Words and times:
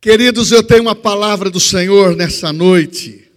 Queridos, 0.00 0.50
eu 0.50 0.62
tenho 0.62 0.80
uma 0.80 0.94
palavra 0.94 1.50
do 1.50 1.60
Senhor 1.60 2.16
nessa 2.16 2.54
noite. 2.54 3.30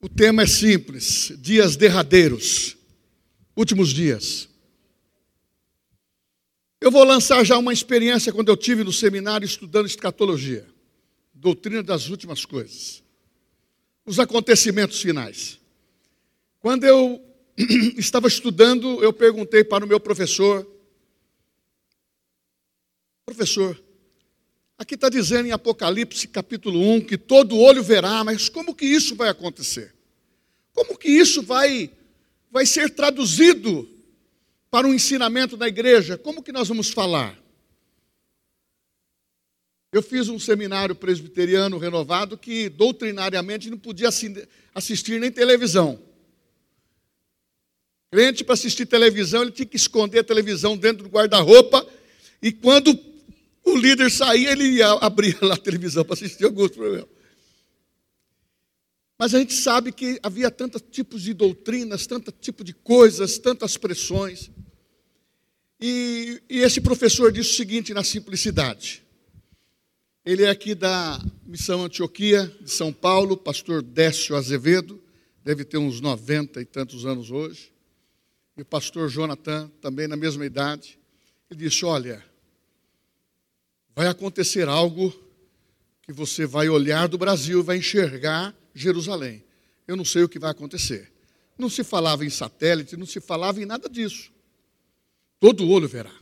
O 0.00 0.08
tema 0.08 0.44
é 0.44 0.46
simples: 0.46 1.30
dias 1.38 1.76
derradeiros, 1.76 2.74
últimos 3.54 3.90
dias. 3.90 4.48
Eu 6.80 6.90
vou 6.90 7.04
lançar 7.04 7.44
já 7.44 7.58
uma 7.58 7.70
experiência 7.70 8.32
quando 8.32 8.48
eu 8.48 8.56
tive 8.56 8.82
no 8.82 8.90
seminário 8.90 9.44
estudando 9.44 9.84
escatologia, 9.84 10.66
doutrina 11.34 11.82
das 11.82 12.08
últimas 12.08 12.46
coisas, 12.46 13.02
os 14.06 14.18
acontecimentos 14.18 15.02
finais. 15.02 15.60
Quando 16.60 16.84
eu 16.84 17.22
estava 17.98 18.26
estudando, 18.26 19.04
eu 19.04 19.12
perguntei 19.12 19.62
para 19.64 19.84
o 19.84 19.88
meu 19.88 20.00
professor: 20.00 20.66
Professor, 23.26 23.78
Aqui 24.80 24.94
está 24.94 25.10
dizendo 25.10 25.46
em 25.46 25.52
Apocalipse 25.52 26.26
capítulo 26.26 26.80
1 26.80 27.02
que 27.02 27.18
todo 27.18 27.58
olho 27.58 27.82
verá, 27.82 28.24
mas 28.24 28.48
como 28.48 28.74
que 28.74 28.86
isso 28.86 29.14
vai 29.14 29.28
acontecer? 29.28 29.94
Como 30.72 30.96
que 30.96 31.10
isso 31.10 31.42
vai, 31.42 31.90
vai 32.50 32.64
ser 32.64 32.88
traduzido 32.88 33.86
para 34.70 34.86
um 34.86 34.94
ensinamento 34.94 35.54
da 35.54 35.68
igreja? 35.68 36.16
Como 36.16 36.42
que 36.42 36.50
nós 36.50 36.66
vamos 36.66 36.88
falar? 36.88 37.38
Eu 39.92 40.02
fiz 40.02 40.30
um 40.30 40.38
seminário 40.38 40.94
presbiteriano 40.94 41.76
renovado 41.76 42.38
que 42.38 42.70
doutrinariamente 42.70 43.68
não 43.68 43.76
podia 43.76 44.08
assistir 44.74 45.20
nem 45.20 45.30
televisão. 45.30 46.00
Crente 48.10 48.42
para 48.42 48.54
assistir 48.54 48.86
televisão, 48.86 49.42
ele 49.42 49.52
tinha 49.52 49.66
que 49.66 49.76
esconder 49.76 50.20
a 50.20 50.24
televisão 50.24 50.74
dentro 50.74 51.02
do 51.02 51.10
guarda-roupa 51.10 51.86
e 52.40 52.50
quando 52.50 53.09
o 53.70 53.76
líder 53.76 54.10
saía, 54.10 54.52
ele 54.52 54.64
ia 54.64 54.90
abrir 54.92 55.38
lá 55.42 55.54
a 55.54 55.58
televisão 55.58 56.04
para 56.04 56.14
assistir 56.14 56.44
alguns. 56.44 56.70
Mas 59.18 59.34
a 59.34 59.38
gente 59.38 59.52
sabe 59.52 59.92
que 59.92 60.18
havia 60.22 60.50
tantos 60.50 60.82
tipos 60.90 61.22
de 61.22 61.34
doutrinas, 61.34 62.06
tanto 62.06 62.32
tipo 62.32 62.64
de 62.64 62.72
coisas, 62.72 63.38
tantas 63.38 63.76
pressões. 63.76 64.50
E, 65.80 66.42
e 66.48 66.58
esse 66.60 66.80
professor 66.80 67.30
disse 67.30 67.50
o 67.50 67.56
seguinte 67.56 67.92
na 67.92 68.02
simplicidade. 68.02 69.02
Ele 70.24 70.44
é 70.44 70.50
aqui 70.50 70.74
da 70.74 71.18
Missão 71.46 71.84
Antioquia 71.84 72.46
de 72.60 72.70
São 72.70 72.92
Paulo, 72.92 73.36
pastor 73.36 73.82
Décio 73.82 74.36
Azevedo, 74.36 75.02
deve 75.42 75.64
ter 75.64 75.78
uns 75.78 76.00
90 76.00 76.60
e 76.60 76.64
tantos 76.64 77.06
anos 77.06 77.30
hoje. 77.30 77.72
E 78.56 78.62
o 78.62 78.64
pastor 78.64 79.08
Jonathan, 79.08 79.70
também 79.80 80.06
na 80.06 80.16
mesma 80.16 80.44
idade. 80.44 80.98
Ele 81.50 81.60
disse: 81.60 81.84
Olha, 81.84 82.22
vai 84.00 84.08
acontecer 84.08 84.66
algo 84.66 85.12
que 86.00 86.10
você 86.10 86.46
vai 86.46 86.70
olhar 86.70 87.06
do 87.06 87.18
Brasil 87.18 87.62
vai 87.62 87.76
enxergar 87.76 88.56
Jerusalém. 88.74 89.44
Eu 89.86 89.94
não 89.94 90.06
sei 90.06 90.22
o 90.22 90.28
que 90.28 90.38
vai 90.38 90.50
acontecer. 90.50 91.12
Não 91.58 91.68
se 91.68 91.84
falava 91.84 92.24
em 92.24 92.30
satélite, 92.30 92.96
não 92.96 93.04
se 93.04 93.20
falava 93.20 93.60
em 93.60 93.66
nada 93.66 93.90
disso. 93.90 94.32
Todo 95.38 95.68
olho 95.68 95.86
verá. 95.86 96.14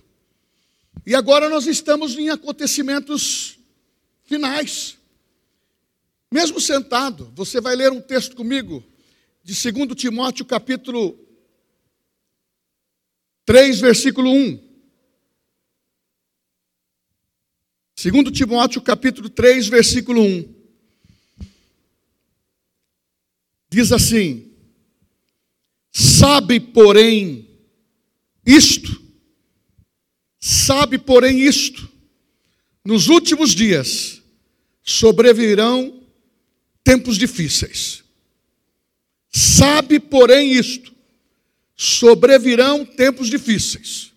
E 1.07 1.15
agora 1.15 1.49
nós 1.49 1.69
estamos 1.69 2.19
em 2.19 2.31
acontecimentos 2.31 3.61
finais. 4.25 4.99
Mesmo 6.33 6.61
sentado, 6.61 7.33
você 7.33 7.61
vai 7.61 7.77
ler 7.77 7.93
um 7.93 8.01
texto 8.01 8.35
comigo 8.35 8.83
de 9.45 9.55
2 9.55 9.95
Timóteo 9.95 10.45
capítulo 10.45 11.17
3, 13.45 13.79
versículo 13.79 14.33
1. 14.33 14.68
Segundo 17.99 18.31
Timóteo 18.31 18.81
capítulo 18.81 19.29
3, 19.29 19.67
versículo 19.67 20.23
1. 20.23 20.55
Diz 23.69 23.91
assim: 23.91 24.53
Sabe, 25.91 26.61
porém, 26.61 27.49
isto, 28.47 29.03
sabe, 30.39 30.97
porém, 30.97 31.41
isto, 31.41 31.91
nos 32.85 33.09
últimos 33.09 33.53
dias 33.53 34.23
sobrevirão 34.81 36.01
tempos 36.85 37.19
difíceis. 37.19 38.05
Sabe, 39.29 39.99
porém, 39.99 40.53
isto, 40.53 40.95
sobrevirão 41.75 42.87
tempos 42.87 43.29
difíceis. 43.29 44.13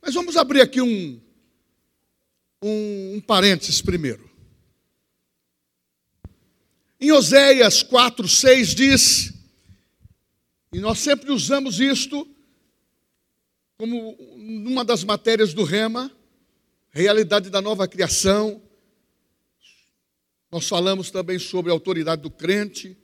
Mas 0.00 0.14
vamos 0.14 0.36
abrir 0.36 0.60
aqui 0.60 0.80
um 0.80 1.20
um, 2.62 3.14
um 3.16 3.20
parênteses 3.20 3.80
primeiro. 3.80 4.28
Em 7.00 7.12
Oséias 7.12 7.82
4, 7.82 8.28
6 8.28 8.74
diz, 8.74 9.32
e 10.72 10.78
nós 10.78 10.98
sempre 10.98 11.32
usamos 11.32 11.80
isto 11.80 12.28
como 13.78 14.10
uma 14.12 14.84
das 14.84 15.02
matérias 15.02 15.54
do 15.54 15.64
Rema, 15.64 16.14
realidade 16.90 17.48
da 17.48 17.62
nova 17.62 17.88
criação. 17.88 18.62
Nós 20.52 20.68
falamos 20.68 21.10
também 21.10 21.38
sobre 21.38 21.70
a 21.70 21.74
autoridade 21.74 22.20
do 22.20 22.30
crente. 22.30 22.96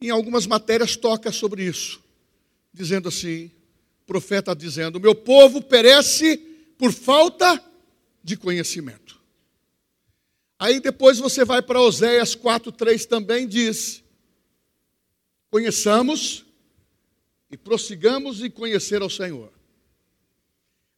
Em 0.00 0.10
algumas 0.10 0.46
matérias 0.46 0.96
toca 0.96 1.30
sobre 1.30 1.64
isso, 1.64 2.02
dizendo 2.72 3.08
assim, 3.08 3.50
profeta 4.04 4.54
dizendo: 4.54 4.98
"Meu 4.98 5.14
povo 5.14 5.62
perece 5.62 6.36
por 6.76 6.92
falta 6.92 7.62
de 8.24 8.36
conhecimento. 8.38 9.22
Aí 10.58 10.80
depois 10.80 11.18
você 11.18 11.44
vai 11.44 11.60
para 11.60 11.80
Oséias 11.80 12.34
4:3 12.34 13.06
também 13.06 13.46
diz: 13.46 14.02
Conheçamos 15.50 16.46
e 17.50 17.56
prossigamos 17.56 18.42
em 18.42 18.50
conhecer 18.50 19.02
ao 19.02 19.10
Senhor. 19.10 19.52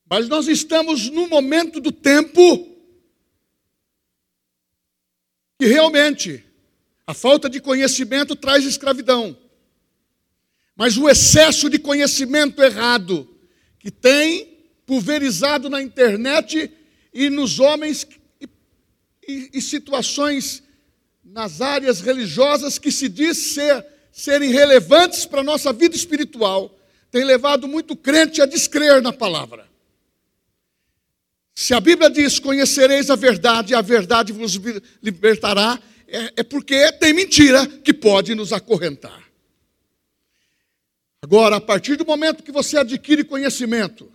Mas 0.08 0.28
nós 0.28 0.46
estamos 0.46 1.10
no 1.10 1.28
momento 1.28 1.80
do 1.80 1.90
tempo 1.90 2.40
que 5.58 5.66
realmente 5.66 6.44
a 7.04 7.12
falta 7.12 7.50
de 7.50 7.60
conhecimento 7.60 8.36
traz 8.36 8.64
escravidão. 8.64 9.36
Mas 10.76 10.96
o 10.96 11.08
excesso 11.08 11.68
de 11.68 11.78
conhecimento 11.78 12.62
errado 12.62 13.28
que 13.78 13.90
tem 13.90 14.56
pulverizado 14.84 15.68
na 15.68 15.82
internet 15.82 16.70
e 17.16 17.30
nos 17.30 17.58
homens 17.58 18.06
e, 18.38 18.46
e, 19.26 19.50
e 19.54 19.62
situações 19.62 20.62
nas 21.24 21.62
áreas 21.62 22.00
religiosas 22.00 22.78
que 22.78 22.92
se 22.92 23.08
diz 23.08 23.54
ser, 23.54 23.84
serem 24.12 24.50
relevantes 24.50 25.24
para 25.24 25.40
a 25.40 25.44
nossa 25.44 25.72
vida 25.72 25.96
espiritual, 25.96 26.78
tem 27.10 27.24
levado 27.24 27.66
muito 27.66 27.96
crente 27.96 28.42
a 28.42 28.46
descrer 28.46 29.00
na 29.00 29.12
palavra. 29.12 29.66
Se 31.54 31.72
a 31.72 31.80
Bíblia 31.80 32.10
diz: 32.10 32.38
Conhecereis 32.38 33.08
a 33.08 33.16
verdade, 33.16 33.72
e 33.72 33.74
a 33.74 33.80
verdade 33.80 34.32
vos 34.32 34.60
libertará, 35.02 35.80
é, 36.06 36.34
é 36.36 36.42
porque 36.42 36.92
tem 36.92 37.14
mentira 37.14 37.66
que 37.66 37.94
pode 37.94 38.34
nos 38.34 38.52
acorrentar. 38.52 39.24
Agora, 41.22 41.56
a 41.56 41.60
partir 41.60 41.96
do 41.96 42.04
momento 42.04 42.42
que 42.42 42.52
você 42.52 42.76
adquire 42.76 43.24
conhecimento, 43.24 44.12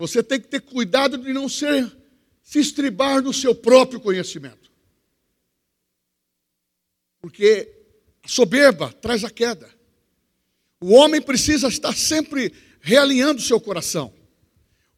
você 0.00 0.22
tem 0.22 0.40
que 0.40 0.48
ter 0.48 0.62
cuidado 0.62 1.18
de 1.18 1.30
não 1.30 1.46
ser, 1.46 1.94
se 2.42 2.58
estribar 2.58 3.20
no 3.20 3.34
seu 3.34 3.54
próprio 3.54 4.00
conhecimento. 4.00 4.72
Porque 7.20 7.70
a 8.22 8.28
soberba 8.28 8.90
traz 8.94 9.24
a 9.24 9.30
queda. 9.30 9.68
O 10.80 10.94
homem 10.94 11.20
precisa 11.20 11.68
estar 11.68 11.94
sempre 11.94 12.50
realinhando 12.80 13.42
seu 13.42 13.60
coração. 13.60 14.10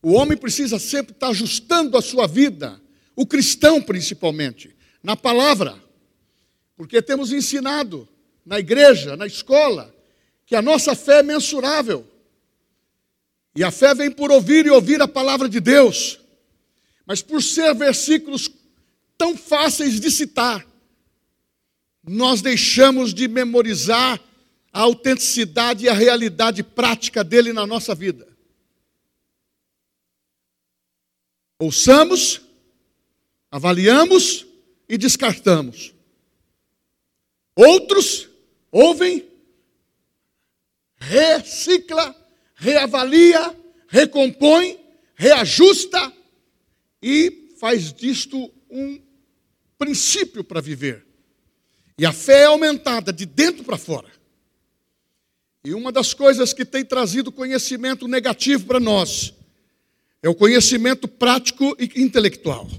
O 0.00 0.12
homem 0.12 0.38
precisa 0.38 0.78
sempre 0.78 1.12
estar 1.12 1.30
ajustando 1.30 1.98
a 1.98 2.00
sua 2.00 2.28
vida, 2.28 2.80
o 3.16 3.26
cristão 3.26 3.82
principalmente, 3.82 4.76
na 5.02 5.16
palavra. 5.16 5.82
Porque 6.76 7.02
temos 7.02 7.32
ensinado 7.32 8.08
na 8.46 8.60
igreja, 8.60 9.16
na 9.16 9.26
escola, 9.26 9.92
que 10.46 10.54
a 10.54 10.62
nossa 10.62 10.94
fé 10.94 11.18
é 11.18 11.22
mensurável. 11.24 12.06
E 13.54 13.62
a 13.62 13.70
fé 13.70 13.94
vem 13.94 14.10
por 14.10 14.30
ouvir 14.30 14.66
e 14.66 14.70
ouvir 14.70 15.00
a 15.02 15.08
palavra 15.08 15.48
de 15.48 15.60
Deus. 15.60 16.18
Mas 17.06 17.20
por 17.20 17.42
ser 17.42 17.74
versículos 17.74 18.50
tão 19.18 19.36
fáceis 19.36 20.00
de 20.00 20.10
citar, 20.10 20.66
nós 22.02 22.40
deixamos 22.40 23.12
de 23.12 23.28
memorizar 23.28 24.20
a 24.72 24.80
autenticidade 24.80 25.84
e 25.84 25.88
a 25.88 25.92
realidade 25.92 26.62
prática 26.62 27.22
dele 27.22 27.52
na 27.52 27.66
nossa 27.66 27.94
vida. 27.94 28.26
Ouçamos, 31.58 32.40
avaliamos 33.50 34.46
e 34.88 34.96
descartamos. 34.96 35.94
Outros 37.54 38.28
ouvem, 38.70 39.28
recicla 40.96 42.21
reavalia, 42.62 43.56
recompõe, 43.88 44.78
reajusta 45.16 46.12
e 47.02 47.48
faz 47.58 47.92
disto 47.92 48.52
um 48.70 49.00
princípio 49.76 50.44
para 50.44 50.60
viver. 50.60 51.04
E 51.98 52.06
a 52.06 52.12
fé 52.12 52.42
é 52.42 52.44
aumentada 52.44 53.12
de 53.12 53.26
dentro 53.26 53.64
para 53.64 53.76
fora. 53.76 54.08
E 55.64 55.74
uma 55.74 55.90
das 55.90 56.14
coisas 56.14 56.52
que 56.52 56.64
tem 56.64 56.84
trazido 56.84 57.32
conhecimento 57.32 58.06
negativo 58.06 58.64
para 58.64 58.78
nós 58.78 59.34
é 60.22 60.28
o 60.28 60.34
conhecimento 60.34 61.08
prático 61.08 61.76
e 61.80 62.00
intelectual. 62.00 62.70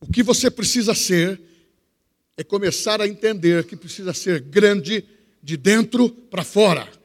O 0.00 0.10
que 0.10 0.22
você 0.22 0.50
precisa 0.50 0.96
ser 0.96 1.40
é 2.36 2.42
começar 2.42 3.00
a 3.00 3.06
entender 3.06 3.64
que 3.66 3.76
precisa 3.76 4.12
ser 4.12 4.40
grande 4.40 5.04
de 5.40 5.56
dentro 5.56 6.10
para 6.10 6.42
fora. 6.42 6.97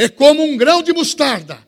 É 0.00 0.08
como 0.08 0.42
um 0.42 0.56
grão 0.56 0.82
de 0.82 0.94
mostarda. 0.94 1.58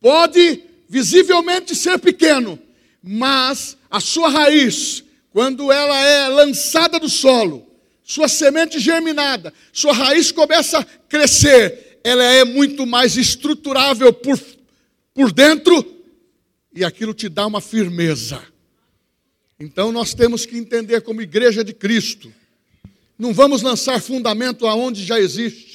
Pode 0.00 0.62
visivelmente 0.88 1.74
ser 1.74 1.98
pequeno, 1.98 2.56
mas 3.02 3.76
a 3.90 3.98
sua 3.98 4.28
raiz, 4.28 5.02
quando 5.32 5.72
ela 5.72 5.98
é 5.98 6.28
lançada 6.28 7.00
do 7.00 7.08
solo, 7.08 7.66
sua 8.04 8.28
semente 8.28 8.78
germinada, 8.78 9.52
sua 9.72 9.92
raiz 9.92 10.30
começa 10.30 10.78
a 10.78 10.84
crescer, 10.84 11.98
ela 12.04 12.22
é 12.22 12.44
muito 12.44 12.86
mais 12.86 13.16
estruturável 13.16 14.12
por, 14.12 14.38
por 15.12 15.32
dentro 15.32 15.84
e 16.72 16.84
aquilo 16.84 17.12
te 17.12 17.28
dá 17.28 17.44
uma 17.44 17.60
firmeza. 17.60 18.40
Então 19.58 19.90
nós 19.90 20.14
temos 20.14 20.46
que 20.46 20.56
entender 20.56 21.00
como 21.00 21.20
igreja 21.20 21.64
de 21.64 21.74
Cristo, 21.74 22.32
não 23.18 23.34
vamos 23.34 23.62
lançar 23.62 24.00
fundamento 24.00 24.64
aonde 24.64 25.04
já 25.04 25.18
existe. 25.18 25.73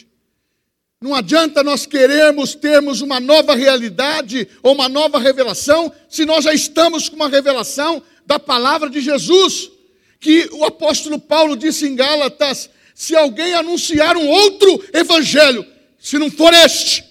Não 1.02 1.16
adianta 1.16 1.64
nós 1.64 1.86
queremos 1.86 2.56
termos 2.56 3.00
uma 3.02 3.20
nova 3.20 3.56
realidade 3.56 4.48
ou 4.62 4.74
uma 4.74 4.90
nova 4.90 5.18
revelação 5.18 5.92
se 6.10 6.26
nós 6.26 6.44
já 6.44 6.54
estamos 6.54 7.08
com 7.08 7.16
uma 7.16 7.30
revelação 7.30 8.04
da 8.26 8.38
palavra 8.38 8.90
de 8.90 9.00
Jesus 9.00 9.72
que 10.20 10.50
o 10.52 10.66
apóstolo 10.66 11.18
Paulo 11.18 11.56
disse 11.56 11.88
em 11.88 11.96
Gálatas: 11.96 12.70
se 12.94 13.16
alguém 13.16 13.54
anunciar 13.54 14.18
um 14.18 14.28
outro 14.28 14.84
evangelho, 14.94 15.66
se 15.98 16.20
não 16.20 16.30
for 16.30 16.54
este, 16.54 17.06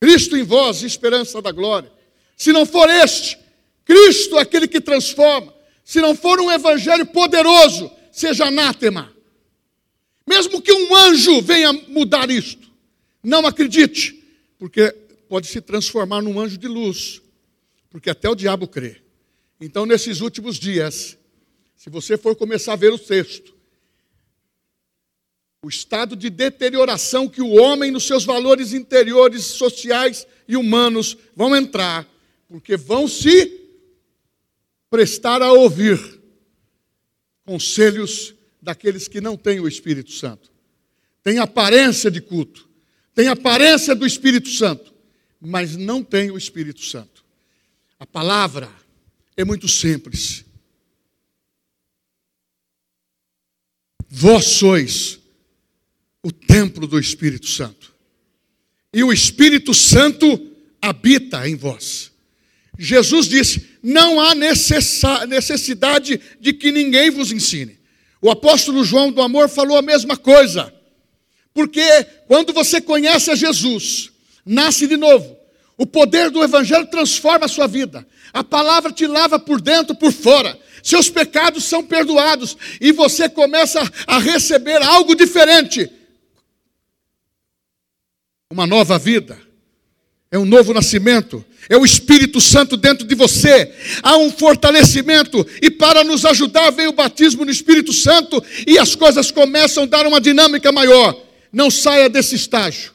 Cristo 0.00 0.36
em 0.36 0.44
vós, 0.44 0.82
esperança 0.82 1.42
da 1.42 1.50
glória. 1.50 1.90
Se 2.36 2.52
não 2.52 2.64
for 2.64 2.88
este, 2.88 3.38
Cristo, 3.84 4.38
aquele 4.38 4.68
que 4.68 4.80
transforma. 4.80 5.52
Se 5.84 6.00
não 6.00 6.14
for 6.14 6.40
um 6.40 6.52
evangelho 6.52 7.06
poderoso, 7.06 7.90
seja 8.12 8.46
anátema. 8.46 9.15
Mesmo 10.26 10.60
que 10.60 10.72
um 10.72 10.94
anjo 10.94 11.40
venha 11.40 11.72
mudar 11.72 12.30
isto, 12.30 12.68
não 13.22 13.46
acredite, 13.46 14.22
porque 14.58 14.90
pode 15.28 15.46
se 15.46 15.60
transformar 15.60 16.22
num 16.22 16.40
anjo 16.40 16.58
de 16.58 16.66
luz, 16.66 17.22
porque 17.90 18.10
até 18.10 18.28
o 18.28 18.34
diabo 18.34 18.66
crê. 18.66 19.02
Então, 19.60 19.86
nesses 19.86 20.20
últimos 20.20 20.58
dias, 20.58 21.16
se 21.76 21.88
você 21.88 22.16
for 22.16 22.34
começar 22.34 22.74
a 22.74 22.76
ver 22.76 22.92
o 22.92 22.98
texto, 22.98 23.54
o 25.62 25.68
estado 25.68 26.14
de 26.14 26.30
deterioração 26.30 27.28
que 27.28 27.42
o 27.42 27.54
homem, 27.54 27.90
nos 27.90 28.06
seus 28.06 28.24
valores 28.24 28.72
interiores, 28.72 29.44
sociais 29.44 30.26
e 30.46 30.56
humanos, 30.56 31.16
vão 31.34 31.56
entrar, 31.56 32.06
porque 32.48 32.76
vão 32.76 33.08
se 33.08 33.60
prestar 34.88 35.42
a 35.42 35.52
ouvir 35.52 35.98
conselhos 37.44 38.35
daqueles 38.66 39.06
que 39.06 39.20
não 39.20 39.36
têm 39.36 39.60
o 39.60 39.68
Espírito 39.68 40.10
Santo. 40.10 40.50
Tem 41.22 41.38
aparência 41.38 42.10
de 42.10 42.20
culto, 42.20 42.68
tem 43.14 43.28
aparência 43.28 43.94
do 43.94 44.04
Espírito 44.04 44.48
Santo, 44.48 44.92
mas 45.40 45.76
não 45.76 46.02
tem 46.02 46.32
o 46.32 46.36
Espírito 46.36 46.84
Santo. 46.84 47.24
A 47.96 48.04
palavra 48.04 48.68
é 49.36 49.44
muito 49.44 49.68
simples. 49.68 50.44
Vós 54.08 54.46
sois 54.46 55.20
o 56.20 56.32
templo 56.32 56.88
do 56.88 56.98
Espírito 56.98 57.46
Santo. 57.46 57.94
E 58.92 59.04
o 59.04 59.12
Espírito 59.12 59.72
Santo 59.72 60.26
habita 60.82 61.48
em 61.48 61.54
vós. 61.54 62.10
Jesus 62.76 63.28
disse: 63.28 63.78
não 63.80 64.20
há 64.20 64.34
necessidade 64.34 66.20
de 66.40 66.52
que 66.52 66.72
ninguém 66.72 67.10
vos 67.10 67.30
ensine. 67.30 67.76
O 68.20 68.30
apóstolo 68.30 68.84
João 68.84 69.12
do 69.12 69.20
Amor 69.20 69.48
falou 69.48 69.76
a 69.76 69.82
mesma 69.82 70.16
coisa. 70.16 70.72
Porque 71.52 72.04
quando 72.26 72.52
você 72.52 72.80
conhece 72.80 73.30
a 73.30 73.34
Jesus, 73.34 74.10
nasce 74.44 74.86
de 74.86 74.96
novo, 74.96 75.36
o 75.76 75.86
poder 75.86 76.30
do 76.30 76.42
Evangelho 76.42 76.86
transforma 76.86 77.46
a 77.46 77.48
sua 77.48 77.66
vida. 77.66 78.06
A 78.32 78.42
palavra 78.44 78.92
te 78.92 79.06
lava 79.06 79.38
por 79.38 79.60
dentro, 79.60 79.94
por 79.94 80.12
fora. 80.12 80.58
Seus 80.82 81.10
pecados 81.10 81.64
são 81.64 81.82
perdoados 81.84 82.56
e 82.80 82.92
você 82.92 83.28
começa 83.28 83.80
a 84.06 84.18
receber 84.18 84.82
algo 84.82 85.14
diferente. 85.14 85.90
Uma 88.50 88.66
nova 88.66 88.98
vida. 88.98 89.40
É 90.30 90.38
um 90.38 90.44
novo 90.44 90.72
nascimento. 90.72 91.44
É 91.68 91.76
o 91.76 91.84
Espírito 91.84 92.40
Santo 92.40 92.76
dentro 92.76 93.06
de 93.06 93.14
você. 93.14 93.72
Há 94.02 94.16
um 94.16 94.30
fortalecimento 94.30 95.44
e 95.60 95.70
para 95.70 96.04
nos 96.04 96.24
ajudar 96.24 96.70
vem 96.70 96.86
o 96.86 96.92
batismo 96.92 97.44
no 97.44 97.50
Espírito 97.50 97.92
Santo 97.92 98.42
e 98.66 98.78
as 98.78 98.94
coisas 98.94 99.30
começam 99.30 99.84
a 99.84 99.86
dar 99.86 100.06
uma 100.06 100.20
dinâmica 100.20 100.70
maior. 100.70 101.16
Não 101.52 101.70
saia 101.70 102.08
desse 102.08 102.34
estágio. 102.34 102.92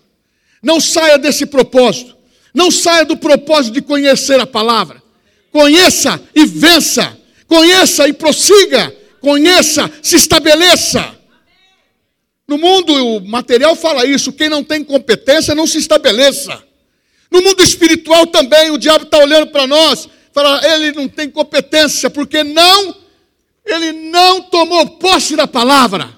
Não 0.62 0.80
saia 0.80 1.18
desse 1.18 1.46
propósito. 1.46 2.16
Não 2.54 2.70
saia 2.70 3.06
do 3.06 3.18
propósito 3.18 3.74
de 3.74 3.82
conhecer 3.82 4.40
a 4.40 4.48
palavra. 4.48 5.02
Conheça 5.52 6.22
e 6.34 6.46
vença. 6.46 7.18
Conheça 7.48 8.08
e 8.08 8.14
prossiga. 8.14 8.96
Conheça, 9.20 9.92
se 10.02 10.16
estabeleça. 10.16 11.16
No 12.48 12.58
mundo 12.58 12.94
o 12.94 13.20
material 13.22 13.76
fala 13.76 14.06
isso: 14.06 14.34
quem 14.34 14.50
não 14.50 14.64
tem 14.64 14.84
competência 14.84 15.56
não 15.56 15.68
se 15.68 15.78
estabeleça. 15.78 16.62
No 17.32 17.42
mundo 17.42 17.64
espiritual 17.64 18.28
também, 18.28 18.72
o 18.72 18.78
diabo 18.78 19.06
está 19.06 19.18
olhando 19.18 19.48
para 19.48 19.66
nós, 19.66 20.10
fala, 20.34 20.62
ele 20.74 20.92
não 20.92 21.08
tem 21.08 21.30
competência, 21.30 22.10
porque 22.10 22.44
não, 22.44 22.94
ele 23.66 23.94
não 24.10 24.42
tomou 24.42 24.86
posse 24.98 25.36
da 25.38 25.48
palavra. 25.48 26.10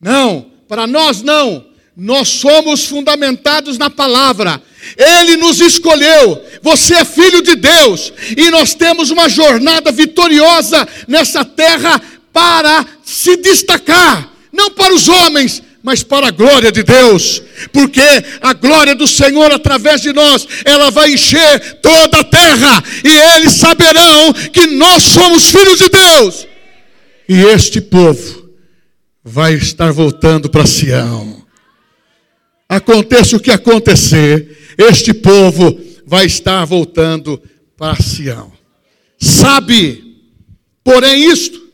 Não, 0.00 0.50
para 0.66 0.86
nós 0.86 1.22
não. 1.22 1.66
Nós 1.96 2.28
somos 2.28 2.84
fundamentados 2.84 3.76
na 3.76 3.90
palavra. 3.90 4.62
Ele 4.96 5.36
nos 5.36 5.60
escolheu. 5.60 6.44
Você 6.62 6.94
é 6.94 7.04
filho 7.04 7.42
de 7.42 7.56
Deus. 7.56 8.12
E 8.36 8.50
nós 8.50 8.74
temos 8.74 9.10
uma 9.10 9.28
jornada 9.28 9.90
vitoriosa 9.90 10.86
nessa 11.08 11.44
terra 11.44 12.00
para 12.32 12.86
se 13.04 13.36
destacar. 13.38 14.32
Não 14.52 14.70
para 14.70 14.94
os 14.94 15.08
homens, 15.08 15.60
mas 15.82 16.02
para 16.02 16.28
a 16.28 16.30
glória 16.30 16.72
de 16.72 16.82
Deus, 16.82 17.42
porque 17.72 18.02
a 18.40 18.52
glória 18.52 18.94
do 18.94 19.06
Senhor 19.06 19.52
através 19.52 20.00
de 20.00 20.12
nós, 20.12 20.46
ela 20.64 20.90
vai 20.90 21.12
encher 21.12 21.80
toda 21.80 22.20
a 22.20 22.24
terra, 22.24 22.82
e 23.04 23.36
eles 23.36 23.52
saberão 23.52 24.32
que 24.52 24.66
nós 24.66 25.02
somos 25.02 25.50
filhos 25.50 25.78
de 25.78 25.88
Deus. 25.88 26.46
E 27.28 27.40
este 27.40 27.80
povo 27.80 28.48
vai 29.22 29.54
estar 29.54 29.92
voltando 29.92 30.48
para 30.48 30.66
Sião. 30.66 31.44
Aconteça 32.68 33.36
o 33.36 33.40
que 33.40 33.50
acontecer, 33.50 34.74
este 34.76 35.14
povo 35.14 35.78
vai 36.06 36.26
estar 36.26 36.64
voltando 36.64 37.40
para 37.76 37.96
Sião. 38.02 38.52
Sabe, 39.18 40.16
porém, 40.82 41.30
isto 41.30 41.67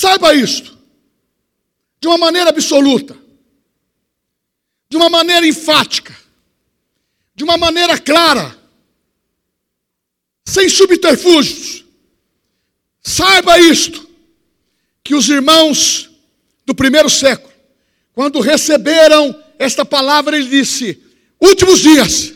Saiba 0.00 0.34
isto, 0.34 0.78
de 2.00 2.08
uma 2.08 2.16
maneira 2.16 2.48
absoluta, 2.48 3.14
de 4.88 4.96
uma 4.96 5.10
maneira 5.10 5.46
enfática, 5.46 6.16
de 7.34 7.44
uma 7.44 7.58
maneira 7.58 7.98
clara, 7.98 8.58
sem 10.42 10.70
subterfúgios. 10.70 11.84
Saiba 13.02 13.58
isto, 13.58 14.08
que 15.04 15.14
os 15.14 15.28
irmãos 15.28 16.08
do 16.64 16.74
primeiro 16.74 17.10
século, 17.10 17.52
quando 18.14 18.40
receberam 18.40 19.38
esta 19.58 19.84
palavra, 19.84 20.34
ele 20.34 20.48
disse: 20.48 20.98
últimos 21.38 21.80
dias, 21.80 22.32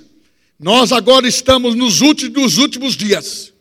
nós 0.59 0.93
agora 0.93 1.27
estamos 1.27 1.75
nos 1.75 2.03
últimos, 2.03 2.95
dias. 2.95 3.55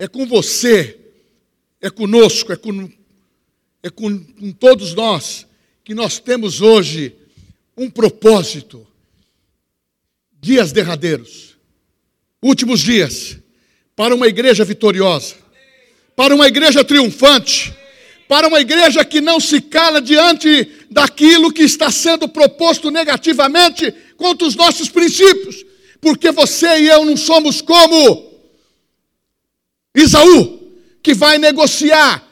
É 0.00 0.08
com 0.08 0.26
você 0.26 0.97
é 1.80 1.90
conosco, 1.90 2.52
é 2.52 2.56
com, 2.56 2.90
é 3.82 3.90
com, 3.90 4.18
com 4.18 4.52
todos 4.52 4.94
nós, 4.94 5.46
que 5.84 5.94
nós 5.94 6.18
temos 6.18 6.60
hoje 6.60 7.14
um 7.76 7.88
propósito. 7.88 8.86
Dias 10.40 10.70
derradeiros, 10.70 11.56
últimos 12.40 12.80
dias, 12.80 13.38
para 13.96 14.14
uma 14.14 14.28
igreja 14.28 14.64
vitoriosa, 14.64 15.34
para 16.14 16.32
uma 16.32 16.46
igreja 16.46 16.84
triunfante, 16.84 17.74
para 18.28 18.46
uma 18.46 18.60
igreja 18.60 19.04
que 19.04 19.20
não 19.20 19.40
se 19.40 19.60
cala 19.60 20.00
diante 20.00 20.70
daquilo 20.90 21.52
que 21.52 21.62
está 21.62 21.90
sendo 21.90 22.28
proposto 22.28 22.90
negativamente 22.90 23.90
contra 24.16 24.46
os 24.46 24.54
nossos 24.54 24.88
princípios, 24.88 25.64
porque 26.00 26.30
você 26.30 26.82
e 26.82 26.88
eu 26.88 27.04
não 27.04 27.16
somos 27.16 27.60
como 27.60 28.32
Isaú, 29.94 30.57
que 31.02 31.14
vai 31.14 31.38
negociar 31.38 32.26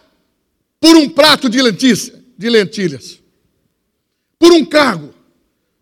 por 0.80 0.96
um 0.96 1.08
prato 1.08 1.48
de 1.48 1.60
lentilhas, 1.60 2.12
de 2.36 2.50
lentilhas, 2.50 3.20
por 4.38 4.52
um 4.52 4.64
cargo, 4.64 5.14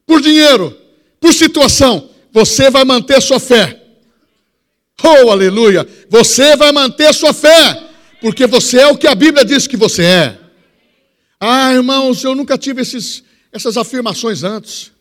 por 0.06 0.20
dinheiro, 0.20 0.76
por 1.20 1.32
situação. 1.32 2.10
Você 2.32 2.70
vai 2.70 2.84
manter 2.84 3.20
sua 3.20 3.40
fé. 3.40 3.80
Oh, 5.02 5.30
aleluia! 5.30 5.86
Você 6.08 6.56
vai 6.56 6.72
manter 6.72 7.12
sua 7.12 7.32
fé 7.32 7.84
porque 8.20 8.46
você 8.46 8.78
é 8.78 8.86
o 8.86 8.96
que 8.96 9.06
a 9.06 9.14
Bíblia 9.14 9.44
diz 9.44 9.66
que 9.66 9.76
você 9.76 10.02
é. 10.02 10.40
Ah, 11.38 11.74
irmãos, 11.74 12.24
eu 12.24 12.34
nunca 12.34 12.56
tive 12.56 12.80
esses, 12.80 13.22
essas 13.52 13.76
afirmações 13.76 14.42
antes. 14.42 14.92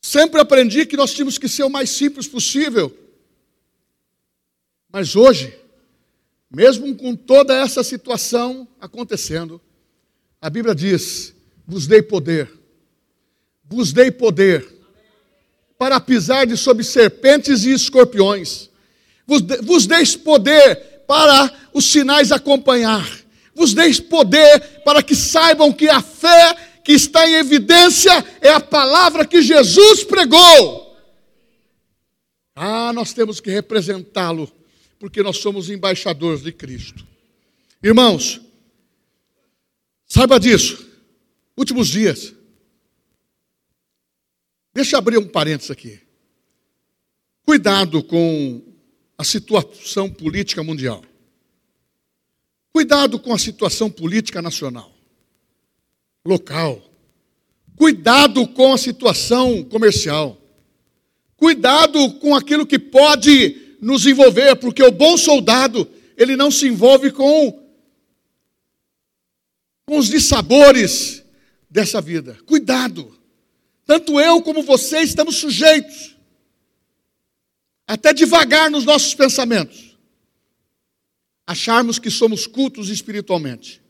Sempre 0.00 0.40
aprendi 0.40 0.86
que 0.86 0.96
nós 0.96 1.12
tínhamos 1.12 1.38
que 1.38 1.48
ser 1.48 1.64
o 1.64 1.68
mais 1.68 1.90
simples 1.90 2.28
possível. 2.28 2.96
Mas 4.92 5.14
hoje, 5.14 5.54
mesmo 6.50 6.94
com 6.96 7.14
toda 7.14 7.54
essa 7.54 7.82
situação 7.84 8.66
acontecendo, 8.80 9.60
a 10.40 10.50
Bíblia 10.50 10.74
diz: 10.74 11.34
vos 11.66 11.86
dei 11.86 12.02
poder, 12.02 12.50
vos 13.64 13.92
dei 13.92 14.10
poder 14.10 14.66
para 15.78 16.00
pisar 16.00 16.46
de 16.46 16.56
sobre 16.56 16.84
serpentes 16.84 17.64
e 17.64 17.72
escorpiões 17.72 18.70
vos, 19.30 19.42
vos 19.62 19.86
deis 19.86 20.16
poder 20.16 21.04
para 21.06 21.52
os 21.72 21.84
sinais 21.84 22.32
acompanhar, 22.32 23.08
vos 23.54 23.72
deis 23.72 24.00
poder 24.00 24.82
para 24.84 25.02
que 25.02 25.14
saibam 25.14 25.72
que 25.72 25.88
a 25.88 26.02
fé 26.02 26.56
que 26.82 26.92
está 26.92 27.28
em 27.28 27.34
evidência 27.34 28.24
é 28.40 28.50
a 28.50 28.58
palavra 28.58 29.24
que 29.24 29.40
Jesus 29.40 30.02
pregou. 30.02 30.96
Ah, 32.56 32.92
nós 32.92 33.12
temos 33.12 33.40
que 33.40 33.50
representá-lo, 33.50 34.50
porque 35.00 35.22
nós 35.22 35.38
somos 35.38 35.70
embaixadores 35.70 36.42
de 36.42 36.52
Cristo. 36.52 37.06
Irmãos, 37.82 38.38
saiba 40.06 40.38
disso. 40.38 40.86
Últimos 41.56 41.88
dias. 41.88 42.34
Deixa 44.74 44.94
eu 44.94 44.98
abrir 44.98 45.16
um 45.16 45.26
parênteses 45.26 45.70
aqui. 45.70 45.98
Cuidado 47.42 48.04
com 48.04 48.62
a 49.16 49.24
situação 49.24 50.10
política 50.12 50.62
mundial. 50.62 51.02
Cuidado 52.70 53.18
com 53.18 53.32
a 53.32 53.38
situação 53.38 53.90
política 53.90 54.40
nacional, 54.42 54.94
local. 56.24 56.80
Cuidado 57.74 58.46
com 58.48 58.74
a 58.74 58.78
situação 58.78 59.64
comercial. 59.64 60.38
Cuidado 61.36 62.12
com 62.18 62.34
aquilo 62.36 62.66
que 62.66 62.78
pode 62.78 63.69
nos 63.80 64.06
envolver, 64.06 64.56
porque 64.56 64.82
o 64.82 64.92
bom 64.92 65.16
soldado, 65.16 65.88
ele 66.16 66.36
não 66.36 66.50
se 66.50 66.66
envolve 66.66 67.10
com 67.10 67.60
com 69.86 69.98
os 69.98 70.08
dissabores 70.08 71.24
dessa 71.68 72.00
vida. 72.00 72.38
Cuidado. 72.46 73.18
Tanto 73.84 74.20
eu 74.20 74.40
como 74.40 74.62
você 74.62 75.00
estamos 75.00 75.36
sujeitos 75.36 76.16
até 77.88 78.14
devagar 78.14 78.70
nos 78.70 78.84
nossos 78.84 79.14
pensamentos, 79.14 79.98
acharmos 81.44 81.98
que 81.98 82.08
somos 82.08 82.46
cultos 82.46 82.88
espiritualmente 82.88 83.82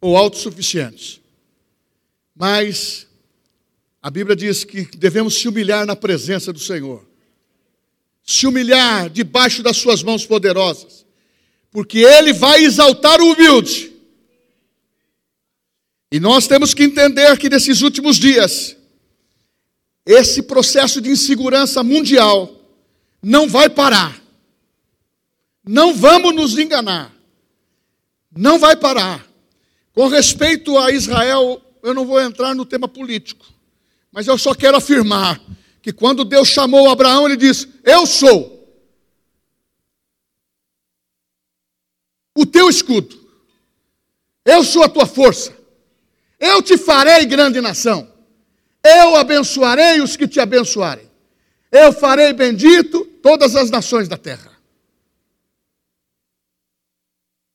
ou 0.00 0.16
autossuficientes. 0.16 1.20
Mas 2.34 3.06
a 4.00 4.10
Bíblia 4.10 4.34
diz 4.34 4.64
que 4.64 4.84
devemos 4.96 5.34
se 5.34 5.48
humilhar 5.48 5.84
na 5.84 5.94
presença 5.94 6.50
do 6.50 6.58
Senhor, 6.58 7.06
se 8.28 8.46
humilhar 8.46 9.08
debaixo 9.08 9.62
das 9.62 9.78
Suas 9.78 10.02
mãos 10.02 10.26
poderosas, 10.26 11.06
porque 11.70 12.00
Ele 12.00 12.34
vai 12.34 12.62
exaltar 12.62 13.22
o 13.22 13.32
humilde. 13.32 13.90
E 16.12 16.20
nós 16.20 16.46
temos 16.46 16.74
que 16.74 16.82
entender 16.82 17.38
que 17.38 17.48
nesses 17.48 17.80
últimos 17.80 18.18
dias, 18.18 18.76
esse 20.04 20.42
processo 20.42 21.00
de 21.00 21.08
insegurança 21.08 21.82
mundial, 21.82 22.54
não 23.22 23.48
vai 23.48 23.70
parar. 23.70 24.22
Não 25.66 25.94
vamos 25.94 26.34
nos 26.34 26.58
enganar. 26.58 27.10
Não 28.36 28.58
vai 28.58 28.76
parar. 28.76 29.26
Com 29.94 30.06
respeito 30.06 30.76
a 30.76 30.92
Israel, 30.92 31.62
eu 31.82 31.94
não 31.94 32.04
vou 32.04 32.20
entrar 32.20 32.54
no 32.54 32.66
tema 32.66 32.86
político, 32.86 33.46
mas 34.12 34.26
eu 34.26 34.36
só 34.36 34.54
quero 34.54 34.76
afirmar 34.76 35.40
que 35.80 35.92
quando 35.94 36.24
Deus 36.24 36.48
chamou 36.48 36.90
Abraão, 36.90 37.26
ele 37.26 37.36
disse: 37.36 37.77
Eu 37.88 38.06
sou 38.06 38.54
o 42.36 42.44
teu 42.44 42.68
escudo, 42.68 43.18
eu 44.44 44.62
sou 44.62 44.82
a 44.82 44.90
tua 44.90 45.06
força, 45.06 45.56
eu 46.38 46.60
te 46.60 46.76
farei 46.76 47.24
grande 47.24 47.62
nação, 47.62 48.12
eu 48.84 49.16
abençoarei 49.16 50.02
os 50.02 50.18
que 50.18 50.28
te 50.28 50.38
abençoarem, 50.38 51.10
eu 51.72 51.90
farei 51.90 52.34
bendito 52.34 53.06
todas 53.22 53.56
as 53.56 53.70
nações 53.70 54.06
da 54.06 54.18
terra. 54.18 54.54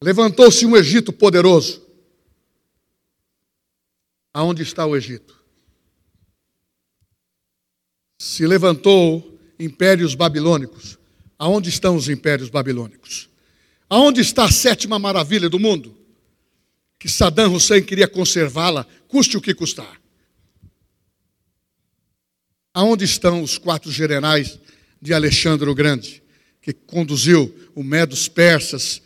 Levantou-se 0.01 0.65
um 0.65 0.75
Egito 0.75 1.13
poderoso. 1.13 1.81
Aonde 4.33 4.63
está 4.63 4.83
o 4.85 4.97
Egito? 4.97 5.39
Se 8.19 8.47
levantou 8.47 9.32
impérios 9.59 10.15
babilônicos. 10.15 10.97
Aonde 11.37 11.69
estão 11.69 11.95
os 11.95 12.09
impérios 12.09 12.49
babilônicos? 12.49 13.29
Aonde 13.89 14.21
está 14.21 14.45
a 14.45 14.51
sétima 14.51 14.97
maravilha 14.97 15.49
do 15.49 15.59
mundo? 15.59 15.97
Que 16.97 17.09
Saddam 17.09 17.53
Hussein 17.53 17.83
queria 17.83 18.07
conservá-la, 18.07 18.87
custe 19.07 19.37
o 19.37 19.41
que 19.41 19.53
custar. 19.53 20.01
Aonde 22.73 23.05
estão 23.05 23.43
os 23.43 23.57
quatro 23.57 23.91
generais 23.91 24.59
de 25.01 25.13
Alexandre 25.13 25.69
o 25.69 25.75
Grande, 25.75 26.23
que 26.61 26.73
conduziu 26.73 27.53
o 27.75 27.83
Medos 27.83 28.27
persas, 28.27 29.01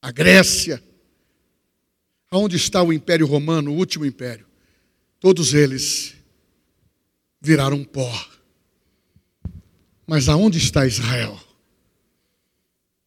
a 0.00 0.10
Grécia. 0.12 0.82
Aonde 2.30 2.56
está 2.56 2.82
o 2.82 2.92
Império 2.92 3.26
Romano, 3.26 3.72
o 3.72 3.76
último 3.76 4.06
império? 4.06 4.46
Todos 5.18 5.52
eles 5.52 6.15
viraram 7.46 7.84
pó. 7.84 8.12
Mas 10.04 10.28
aonde 10.28 10.58
está 10.58 10.84
Israel? 10.84 11.38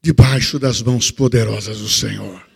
Debaixo 0.02 0.58
das 0.58 0.82
mãos 0.82 1.12
poderosas 1.12 1.80
do 1.80 1.90
Senhor. 1.90 2.48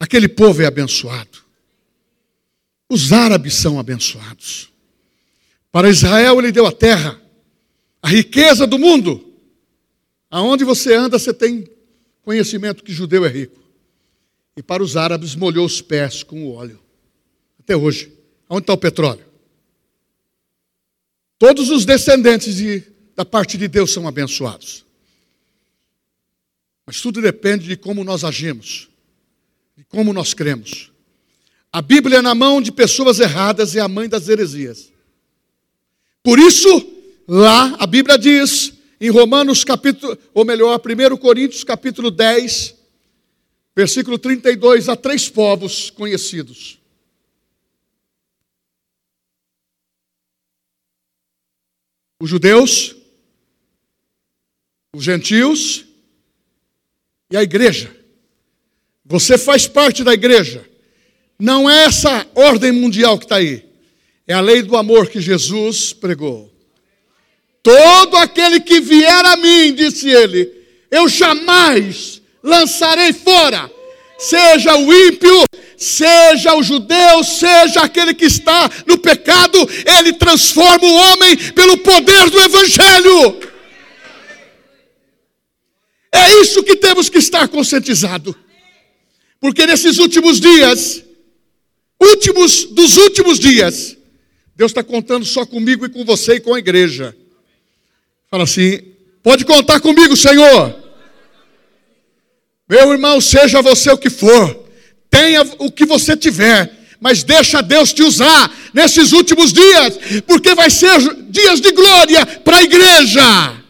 Aquele 0.00 0.28
povo 0.28 0.60
é 0.60 0.66
abençoado. 0.66 1.38
Os 2.90 3.12
árabes 3.12 3.54
são 3.54 3.78
abençoados. 3.78 4.72
Para 5.70 5.88
Israel 5.88 6.38
ele 6.38 6.52
deu 6.52 6.66
a 6.66 6.72
terra, 6.72 7.20
a 8.02 8.08
riqueza 8.08 8.66
do 8.66 8.78
mundo. 8.78 9.32
Aonde 10.28 10.64
você 10.64 10.94
anda, 10.94 11.18
você 11.18 11.32
tem 11.32 11.68
conhecimento 12.22 12.82
que 12.82 12.92
judeu 12.92 13.24
é 13.24 13.28
rico. 13.28 13.62
E 14.56 14.62
para 14.62 14.82
os 14.82 14.96
árabes 14.96 15.34
molhou 15.36 15.64
os 15.64 15.80
pés 15.80 16.22
com 16.22 16.44
o 16.44 16.52
óleo. 16.52 16.80
Até 17.58 17.76
hoje. 17.76 18.12
Onde 18.48 18.62
está 18.62 18.72
o 18.72 18.78
petróleo? 18.78 19.33
Todos 21.38 21.70
os 21.70 21.84
descendentes 21.84 22.56
de, 22.56 22.82
da 23.14 23.24
parte 23.24 23.58
de 23.58 23.68
Deus 23.68 23.92
são 23.92 24.06
abençoados. 24.06 24.84
Mas 26.86 27.00
tudo 27.00 27.20
depende 27.20 27.66
de 27.66 27.76
como 27.76 28.04
nós 28.04 28.24
agimos, 28.24 28.88
de 29.76 29.84
como 29.84 30.12
nós 30.12 30.34
cremos. 30.34 30.92
A 31.72 31.82
Bíblia 31.82 32.22
na 32.22 32.34
mão 32.34 32.60
de 32.60 32.70
pessoas 32.70 33.18
erradas 33.18 33.74
é 33.74 33.80
a 33.80 33.88
mãe 33.88 34.08
das 34.08 34.28
heresias. 34.28 34.92
Por 36.22 36.38
isso, 36.38 36.68
lá 37.26 37.74
a 37.78 37.86
Bíblia 37.86 38.16
diz, 38.16 38.74
em 39.00 39.10
Romanos 39.10 39.64
capítulo, 39.64 40.16
ou 40.32 40.44
melhor, 40.44 40.80
1 40.80 41.16
Coríntios 41.16 41.64
capítulo 41.64 42.10
10, 42.10 42.74
versículo 43.74 44.18
32, 44.18 44.88
há 44.88 44.94
três 44.94 45.28
povos 45.28 45.90
conhecidos. 45.90 46.78
Os 52.20 52.30
judeus, 52.30 52.94
os 54.94 55.02
gentios 55.02 55.84
e 57.30 57.36
a 57.36 57.42
igreja. 57.42 57.94
Você 59.04 59.36
faz 59.36 59.66
parte 59.66 60.02
da 60.02 60.14
igreja. 60.14 60.64
Não 61.38 61.68
é 61.68 61.84
essa 61.84 62.26
ordem 62.34 62.72
mundial 62.72 63.18
que 63.18 63.24
está 63.24 63.36
aí. 63.36 63.64
É 64.26 64.32
a 64.32 64.40
lei 64.40 64.62
do 64.62 64.76
amor 64.76 65.08
que 65.08 65.20
Jesus 65.20 65.92
pregou. 65.92 66.50
Todo 67.62 68.16
aquele 68.16 68.60
que 68.60 68.80
vier 68.80 69.24
a 69.24 69.36
mim, 69.36 69.74
disse 69.74 70.08
ele, 70.08 70.50
eu 70.90 71.08
jamais 71.08 72.22
lançarei 72.42 73.12
fora. 73.12 73.70
Seja 74.18 74.76
o 74.76 74.94
ímpio, 75.08 75.44
seja 75.76 76.54
o 76.54 76.62
judeu, 76.62 77.22
seja 77.24 77.82
aquele 77.82 78.14
que 78.14 78.24
está 78.24 78.70
no 78.86 78.98
pecado, 78.98 79.58
ele 79.98 80.12
transforma 80.12 80.86
o 80.86 80.94
homem 80.94 81.36
pelo 81.52 81.78
poder 81.78 82.30
do 82.30 82.40
evangelho. 82.40 83.40
É 86.12 86.40
isso 86.40 86.62
que 86.62 86.76
temos 86.76 87.08
que 87.08 87.18
estar 87.18 87.48
conscientizado. 87.48 88.36
Porque 89.40 89.66
nesses 89.66 89.98
últimos 89.98 90.40
dias, 90.40 91.04
últimos 92.00 92.64
dos 92.64 92.96
últimos 92.96 93.38
dias, 93.38 93.96
Deus 94.56 94.70
está 94.70 94.82
contando 94.82 95.24
só 95.24 95.44
comigo 95.44 95.84
e 95.84 95.88
com 95.88 96.04
você 96.04 96.34
e 96.34 96.40
com 96.40 96.54
a 96.54 96.58
igreja. 96.58 97.16
Fala 98.30 98.44
assim: 98.44 98.80
pode 99.22 99.44
contar 99.44 99.80
comigo, 99.80 100.16
Senhor. 100.16 100.74
Meu 102.68 102.92
irmão, 102.92 103.20
seja 103.20 103.60
você 103.60 103.90
o 103.90 103.98
que 103.98 104.08
for, 104.08 104.63
tenha 105.14 105.42
o 105.58 105.70
que 105.70 105.86
você 105.86 106.16
tiver, 106.16 106.76
mas 106.98 107.22
deixa 107.22 107.62
Deus 107.62 107.92
te 107.92 108.02
usar 108.02 108.52
nesses 108.72 109.12
últimos 109.12 109.52
dias, 109.52 109.96
porque 110.26 110.54
vai 110.56 110.68
ser 110.68 110.98
dias 111.30 111.60
de 111.60 111.70
glória 111.70 112.26
para 112.40 112.56
a 112.56 112.62
igreja. 112.62 113.62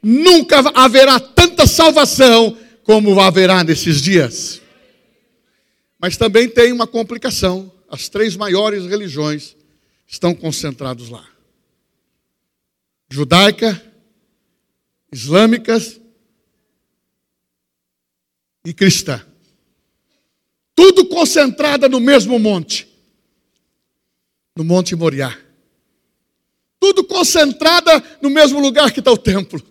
Nunca 0.00 0.60
haverá 0.74 1.18
tanta 1.18 1.66
salvação 1.66 2.56
como 2.84 3.20
haverá 3.20 3.64
nesses 3.64 4.00
dias. 4.00 4.62
Mas 5.98 6.16
também 6.16 6.48
tem 6.48 6.72
uma 6.72 6.86
complicação. 6.86 7.70
As 7.88 8.08
três 8.08 8.36
maiores 8.36 8.86
religiões 8.86 9.56
estão 10.06 10.34
concentrados 10.34 11.08
lá: 11.08 11.26
judaica, 13.10 13.82
islâmicas 15.12 16.00
e 18.64 18.72
cristã. 18.72 19.20
Tudo 20.80 21.04
concentrada 21.04 21.90
no 21.90 22.00
mesmo 22.00 22.38
monte, 22.38 22.88
no 24.56 24.64
Monte 24.64 24.96
Moriá. 24.96 25.38
Tudo 26.80 27.04
concentrada 27.04 28.02
no 28.22 28.30
mesmo 28.30 28.58
lugar 28.58 28.90
que 28.90 29.00
está 29.00 29.12
o 29.12 29.18
templo. 29.18 29.62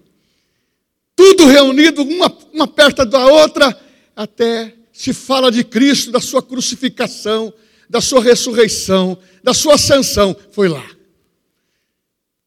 Tudo 1.15 1.47
reunido, 1.47 2.03
uma, 2.03 2.31
uma 2.53 2.67
perto 2.67 3.05
da 3.05 3.25
outra, 3.25 3.75
até 4.15 4.75
se 4.93 5.11
fala 5.11 5.51
de 5.51 5.63
Cristo, 5.63 6.11
da 6.11 6.21
sua 6.21 6.43
crucificação, 6.43 7.51
da 7.89 8.01
sua 8.01 8.21
ressurreição, 8.21 9.17
da 9.43 9.55
sua 9.55 9.73
ascensão. 9.73 10.37
Foi 10.51 10.67
lá. 10.67 10.87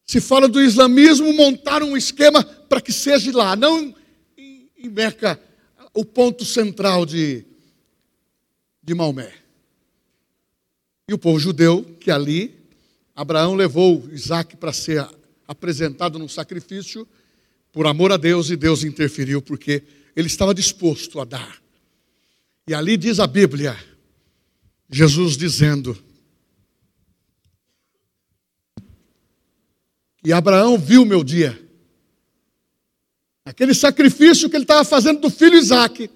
Se 0.07 0.21
fala 0.21 0.47
do 0.47 0.63
islamismo, 0.63 1.33
montaram 1.33 1.89
um 1.89 1.97
esquema 1.97 2.45
para 2.45 2.81
que 2.81 2.93
seja 2.93 3.37
lá, 3.37 3.57
não 3.57 3.93
em, 4.39 4.71
em 4.79 4.89
Meca, 4.89 5.41
o 5.93 6.05
ponto 6.05 6.45
central 6.45 7.05
de, 7.05 7.45
de 8.83 8.95
Maomé. 8.95 9.33
E 11.09 11.15
o 11.15 11.19
povo 11.19 11.39
judeu, 11.39 11.85
que 12.01 12.11
ali, 12.11 12.59
Abraão 13.15 13.55
levou 13.55 14.09
Isaac 14.11 14.57
para 14.57 14.73
ser 14.73 15.07
apresentado 15.47 16.19
num 16.19 16.29
sacrifício, 16.29 17.07
por 17.73 17.87
amor 17.87 18.13
a 18.13 18.17
Deus, 18.17 18.51
e 18.51 18.57
Deus 18.57 18.85
interferiu, 18.85 19.41
porque 19.41 19.83
ele 20.15 20.27
estava 20.27 20.55
disposto 20.55 21.21
a 21.21 21.25
dar. 21.25 21.63
E 22.67 22.75
ali 22.75 22.97
diz 22.97 23.19
a 23.19 23.27
Bíblia, 23.27 23.77
Jesus 24.91 25.37
dizendo, 25.37 25.97
E 30.25 30.33
Abraão 30.33 30.79
viu 30.79 31.05
meu 31.05 31.25
dia. 31.25 31.61
Aquele 33.45 33.75
sacrifício 33.75 34.49
que 34.49 34.55
ele 34.55 34.65
estava 34.65 34.85
fazendo 34.85 35.21
do 35.21 35.29
filho 35.29 35.57
Isaac, 35.57 36.09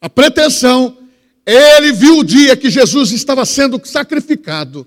a 0.00 0.10
pretensão, 0.10 1.03
ele 1.46 1.92
viu 1.92 2.18
o 2.18 2.24
dia 2.24 2.56
que 2.56 2.70
Jesus 2.70 3.12
estava 3.12 3.44
sendo 3.44 3.80
sacrificado 3.84 4.86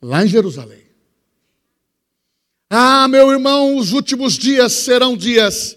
lá 0.00 0.24
em 0.24 0.28
Jerusalém. 0.28 0.82
Ah, 2.70 3.06
meu 3.08 3.30
irmão, 3.30 3.76
os 3.76 3.92
últimos 3.92 4.38
dias 4.38 4.72
serão 4.72 5.16
dias 5.16 5.76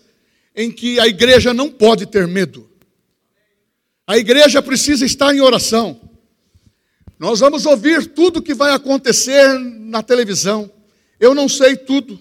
em 0.55 0.71
que 0.71 0.99
a 0.99 1.07
igreja 1.07 1.53
não 1.53 1.69
pode 1.69 2.05
ter 2.05 2.27
medo. 2.27 2.69
A 4.07 4.17
igreja 4.17 4.61
precisa 4.61 5.05
estar 5.05 5.35
em 5.35 5.41
oração. 5.41 5.99
Nós 7.17 7.39
vamos 7.39 7.65
ouvir 7.65 8.07
tudo 8.13 8.41
que 8.41 8.53
vai 8.53 8.71
acontecer 8.71 9.57
na 9.59 10.03
televisão. 10.03 10.71
Eu 11.19 11.33
não 11.33 11.49
sei 11.49 11.75
tudo 11.75 12.19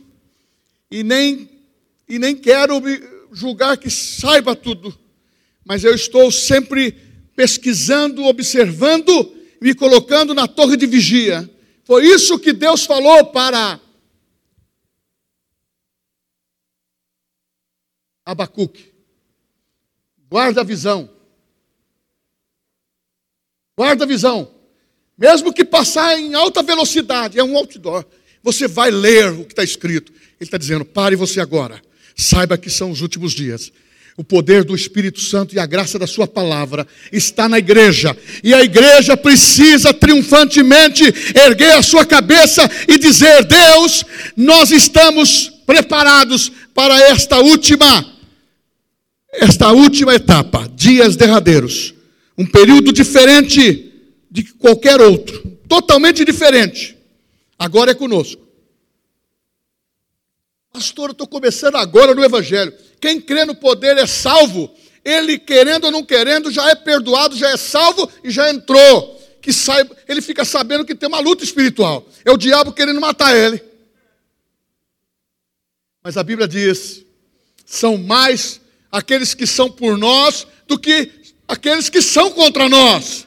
e 0.90 1.02
nem, 1.02 1.48
e 2.08 2.18
nem 2.18 2.34
quero 2.34 2.80
julgar 3.32 3.76
que 3.76 3.90
saiba 3.90 4.54
tudo, 4.54 4.96
mas 5.64 5.84
eu 5.84 5.94
estou 5.94 6.30
sempre 6.30 6.96
pesquisando, 7.34 8.24
observando, 8.24 9.34
me 9.60 9.74
colocando 9.74 10.34
na 10.34 10.46
torre 10.46 10.76
de 10.76 10.86
vigia. 10.86 11.48
Foi 11.84 12.04
isso 12.04 12.38
que 12.38 12.52
Deus 12.52 12.84
falou 12.84 13.26
para 13.26 13.80
Abacuque. 18.24 18.92
Guarda 20.30 20.62
a 20.62 20.64
visão. 20.64 21.10
Guarda 23.76 24.04
a 24.04 24.06
visão. 24.06 24.52
Mesmo 25.16 25.52
que 25.52 25.64
passar 25.64 26.18
em 26.18 26.34
alta 26.34 26.62
velocidade, 26.62 27.38
é 27.38 27.44
um 27.44 27.56
outdoor. 27.56 28.04
Você 28.42 28.66
vai 28.66 28.90
ler 28.90 29.32
o 29.32 29.44
que 29.44 29.52
está 29.52 29.62
escrito. 29.62 30.12
Ele 30.12 30.22
está 30.40 30.58
dizendo: 30.58 30.84
pare 30.84 31.16
você 31.16 31.40
agora. 31.40 31.80
Saiba 32.16 32.58
que 32.58 32.70
são 32.70 32.90
os 32.90 33.00
últimos 33.00 33.32
dias. 33.32 33.72
O 34.16 34.22
poder 34.22 34.62
do 34.62 34.76
Espírito 34.76 35.20
Santo 35.20 35.54
e 35.54 35.58
a 35.58 35.66
graça 35.66 35.98
da 35.98 36.06
Sua 36.06 36.26
palavra 36.26 36.86
está 37.10 37.48
na 37.48 37.58
igreja. 37.58 38.16
E 38.44 38.54
a 38.54 38.62
igreja 38.62 39.16
precisa 39.16 39.92
triunfantemente 39.92 41.02
erguer 41.34 41.72
a 41.72 41.82
sua 41.82 42.06
cabeça 42.06 42.70
e 42.86 42.96
dizer: 42.96 43.44
Deus, 43.44 44.04
nós 44.36 44.70
estamos 44.70 45.50
preparados 45.66 46.52
para 46.72 46.96
esta 47.10 47.40
última, 47.40 48.14
esta 49.32 49.72
última 49.72 50.14
etapa, 50.14 50.70
dias 50.74 51.16
derradeiros. 51.16 51.92
Um 52.38 52.46
período 52.46 52.92
diferente 52.92 53.92
de 54.30 54.44
qualquer 54.44 55.00
outro, 55.00 55.58
totalmente 55.68 56.24
diferente. 56.24 56.96
Agora 57.58 57.92
é 57.92 57.94
conosco. 57.94 58.44
Pastor, 60.72 61.10
eu 61.10 61.12
estou 61.12 61.28
começando 61.28 61.76
agora 61.76 62.14
no 62.16 62.24
Evangelho. 62.24 62.72
Quem 63.04 63.20
crê 63.20 63.44
no 63.44 63.54
poder 63.54 63.98
é 63.98 64.06
salvo. 64.06 64.74
Ele, 65.04 65.38
querendo 65.38 65.84
ou 65.84 65.90
não 65.90 66.02
querendo, 66.02 66.50
já 66.50 66.70
é 66.70 66.74
perdoado, 66.74 67.36
já 67.36 67.50
é 67.50 67.56
salvo 67.58 68.10
e 68.24 68.30
já 68.30 68.48
entrou. 68.48 69.20
Que 69.42 69.52
saiba, 69.52 69.94
ele 70.08 70.22
fica 70.22 70.42
sabendo 70.42 70.86
que 70.86 70.94
tem 70.94 71.06
uma 71.06 71.18
luta 71.18 71.44
espiritual. 71.44 72.08
É 72.24 72.32
o 72.32 72.38
diabo 72.38 72.72
querendo 72.72 72.98
matar 73.02 73.36
ele. 73.36 73.62
Mas 76.02 76.16
a 76.16 76.22
Bíblia 76.22 76.48
diz: 76.48 77.04
são 77.66 77.98
mais 77.98 78.58
aqueles 78.90 79.34
que 79.34 79.46
são 79.46 79.70
por 79.70 79.98
nós 79.98 80.46
do 80.66 80.78
que 80.78 81.10
aqueles 81.46 81.90
que 81.90 82.00
são 82.00 82.30
contra 82.30 82.70
nós. 82.70 83.26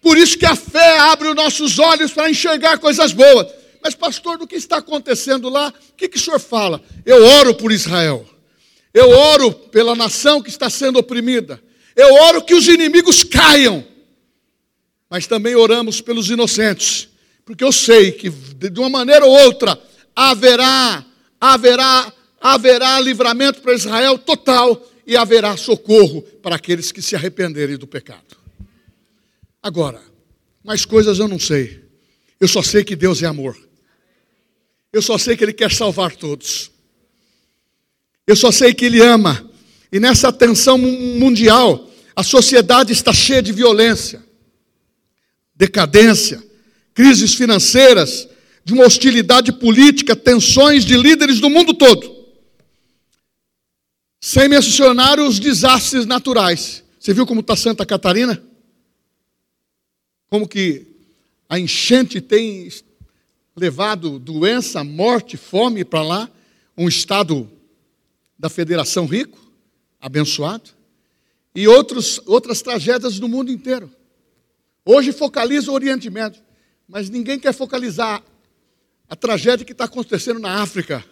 Por 0.00 0.16
isso 0.16 0.38
que 0.38 0.46
a 0.46 0.54
fé 0.54 1.00
abre 1.00 1.26
os 1.26 1.34
nossos 1.34 1.80
olhos 1.80 2.12
para 2.12 2.30
enxergar 2.30 2.78
coisas 2.78 3.12
boas. 3.12 3.48
Mas, 3.82 3.96
pastor, 3.96 4.38
do 4.38 4.46
que 4.46 4.54
está 4.54 4.76
acontecendo 4.76 5.48
lá? 5.48 5.74
O 5.90 5.94
que, 5.96 6.08
que 6.08 6.16
o 6.16 6.20
senhor 6.20 6.38
fala? 6.38 6.80
Eu 7.04 7.24
oro 7.24 7.56
por 7.56 7.72
Israel. 7.72 8.29
Eu 8.92 9.10
oro 9.10 9.52
pela 9.52 9.94
nação 9.94 10.42
que 10.42 10.50
está 10.50 10.68
sendo 10.68 10.98
oprimida. 10.98 11.62
Eu 11.94 12.12
oro 12.14 12.42
que 12.42 12.54
os 12.54 12.66
inimigos 12.66 13.22
caiam. 13.22 13.84
Mas 15.08 15.26
também 15.26 15.54
oramos 15.54 16.00
pelos 16.00 16.30
inocentes. 16.30 17.08
Porque 17.44 17.64
eu 17.64 17.72
sei 17.72 18.12
que, 18.12 18.30
de 18.30 18.78
uma 18.78 18.88
maneira 18.88 19.24
ou 19.24 19.32
outra, 19.44 19.80
haverá, 20.14 21.04
haverá, 21.40 22.12
haverá 22.40 23.00
livramento 23.00 23.60
para 23.60 23.74
Israel 23.74 24.18
total 24.18 24.86
e 25.06 25.16
haverá 25.16 25.56
socorro 25.56 26.22
para 26.22 26.56
aqueles 26.56 26.92
que 26.92 27.02
se 27.02 27.16
arrependerem 27.16 27.76
do 27.76 27.86
pecado. 27.86 28.38
Agora, 29.62 30.00
mais 30.62 30.84
coisas 30.84 31.18
eu 31.18 31.28
não 31.28 31.38
sei. 31.38 31.84
Eu 32.38 32.48
só 32.48 32.62
sei 32.62 32.84
que 32.84 32.96
Deus 32.96 33.22
é 33.22 33.26
amor. 33.26 33.56
Eu 34.92 35.02
só 35.02 35.18
sei 35.18 35.36
que 35.36 35.44
Ele 35.44 35.52
quer 35.52 35.70
salvar 35.72 36.14
todos. 36.14 36.70
Eu 38.30 38.36
só 38.36 38.50
sei 38.50 38.72
que 38.72 38.84
Ele 38.84 39.02
ama. 39.02 39.48
E 39.92 39.98
nessa 39.98 40.32
tensão 40.32 40.78
mundial, 40.78 41.90
a 42.14 42.22
sociedade 42.22 42.92
está 42.92 43.12
cheia 43.12 43.42
de 43.42 43.52
violência, 43.52 44.22
decadência, 45.54 46.42
crises 46.94 47.34
financeiras, 47.34 48.28
de 48.64 48.72
uma 48.72 48.84
hostilidade 48.84 49.52
política, 49.52 50.14
tensões 50.14 50.84
de 50.84 50.96
líderes 50.96 51.40
do 51.40 51.50
mundo 51.50 51.74
todo. 51.74 52.18
Sem 54.20 54.48
mencionar 54.48 55.18
os 55.18 55.38
desastres 55.38 56.06
naturais. 56.06 56.84
Você 56.98 57.12
viu 57.12 57.26
como 57.26 57.40
está 57.40 57.56
Santa 57.56 57.86
Catarina? 57.86 58.40
como 60.30 60.46
que 60.46 60.86
a 61.48 61.58
enchente 61.58 62.20
tem 62.20 62.70
levado 63.56 64.18
doença, 64.20 64.84
morte, 64.84 65.36
fome 65.36 65.84
para 65.84 66.02
lá, 66.02 66.30
um 66.78 66.88
estado 66.88 67.50
da 68.40 68.48
Federação 68.48 69.04
rico, 69.04 69.38
abençoado, 70.00 70.70
e 71.54 71.68
outros, 71.68 72.22
outras 72.24 72.62
tragédias 72.62 73.20
no 73.20 73.28
mundo 73.28 73.52
inteiro. 73.52 73.92
Hoje 74.82 75.12
focaliza 75.12 75.70
o 75.70 75.74
Oriente 75.74 76.08
Médio, 76.08 76.42
mas 76.88 77.10
ninguém 77.10 77.38
quer 77.38 77.52
focalizar 77.52 78.24
a 79.06 79.14
tragédia 79.14 79.66
que 79.66 79.72
está 79.72 79.84
acontecendo 79.84 80.40
na 80.40 80.62
África, 80.62 81.04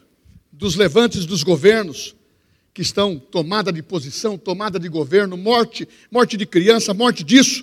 dos 0.50 0.74
levantes 0.74 1.26
dos 1.26 1.42
governos, 1.42 2.16
que 2.72 2.80
estão 2.80 3.18
tomada 3.18 3.70
de 3.70 3.82
posição, 3.82 4.38
tomada 4.38 4.78
de 4.78 4.88
governo, 4.88 5.36
morte, 5.36 5.86
morte 6.10 6.34
de 6.34 6.46
criança, 6.46 6.94
morte 6.94 7.22
disso. 7.22 7.62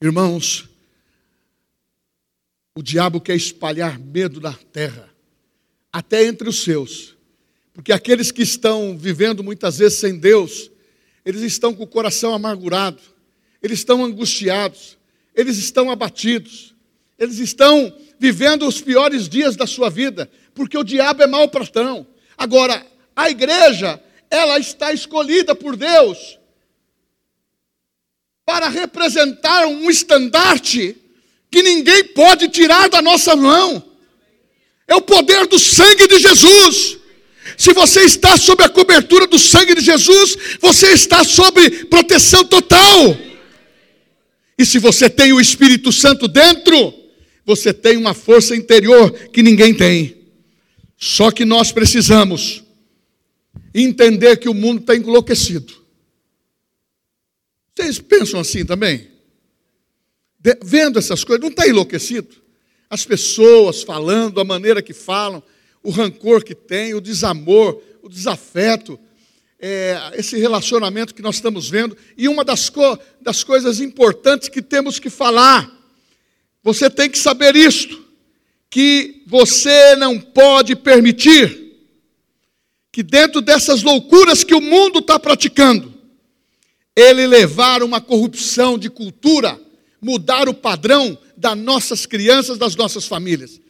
Irmãos, 0.00 0.68
o 2.76 2.82
diabo 2.82 3.20
quer 3.20 3.34
espalhar 3.34 3.98
medo 3.98 4.40
na 4.40 4.52
terra, 4.52 5.12
até 5.92 6.24
entre 6.24 6.48
os 6.48 6.62
seus, 6.62 7.17
porque 7.78 7.92
aqueles 7.92 8.32
que 8.32 8.42
estão 8.42 8.98
vivendo 8.98 9.44
muitas 9.44 9.78
vezes 9.78 10.00
sem 10.00 10.18
Deus, 10.18 10.68
eles 11.24 11.42
estão 11.42 11.72
com 11.72 11.84
o 11.84 11.86
coração 11.86 12.34
amargurado, 12.34 13.00
eles 13.62 13.78
estão 13.78 14.04
angustiados, 14.04 14.98
eles 15.32 15.58
estão 15.58 15.88
abatidos, 15.88 16.74
eles 17.16 17.38
estão 17.38 17.96
vivendo 18.18 18.66
os 18.66 18.80
piores 18.80 19.28
dias 19.28 19.54
da 19.54 19.64
sua 19.64 19.88
vida, 19.88 20.28
porque 20.56 20.76
o 20.76 20.82
diabo 20.82 21.22
é 21.22 21.28
mau 21.28 21.48
patrão. 21.48 22.04
Agora, 22.36 22.84
a 23.14 23.30
igreja, 23.30 24.02
ela 24.28 24.58
está 24.58 24.92
escolhida 24.92 25.54
por 25.54 25.76
Deus 25.76 26.36
para 28.44 28.68
representar 28.68 29.68
um 29.68 29.88
estandarte 29.88 30.96
que 31.48 31.62
ninguém 31.62 32.06
pode 32.06 32.48
tirar 32.48 32.88
da 32.88 33.00
nossa 33.00 33.36
mão. 33.36 33.84
É 34.88 34.96
o 34.96 35.00
poder 35.00 35.46
do 35.46 35.60
sangue 35.60 36.08
de 36.08 36.18
Jesus. 36.18 36.97
Se 37.56 37.72
você 37.72 38.02
está 38.02 38.36
sob 38.36 38.62
a 38.62 38.68
cobertura 38.68 39.26
do 39.26 39.38
sangue 39.38 39.74
de 39.74 39.80
Jesus, 39.80 40.36
você 40.60 40.88
está 40.92 41.24
sob 41.24 41.84
proteção 41.86 42.44
total. 42.44 43.16
E 44.58 44.66
se 44.66 44.78
você 44.78 45.08
tem 45.08 45.32
o 45.32 45.40
Espírito 45.40 45.92
Santo 45.92 46.26
dentro, 46.26 46.94
você 47.44 47.72
tem 47.72 47.96
uma 47.96 48.14
força 48.14 48.54
interior 48.56 49.10
que 49.32 49.42
ninguém 49.42 49.72
tem. 49.72 50.16
Só 50.96 51.30
que 51.30 51.44
nós 51.44 51.70
precisamos 51.70 52.64
entender 53.74 54.36
que 54.36 54.48
o 54.48 54.54
mundo 54.54 54.80
está 54.80 54.94
enlouquecido. 54.96 55.72
Vocês 57.74 57.98
pensam 57.98 58.40
assim 58.40 58.64
também? 58.64 59.18
de, 60.38 60.56
vendo 60.62 60.98
essas 60.98 61.24
coisas, 61.24 61.42
não 61.42 61.50
está 61.50 61.66
enlouquecido? 61.66 62.36
As 62.88 63.04
pessoas 63.04 63.82
falando, 63.82 64.40
a 64.40 64.44
maneira 64.44 64.80
que 64.80 64.94
falam, 64.94 65.42
o 65.82 65.90
rancor 65.90 66.44
que 66.44 66.54
tem, 66.54 66.94
o 66.94 67.00
desamor, 67.00 67.80
o 68.02 68.08
desafeto, 68.08 68.98
é, 69.60 70.12
esse 70.14 70.38
relacionamento 70.38 71.14
que 71.14 71.22
nós 71.22 71.36
estamos 71.36 71.68
vendo. 71.68 71.96
E 72.16 72.28
uma 72.28 72.44
das, 72.44 72.68
co 72.68 72.98
das 73.20 73.42
coisas 73.42 73.80
importantes 73.80 74.48
que 74.48 74.62
temos 74.62 74.98
que 74.98 75.10
falar, 75.10 75.70
você 76.62 76.88
tem 76.88 77.10
que 77.10 77.18
saber 77.18 77.56
isto, 77.56 78.04
que 78.70 79.22
você 79.26 79.96
não 79.96 80.20
pode 80.20 80.76
permitir 80.76 81.66
que 82.92 83.02
dentro 83.02 83.40
dessas 83.40 83.82
loucuras 83.82 84.42
que 84.42 84.54
o 84.54 84.60
mundo 84.60 84.98
está 84.98 85.18
praticando, 85.18 85.94
ele 86.96 87.26
levar 87.26 87.82
uma 87.82 88.00
corrupção 88.00 88.76
de 88.76 88.90
cultura 88.90 89.60
mudar 90.00 90.48
o 90.48 90.54
padrão 90.54 91.18
das 91.36 91.56
nossas 91.56 92.06
crianças, 92.06 92.58
das 92.58 92.74
nossas 92.76 93.06
famílias. 93.06 93.60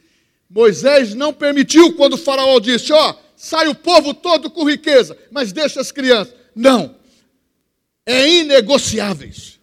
Moisés 0.48 1.14
não 1.14 1.32
permitiu 1.32 1.94
quando 1.94 2.14
o 2.14 2.18
faraó 2.18 2.58
disse: 2.58 2.92
Ó, 2.92 3.14
sai 3.36 3.68
o 3.68 3.74
povo 3.74 4.14
todo 4.14 4.50
com 4.50 4.68
riqueza, 4.68 5.16
mas 5.30 5.52
deixa 5.52 5.80
as 5.80 5.92
crianças. 5.92 6.34
Não. 6.54 6.96
É 8.06 8.28
inegociáveis. 8.28 9.58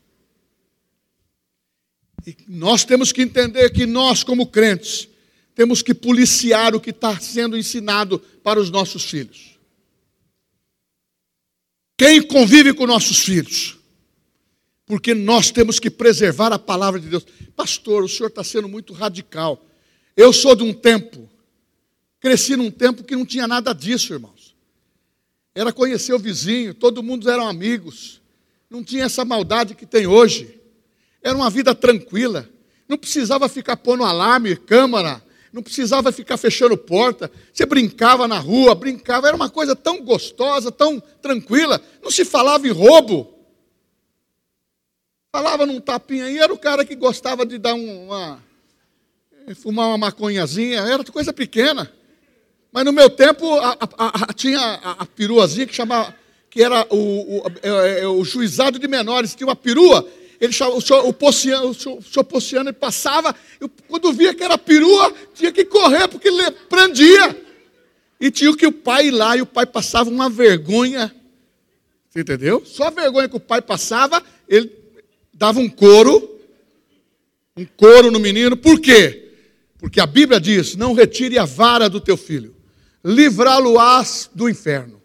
E 2.25 2.35
nós 2.47 2.83
temos 2.83 3.11
que 3.11 3.21
entender 3.21 3.71
que 3.71 3.85
nós, 3.85 4.23
como 4.23 4.47
crentes, 4.47 5.07
temos 5.55 5.81
que 5.81 5.93
policiar 5.93 6.75
o 6.75 6.79
que 6.79 6.91
está 6.91 7.19
sendo 7.19 7.57
ensinado 7.57 8.19
para 8.43 8.59
os 8.59 8.69
nossos 8.69 9.03
filhos. 9.03 9.57
Quem 11.97 12.21
convive 12.21 12.73
com 12.73 12.85
nossos 12.85 13.19
filhos? 13.19 13.77
porque 14.85 15.13
nós 15.15 15.51
temos 15.51 15.79
que 15.79 15.89
preservar 15.89 16.53
a 16.53 16.59
palavra 16.59 16.99
de 16.99 17.07
Deus. 17.07 17.25
Pastor, 17.55 18.03
o 18.03 18.09
senhor 18.09 18.29
está 18.29 18.43
sendo 18.43 18.69
muito 18.69 18.93
radical. 18.93 19.65
Eu 20.15 20.31
sou 20.31 20.55
de 20.55 20.63
um 20.63 20.73
tempo, 20.73 21.29
cresci 22.19 22.55
num 22.55 22.71
tempo 22.71 23.03
que 23.03 23.15
não 23.15 23.25
tinha 23.25 23.47
nada 23.47 23.73
disso, 23.73 24.13
irmãos. 24.13 24.55
Era 25.53 25.71
conhecer 25.73 26.13
o 26.13 26.19
vizinho, 26.19 26.73
todo 26.73 27.03
mundo 27.03 27.29
eram 27.29 27.47
amigos. 27.47 28.21
Não 28.69 28.83
tinha 28.83 29.05
essa 29.05 29.23
maldade 29.23 29.75
que 29.75 29.85
tem 29.85 30.07
hoje. 30.07 30.59
Era 31.21 31.35
uma 31.35 31.49
vida 31.49 31.73
tranquila. 31.73 32.49
Não 32.87 32.97
precisava 32.97 33.49
ficar 33.49 33.77
pondo 33.77 34.03
alarme, 34.03 34.55
câmara, 34.55 35.23
não 35.55 35.63
precisava 35.63 36.11
ficar 36.11 36.35
fechando 36.35 36.77
porta. 36.77 37.31
Você 37.53 37.65
brincava 37.65 38.27
na 38.27 38.37
rua, 38.37 38.75
brincava, 38.75 39.27
era 39.27 39.35
uma 39.35 39.49
coisa 39.49 39.73
tão 39.73 40.03
gostosa, 40.03 40.69
tão 40.69 40.99
tranquila. 41.21 41.81
Não 42.03 42.11
se 42.11 42.25
falava 42.25 42.67
em 42.67 42.71
roubo. 42.71 43.33
Falava 45.31 45.65
num 45.65 45.79
tapinha 45.79 46.25
aí, 46.25 46.37
era 46.37 46.53
o 46.53 46.59
cara 46.59 46.83
que 46.83 46.93
gostava 46.95 47.45
de 47.45 47.57
dar 47.57 47.73
uma. 47.73 48.43
Fumar 49.53 49.89
uma 49.89 49.97
maconhazinha, 49.97 50.79
era 50.79 51.03
coisa 51.03 51.31
pequena. 51.31 51.91
Mas 52.71 52.83
no 52.83 52.91
meu 52.91 53.09
tempo 53.09 53.53
a, 53.55 53.77
a, 53.97 54.23
a, 54.29 54.33
tinha 54.33 54.59
a, 54.59 55.05
peruazinha 55.05 55.67
que 55.67 55.75
chamava, 55.75 56.13
que 56.49 56.63
era 56.63 56.85
o, 56.89 57.37
o, 57.37 57.43
é, 57.61 57.99
é, 58.01 58.07
o, 58.07 58.23
juizado 58.25 58.79
de 58.79 58.87
menores, 58.87 59.35
tinha 59.35 59.47
uma 59.47 59.55
perua, 59.55 60.05
ele 60.41 60.51
chamava, 60.51 60.77
o 60.77 60.81
senhor, 60.81 61.07
o 61.07 61.13
Pociano, 61.13 61.69
o 61.69 61.73
senhor, 61.73 61.99
o 61.99 62.03
senhor 62.03 62.23
Pociano, 62.23 62.69
ele 62.69 62.77
passava, 62.77 63.35
eu, 63.59 63.69
quando 63.87 64.11
via 64.11 64.33
que 64.33 64.43
era 64.43 64.57
perua, 64.57 65.13
tinha 65.33 65.51
que 65.51 65.63
correr, 65.63 66.07
porque 66.07 66.27
ele 66.27 66.51
prendia. 66.67 67.45
E 68.19 68.31
tinha 68.31 68.55
que 68.55 68.67
o 68.67 68.71
pai 68.71 69.07
ir 69.07 69.11
lá, 69.11 69.37
e 69.37 69.41
o 69.41 69.45
pai 69.45 69.65
passava 69.65 70.09
uma 70.09 70.29
vergonha. 70.29 71.13
Você 72.09 72.21
entendeu? 72.21 72.63
Só 72.65 72.87
a 72.87 72.89
vergonha 72.89 73.29
que 73.29 73.35
o 73.35 73.41
pai 73.41 73.61
passava, 73.61 74.23
ele 74.49 74.71
dava 75.33 75.59
um 75.59 75.69
couro, 75.69 76.39
um 77.55 77.65
couro 77.65 78.11
no 78.11 78.19
menino, 78.19 78.57
por 78.57 78.79
quê? 78.79 79.24
Porque 79.85 79.99
a 79.99 80.07
Bíblia 80.07 80.41
diz: 80.41 80.75
não 80.75 80.93
retire 80.93 81.37
a 81.37 81.45
vara 81.45 81.87
do 81.87 82.01
teu 82.01 82.17
filho, 82.17 82.55
livrá-lo-ás 83.03 84.27
do 84.33 84.49
inferno. 84.49 84.99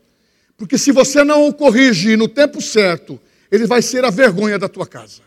Porque 0.56 0.78
se 0.78 0.90
você 0.90 1.22
não 1.22 1.46
o 1.46 1.52
corrigir 1.52 2.16
no 2.16 2.26
tempo 2.26 2.62
certo, 2.62 3.20
ele 3.52 3.66
vai 3.66 3.82
ser 3.82 4.06
a 4.06 4.10
vergonha 4.10 4.58
da 4.58 4.70
tua 4.70 4.86
casa. 4.86 5.20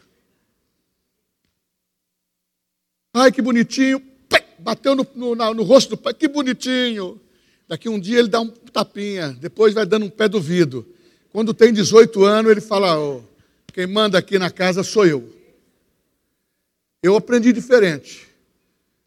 Ai, 3.13 3.31
que 3.31 3.43
bonitinho. 3.43 4.01
Bateu 4.57 4.95
no, 4.95 5.05
no, 5.13 5.35
no, 5.35 5.63
rosto 5.63 5.91
do 5.91 5.97
pai, 5.97 6.15
que 6.15 6.27
bonitinho. 6.27 7.21
Daqui 7.67 7.87
um 7.87 7.99
dia 7.99 8.17
ele 8.17 8.29
dá 8.29 8.41
um 8.41 8.47
tapinha, 8.49 9.37
depois 9.39 9.71
vai 9.71 9.85
dando 9.85 10.07
um 10.07 10.09
pé 10.09 10.27
do 10.27 10.41
vidro. 10.41 10.83
Quando 11.31 11.53
tem 11.53 11.71
18 11.71 12.25
anos, 12.25 12.51
ele 12.51 12.61
fala: 12.61 12.99
oh, 12.99 13.21
quem 13.71 13.85
manda 13.85 14.17
aqui 14.17 14.39
na 14.39 14.49
casa 14.49 14.81
sou 14.81 15.05
eu. 15.05 15.31
Eu 17.03 17.15
aprendi 17.15 17.53
diferente. 17.53 18.32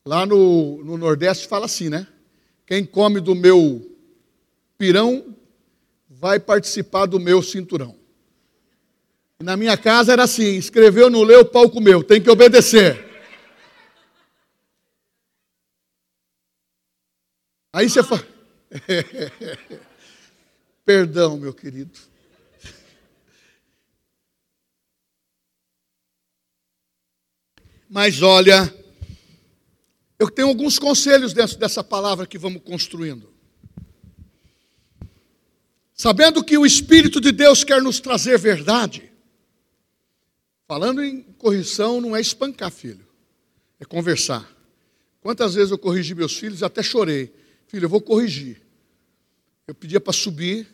Lá 0.06 0.24
no, 0.24 0.84
no 0.84 0.96
Nordeste 0.96 1.48
fala 1.48 1.66
assim, 1.66 1.88
né? 1.88 2.06
Quem 2.64 2.86
come 2.86 3.20
do 3.20 3.34
meu 3.34 3.84
pirão 4.78 5.34
vai 6.08 6.38
participar 6.38 7.06
do 7.06 7.18
meu 7.18 7.42
cinturão. 7.42 7.96
E 9.40 9.42
na 9.44 9.56
minha 9.56 9.76
casa 9.76 10.12
era 10.12 10.22
assim: 10.22 10.54
escreveu, 10.56 11.10
não 11.10 11.24
leu, 11.24 11.40
o 11.40 11.44
pau 11.44 11.68
comeu, 11.68 12.04
tem 12.04 12.22
que 12.22 12.30
obedecer. 12.30 13.04
Aí 17.72 17.90
você 17.90 18.00
fala. 18.00 18.24
Perdão, 20.86 21.36
meu 21.36 21.52
querido. 21.52 21.98
Mas 27.90 28.22
olha, 28.22 28.72
eu 30.18 30.31
tenho 30.31 30.48
alguns 30.48 30.79
conselhos 30.79 31.33
dentro 31.33 31.59
dessa 31.59 31.85
palavra 31.85 32.26
que 32.26 32.38
vamos 32.38 32.62
construindo. 32.62 33.33
Sabendo 35.92 36.44
que 36.44 36.59
o 36.59 36.66
Espírito 36.66 37.20
de 37.20 37.33
Deus 37.33 37.64
quer 37.64 37.83
nos 37.83 38.00
trazer 38.00 38.38
verdade. 38.38 39.11
Falando 40.66 41.02
em 41.02 41.22
correção, 41.22 42.00
não 42.00 42.16
é 42.16 42.20
espancar 42.20 42.70
filho, 42.70 43.07
é 43.79 43.85
conversar. 43.85 44.50
Quantas 45.20 45.55
vezes 45.55 45.70
eu 45.70 45.79
corrigi 45.79 46.14
meus 46.14 46.37
filhos, 46.37 46.62
até 46.62 46.83
chorei. 46.83 47.35
Filho, 47.66 47.87
eu 47.87 47.88
vou 47.88 48.00
corrigir. 48.00 48.62
Eu 49.66 49.74
pedia 49.74 50.00
para 50.00 50.12
subir, 50.12 50.68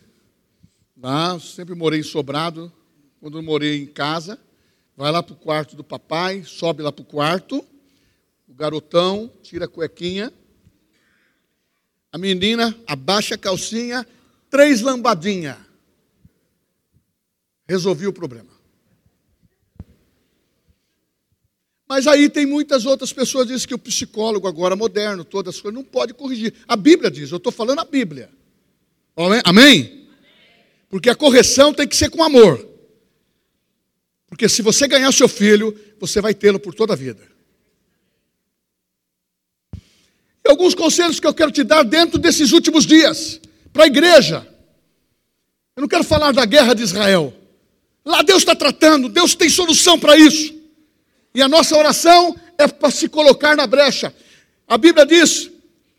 lá, 0.95 1.39
sempre 1.39 1.75
morei 1.75 1.99
em 1.99 2.03
sobrado, 2.03 2.71
quando 3.19 3.41
morei 3.41 3.81
em 3.81 3.85
casa. 3.85 4.39
Vai 4.95 5.11
lá 5.11 5.23
para 5.23 5.33
o 5.33 5.37
quarto 5.37 5.75
do 5.75 5.83
papai, 5.83 6.43
sobe 6.43 6.83
lá 6.83 6.91
para 6.91 7.01
o 7.01 7.05
quarto. 7.05 7.65
O 8.53 8.55
garotão 8.55 9.31
tira 9.41 9.65
a 9.65 9.67
cuequinha. 9.67 10.31
A 12.11 12.19
menina 12.19 12.77
abaixa 12.85 13.33
a 13.33 13.37
calcinha, 13.37 14.05
três 14.47 14.79
lambadinhas. 14.79 15.57
Resolvi 17.67 18.05
o 18.05 18.13
problema. 18.13 18.51
Mas 21.89 22.05
aí 22.05 22.29
tem 22.29 22.45
muitas 22.45 22.85
outras 22.85 23.11
pessoas 23.11 23.47
que 23.47 23.53
dizem 23.53 23.67
que 23.67 23.73
o 23.73 23.79
psicólogo 23.79 24.47
agora 24.47 24.75
moderno, 24.75 25.25
todas 25.25 25.55
as 25.55 25.61
coisas, 25.61 25.75
não 25.75 25.83
pode 25.83 26.13
corrigir. 26.13 26.53
A 26.67 26.75
Bíblia 26.75 27.09
diz, 27.09 27.31
eu 27.31 27.37
estou 27.37 27.51
falando 27.51 27.79
a 27.79 27.85
Bíblia. 27.85 28.29
Amém? 29.17 29.41
Amém? 29.43 30.09
Porque 30.89 31.09
a 31.09 31.15
correção 31.15 31.73
tem 31.73 31.87
que 31.87 31.95
ser 31.95 32.11
com 32.11 32.21
amor. 32.21 32.63
Porque 34.27 34.47
se 34.47 34.61
você 34.61 34.87
ganhar 34.87 35.11
seu 35.11 35.27
filho, 35.27 35.75
você 35.99 36.21
vai 36.21 36.35
tê-lo 36.35 36.59
por 36.59 36.75
toda 36.75 36.93
a 36.93 36.95
vida. 36.95 37.33
E 40.42 40.42
alguns 40.53 40.75
conselhos 40.75 41.19
que 41.19 41.27
eu 41.27 41.33
quero 41.33 41.51
te 41.51 41.63
dar 41.63 41.83
dentro 41.83 42.19
desses 42.19 42.51
últimos 42.51 42.85
dias, 42.85 43.41
para 43.73 43.83
a 43.83 43.87
igreja. 43.87 44.47
Eu 45.75 45.81
não 45.81 45.87
quero 45.87 46.03
falar 46.03 46.31
da 46.31 46.45
guerra 46.45 46.73
de 46.73 46.83
Israel. 46.83 47.33
Lá 48.05 48.21
Deus 48.21 48.43
está 48.43 48.55
tratando, 48.55 49.09
Deus 49.09 49.33
tem 49.33 49.49
solução 49.49 49.99
para 49.99 50.15
isso. 50.15 50.53
E 51.33 51.41
a 51.41 51.47
nossa 51.47 51.75
oração 51.75 52.35
é 52.57 52.67
para 52.67 52.91
se 52.91 53.09
colocar 53.09 53.55
na 53.55 53.65
brecha. 53.65 54.13
A 54.67 54.77
Bíblia 54.77 55.05
diz 55.05 55.49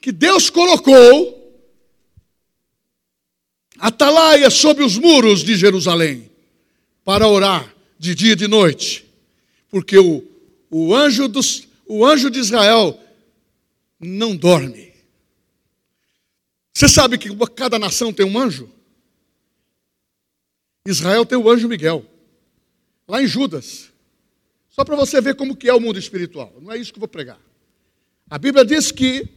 que 0.01 0.13
Deus 0.13 0.49
colocou 0.49 1.43
atalaia 3.79 4.49
sobre 4.51 4.85
os 4.85 4.97
muros 4.97 5.43
de 5.43 5.57
Jerusalém 5.57 6.31
para 7.05 7.27
orar 7.27 7.75
de 7.99 8.15
dia 8.15 8.33
e 8.33 8.37
de 8.37 8.47
noite, 8.47 9.05
porque 9.71 9.99
o, 9.99 10.23
o, 10.71 10.95
anjo, 10.95 11.27
dos, 11.27 11.67
o 11.87 12.07
anjo 12.07 12.31
de 12.31 12.39
Israel 12.39 12.99
não 14.07 14.37
dorme. 14.37 14.93
Você 16.73 16.89
sabe 16.89 17.19
que 17.19 17.29
cada 17.55 17.79
nação 17.79 18.13
tem 18.13 18.27
um 18.27 18.39
anjo? 18.39 18.71
Israel 20.87 21.25
tem 21.25 21.39
o 21.39 21.49
anjo 21.49 21.69
Miguel, 21.69 22.05
lá 23.09 23.23
em 23.23 23.27
Judas. 23.27 23.91
Só 24.69 24.85
para 24.85 24.97
você 24.97 25.21
ver 25.21 25.37
como 25.37 25.57
que 25.57 25.69
é 25.69 25.75
o 25.75 25.81
mundo 25.81 25.99
espiritual. 25.99 26.53
Não 26.61 26.73
é 26.73 26.77
isso 26.77 26.93
que 26.93 26.99
eu 26.99 27.01
vou 27.01 27.09
pregar. 27.09 27.41
A 28.29 28.39
Bíblia 28.39 28.65
diz 28.65 28.91
que 28.91 29.29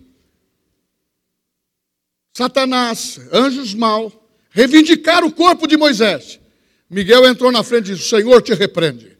Satanás, 2.34 3.19
anjos 3.32 3.73
mal, 3.73 4.12
reivindicaram 4.49 5.27
o 5.27 5.34
corpo 5.34 5.67
de 5.67 5.77
Moisés. 5.77 6.39
Miguel 6.89 7.25
entrou 7.27 7.51
na 7.51 7.63
frente 7.63 7.91
e 7.91 7.95
disse: 7.95 8.10
Senhor 8.10 8.41
te 8.41 8.53
repreende. 8.53 9.16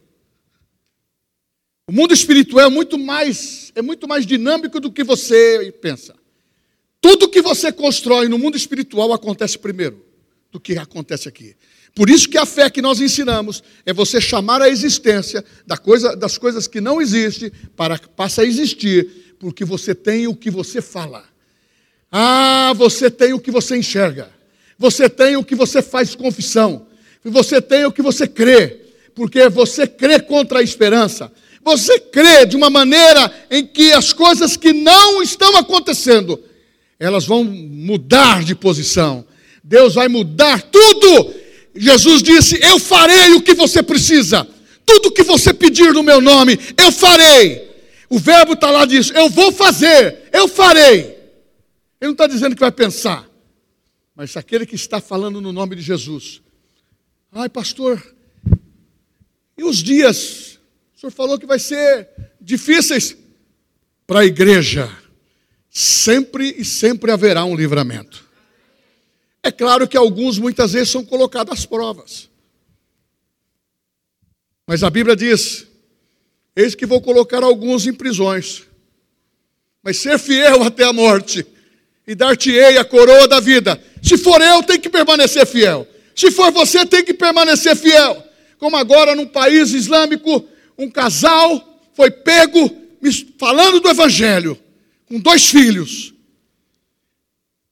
O 1.90 1.94
mundo 1.94 2.14
espiritual 2.14 2.66
é 2.66 2.70
muito 2.70 2.98
mais, 2.98 3.72
é 3.74 3.82
muito 3.82 4.10
mais 4.10 4.26
dinâmico 4.26 4.78
do 4.78 4.92
que 4.92 5.06
você 5.06 5.74
pensa. 5.82 6.14
Tudo 7.00 7.30
que 7.30 7.42
você 7.42 7.72
constrói 7.72 8.28
no 8.28 8.38
mundo 8.38 8.58
espiritual 8.58 9.14
acontece 9.14 9.58
primeiro 9.58 10.06
do 10.52 10.60
que 10.60 10.78
acontece 10.78 11.30
aqui. 11.30 11.56
Por 11.96 12.10
isso 12.10 12.28
que 12.28 12.38
a 12.38 12.46
fé 12.46 12.70
que 12.70 12.82
nós 12.82 13.00
ensinamos 13.00 13.64
é 13.86 13.94
você 13.94 14.20
chamar 14.20 14.62
a 14.62 14.68
existência 14.68 15.46
da 15.66 15.78
coisa, 15.78 16.14
das 16.14 16.38
coisas 16.38 16.68
que 16.68 16.82
não 16.82 17.02
existem 17.02 17.54
para 17.78 17.98
que 17.98 18.10
passe 18.10 18.42
a 18.42 18.44
existir, 18.44 19.36
porque 19.40 19.64
você 19.64 19.96
tem 19.96 20.28
o 20.28 20.36
que 20.36 20.52
você 20.52 20.82
fala. 20.82 21.24
Ah, 22.12 22.74
você 22.76 23.10
tem 23.10 23.32
o 23.32 23.40
que 23.40 23.50
você 23.50 23.78
enxerga. 23.78 24.30
Você 24.78 25.10
tem 25.10 25.38
o 25.38 25.44
que 25.44 25.56
você 25.56 25.82
faz 25.82 26.16
confissão. 26.16 26.86
Você 27.24 27.62
tem 27.62 27.86
o 27.86 27.94
que 27.94 28.02
você 28.02 28.28
crê, 28.28 28.82
porque 29.16 29.48
você 29.48 29.88
crê 29.88 30.20
contra 30.20 30.60
a 30.60 30.64
esperança. 30.64 31.32
Você 31.68 32.00
crê 32.00 32.46
de 32.46 32.56
uma 32.56 32.70
maneira 32.70 33.30
em 33.52 33.68
que 33.68 33.92
as 33.92 34.14
coisas 34.14 34.56
que 34.56 34.72
não 34.72 35.22
estão 35.22 35.58
acontecendo, 35.58 36.42
elas 36.98 37.26
vão 37.26 37.44
mudar 37.44 38.42
de 38.42 38.56
posição. 38.56 39.28
Deus 39.62 39.96
vai 39.96 40.08
mudar 40.08 40.62
tudo. 40.62 41.34
Jesus 41.76 42.24
disse: 42.24 42.58
Eu 42.64 42.80
farei 42.80 43.34
o 43.34 43.42
que 43.42 43.54
você 43.54 43.84
precisa. 43.84 44.48
Tudo 44.86 45.12
que 45.12 45.24
você 45.24 45.54
pedir 45.54 45.94
no 45.94 46.02
meu 46.02 46.22
nome, 46.22 46.58
eu 46.78 46.90
farei. 46.90 47.70
O 48.10 48.18
verbo 48.18 48.54
está 48.54 48.72
lá 48.72 48.86
diz: 48.86 49.12
Eu 49.14 49.30
vou 49.30 49.52
fazer, 49.52 50.30
eu 50.32 50.48
farei. 50.48 51.18
Ele 52.00 52.00
não 52.00 52.12
está 52.12 52.28
dizendo 52.28 52.56
que 52.56 52.62
vai 52.62 52.72
pensar, 52.72 53.30
mas 54.16 54.38
aquele 54.38 54.66
que 54.66 54.76
está 54.76 55.02
falando 55.02 55.42
no 55.42 55.52
nome 55.52 55.76
de 55.76 55.82
Jesus. 55.82 56.42
Ai, 57.30 57.50
pastor, 57.50 58.02
e 59.58 59.66
os 59.66 59.84
dias 59.84 60.57
o 60.98 61.00
senhor 61.00 61.12
falou 61.12 61.38
que 61.38 61.46
vai 61.46 61.60
ser 61.60 62.10
difíceis 62.42 63.16
para 64.08 64.22
a 64.22 64.26
igreja. 64.26 64.92
Sempre 65.70 66.56
e 66.58 66.66
sempre 66.66 67.12
haverá 67.12 67.46
um 67.46 67.56
livramento. 67.56 68.26
É 69.44 69.52
claro 69.52 69.88
que 69.88 69.96
alguns 69.96 70.40
muitas 70.40 70.74
vezes 70.74 70.90
são 70.90 71.06
colocados 71.06 71.54
às 71.54 71.68
provas. 71.68 72.28
Mas 74.66 74.84
a 74.84 74.90
Bíblia 74.90 75.16
diz: 75.16 75.68
Eis 76.56 76.74
que 76.74 76.88
vou 76.88 77.00
colocar 77.00 77.44
alguns 77.44 77.86
em 77.86 77.94
prisões, 77.94 78.64
mas 79.84 79.98
ser 79.98 80.18
fiel 80.18 80.64
até 80.64 80.84
a 80.84 80.92
morte, 80.92 81.46
e 82.08 82.16
dar-te-ei 82.16 82.80
a 82.80 82.84
coroa 82.84 83.28
da 83.28 83.40
vida. 83.40 83.80
Se 84.02 84.18
for 84.18 84.42
eu, 84.42 84.64
tem 84.64 84.80
que 84.80 84.90
permanecer 84.90 85.46
fiel. 85.46 85.88
Se 86.16 86.32
for 86.32 86.52
você, 86.52 86.88
tem 86.88 87.04
que 87.04 87.14
permanecer 87.14 87.76
fiel. 87.76 88.24
Como 88.58 88.76
agora 88.76 89.14
num 89.14 89.28
país 89.28 89.74
islâmico, 89.74 90.50
um 90.78 90.90
casal 90.90 91.90
foi 91.94 92.12
pego 92.12 92.88
falando 93.38 93.80
do 93.80 93.90
Evangelho, 93.90 94.60
com 95.06 95.20
dois 95.20 95.48
filhos. 95.48 96.14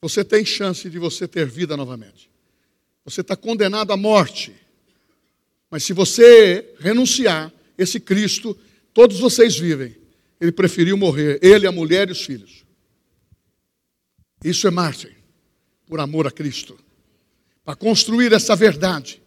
Você 0.02 0.24
tem 0.24 0.46
chance 0.46 0.90
de 0.90 1.00
você 1.00 1.28
ter 1.28 1.48
vida 1.48 1.76
novamente. 1.76 2.30
Você 3.04 3.22
está 3.22 3.36
condenado 3.36 3.92
à 3.92 3.98
morte. 3.98 4.54
Mas 5.70 5.84
se 5.84 5.94
você 5.94 6.74
renunciar, 6.80 7.52
esse 7.78 8.00
Cristo, 8.00 8.58
todos 8.94 9.20
vocês 9.20 9.58
vivem. 9.58 9.96
Ele 10.40 10.52
preferiu 10.52 10.98
morrer, 10.98 11.40
ele, 11.42 11.68
a 11.68 11.72
mulher 11.72 12.10
e 12.10 12.12
os 12.12 12.24
filhos. 12.24 12.64
Isso 14.44 14.68
é 14.68 14.72
mártir, 14.72 15.16
por 15.86 16.00
amor 16.00 16.28
a 16.28 16.32
Cristo. 16.32 16.78
Para 17.64 17.76
construir 17.76 18.32
essa 18.32 18.56
verdade, 18.56 19.22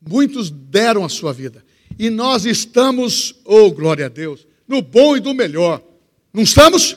muitos 0.00 0.50
deram 0.50 1.04
a 1.04 1.08
sua 1.08 1.32
vida. 1.32 1.64
E 1.98 2.10
nós 2.10 2.44
estamos, 2.44 3.34
oh 3.44 3.70
glória 3.70 4.06
a 4.06 4.08
Deus, 4.08 4.46
no 4.66 4.82
bom 4.82 5.16
e 5.16 5.20
do 5.20 5.32
melhor. 5.32 5.82
Não 6.32 6.42
estamos? 6.42 6.96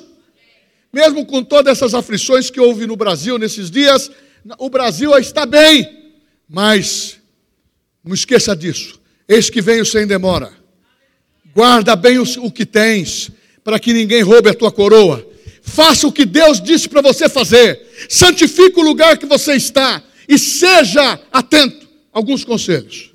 Mesmo 0.92 1.26
com 1.26 1.44
todas 1.44 1.78
essas 1.78 1.94
aflições 1.94 2.50
que 2.50 2.60
houve 2.60 2.86
no 2.86 2.96
Brasil 2.96 3.38
nesses 3.38 3.72
dias, 3.72 4.12
o 4.58 4.70
Brasil 4.70 5.18
está 5.18 5.46
bem. 5.46 6.12
Mas 6.48 7.20
não 8.04 8.14
esqueça 8.14 8.56
disso. 8.56 9.00
Eis 9.28 9.50
que 9.50 9.62
venho 9.62 9.86
sem 9.86 10.06
demora. 10.06 10.52
Guarda 11.56 11.96
bem 11.96 12.20
o 12.20 12.52
que 12.52 12.66
tens, 12.66 13.32
para 13.64 13.80
que 13.80 13.94
ninguém 13.94 14.22
roube 14.22 14.50
a 14.50 14.54
tua 14.54 14.72
coroa. 14.72 15.26
Faça 15.62 16.08
o 16.08 16.12
que 16.12 16.26
Deus 16.26 16.62
disse 16.62 16.90
para 16.90 17.02
você 17.02 17.30
fazer. 17.30 17.88
Santifique 18.10 18.80
o 18.80 18.84
lugar 18.84 19.18
que 19.18 19.26
você 19.26 19.54
está 19.54 20.04
e 20.28 20.38
seja 20.38 21.20
atento. 21.32 21.88
Alguns 22.12 22.44
conselhos. 22.44 23.11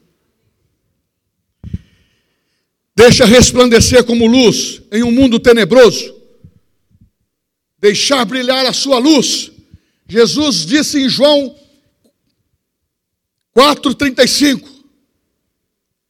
Deixa 2.96 3.26
resplandecer 3.26 4.02
como 4.04 4.26
luz 4.26 4.80
em 4.90 5.02
um 5.02 5.11
mundo 5.11 5.38
tenebroso. 5.38 6.16
Deixar 7.78 8.24
brilhar 8.24 8.64
a 8.64 8.72
sua 8.72 8.98
luz. 8.98 9.52
Jesus 10.09 10.64
disse 10.64 11.02
em 11.02 11.09
João 11.09 11.54
4,35: 13.54 14.66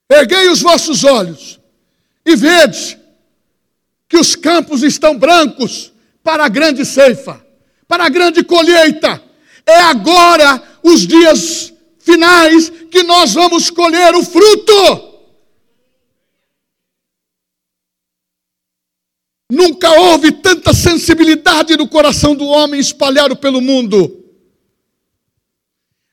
Erguei 0.09 0.49
os 0.49 0.63
vossos 0.63 1.03
olhos 1.03 1.59
e 2.25 2.37
vede 2.37 2.97
que 4.09 4.17
os 4.17 4.37
campos 4.37 4.85
estão 4.85 5.19
brancos 5.19 5.93
para 6.23 6.45
a 6.45 6.49
grande 6.49 6.85
ceifa, 6.85 7.45
para 7.89 8.05
a 8.05 8.09
grande 8.09 8.45
colheita. 8.45 9.21
É 9.67 9.81
agora 9.81 10.63
os 10.85 11.05
dias 11.05 11.73
finais 11.99 12.71
que 12.93 13.03
nós 13.03 13.35
vamos 13.35 13.71
colher 13.71 14.15
o 14.15 14.23
fruto. 14.23 15.06
Nunca 19.51 19.91
houve 20.01 20.33
tanta 20.33 20.75
sensibilidade 20.75 21.77
no 21.77 21.87
coração 21.87 22.35
do 22.35 22.47
homem 22.47 22.81
espalhado 22.81 23.37
pelo 23.37 23.61
mundo. 23.61 24.25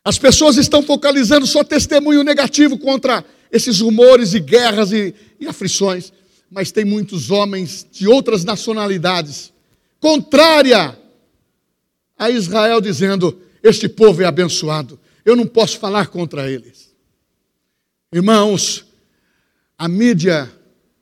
As 0.06 0.20
pessoas 0.20 0.58
estão 0.58 0.84
focalizando 0.84 1.48
só 1.48 1.64
testemunho 1.64 2.24
negativo 2.24 2.78
contra 2.78 3.26
esses 3.52 3.80
rumores 3.80 4.34
e 4.34 4.40
guerras 4.40 4.92
e, 4.92 5.16
e 5.40 5.48
aflições, 5.48 6.12
mas 6.50 6.72
tem 6.72 6.86
muitos 6.86 7.32
homens 7.32 7.88
de 7.92 8.08
outras 8.08 8.44
nacionalidades, 8.44 9.52
contrária 10.00 10.98
a 12.18 12.30
Israel, 12.30 12.82
dizendo: 12.82 13.42
Este 13.64 13.88
povo 13.88 14.22
é 14.22 14.26
abençoado, 14.26 15.00
eu 15.26 15.36
não 15.36 15.48
posso 15.48 15.80
falar 15.80 16.08
contra 16.08 16.52
eles. 16.52 16.94
Irmãos, 18.12 18.86
a 19.78 19.88
mídia, 19.88 20.52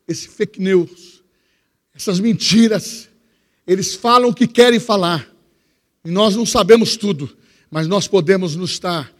esse 0.07 0.29
fake 0.29 0.61
news, 0.61 1.20
essas 2.01 2.19
mentiras, 2.19 3.07
eles 3.67 3.93
falam 3.93 4.29
o 4.29 4.33
que 4.33 4.47
querem 4.47 4.79
falar, 4.79 5.27
E 6.03 6.09
nós 6.09 6.35
não 6.35 6.47
sabemos 6.47 6.97
tudo, 6.97 7.29
mas 7.69 7.87
nós 7.87 8.07
podemos 8.07 8.55
nos 8.55 8.71
estar 8.71 9.11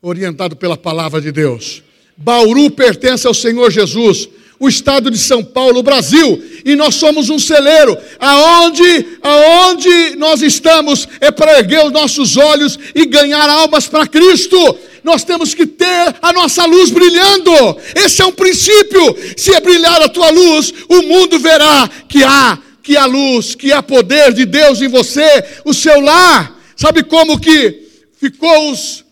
orientado 0.00 0.56
pela 0.56 0.74
palavra 0.74 1.20
de 1.20 1.30
Deus. 1.30 1.82
Bauru 2.16 2.70
pertence 2.70 3.26
ao 3.26 3.34
Senhor 3.34 3.70
Jesus, 3.70 4.26
o 4.58 4.66
estado 4.66 5.10
de 5.10 5.18
São 5.18 5.44
Paulo, 5.44 5.80
o 5.80 5.82
Brasil, 5.82 6.42
e 6.64 6.74
nós 6.74 6.94
somos 6.94 7.28
um 7.28 7.38
celeiro. 7.38 7.94
Aonde, 8.18 9.18
aonde 9.22 10.16
nós 10.16 10.40
estamos 10.40 11.06
é 11.20 11.30
para 11.30 11.58
erguer 11.58 11.84
os 11.84 11.92
nossos 11.92 12.38
olhos 12.38 12.78
e 12.94 13.04
ganhar 13.04 13.50
almas 13.50 13.86
para 13.86 14.06
Cristo. 14.06 14.56
Nós 15.02 15.24
temos 15.24 15.54
que 15.54 15.66
ter 15.66 16.16
a 16.20 16.32
nossa 16.32 16.64
luz 16.64 16.90
brilhando. 16.90 17.52
Esse 17.94 18.22
é 18.22 18.26
um 18.26 18.32
princípio. 18.32 19.16
Se 19.36 19.54
é 19.54 19.60
brilhar 19.60 20.00
a 20.02 20.08
tua 20.08 20.30
luz, 20.30 20.72
o 20.88 21.02
mundo 21.02 21.38
verá 21.38 21.88
que 22.08 22.22
há 22.22 22.58
que 22.82 22.96
há 22.96 23.04
luz, 23.04 23.54
que 23.54 23.72
há 23.72 23.82
poder 23.82 24.32
de 24.32 24.44
Deus 24.44 24.80
em 24.80 24.88
você, 24.88 25.62
o 25.64 25.72
seu 25.72 26.00
lar. 26.00 26.58
Sabe 26.76 27.04
como 27.04 27.38
que 27.38 28.08
ficou 28.14 28.72
os, 28.72 29.04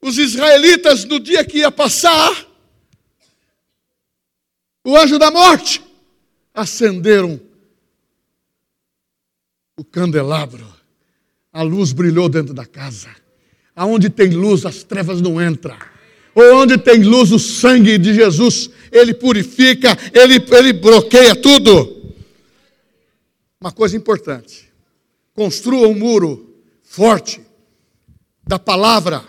os 0.00 0.16
israelitas 0.16 1.04
no 1.04 1.18
dia 1.18 1.44
que 1.44 1.58
ia 1.58 1.70
passar? 1.70 2.46
O 4.84 4.96
anjo 4.96 5.18
da 5.18 5.30
morte. 5.30 5.82
Acenderam 6.54 7.40
o 9.76 9.84
candelabro. 9.84 10.66
A 11.52 11.62
luz 11.62 11.92
brilhou 11.92 12.28
dentro 12.28 12.54
da 12.54 12.64
casa. 12.64 13.21
Aonde 13.74 14.10
tem 14.10 14.30
luz, 14.30 14.66
as 14.66 14.82
trevas 14.82 15.20
não 15.20 15.40
entram. 15.42 15.76
Onde 16.34 16.78
tem 16.78 17.02
luz, 17.02 17.30
o 17.30 17.38
sangue 17.38 17.98
de 17.98 18.14
Jesus, 18.14 18.70
ele 18.90 19.14
purifica, 19.14 19.96
ele, 20.12 20.44
ele 20.50 20.72
bloqueia 20.72 21.34
tudo. 21.34 22.14
Uma 23.60 23.72
coisa 23.72 23.96
importante: 23.96 24.70
construa 25.34 25.88
um 25.88 25.94
muro 25.94 26.54
forte 26.82 27.40
da 28.46 28.58
palavra 28.58 29.24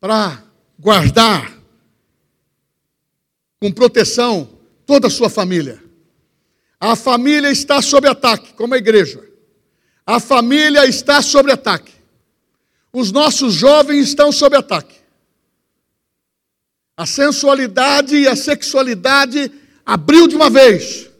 para 0.00 0.42
guardar 0.78 1.56
com 3.60 3.72
proteção 3.72 4.48
toda 4.84 5.06
a 5.06 5.10
sua 5.10 5.30
família. 5.30 5.82
A 6.78 6.94
família 6.94 7.50
está 7.50 7.80
sob 7.80 8.06
ataque, 8.06 8.52
como 8.52 8.74
a 8.74 8.78
igreja. 8.78 9.26
A 10.04 10.20
família 10.20 10.86
está 10.86 11.22
sob 11.22 11.50
ataque. 11.50 11.95
Os 12.98 13.12
nossos 13.12 13.52
jovens 13.52 14.08
estão 14.08 14.32
sob 14.32 14.56
ataque. 14.56 14.96
A 16.96 17.04
sensualidade 17.04 18.16
e 18.16 18.26
a 18.26 18.34
sexualidade 18.34 19.52
abriu 19.84 20.26
de 20.26 20.34
uma 20.34 20.48
vez. 20.48 21.10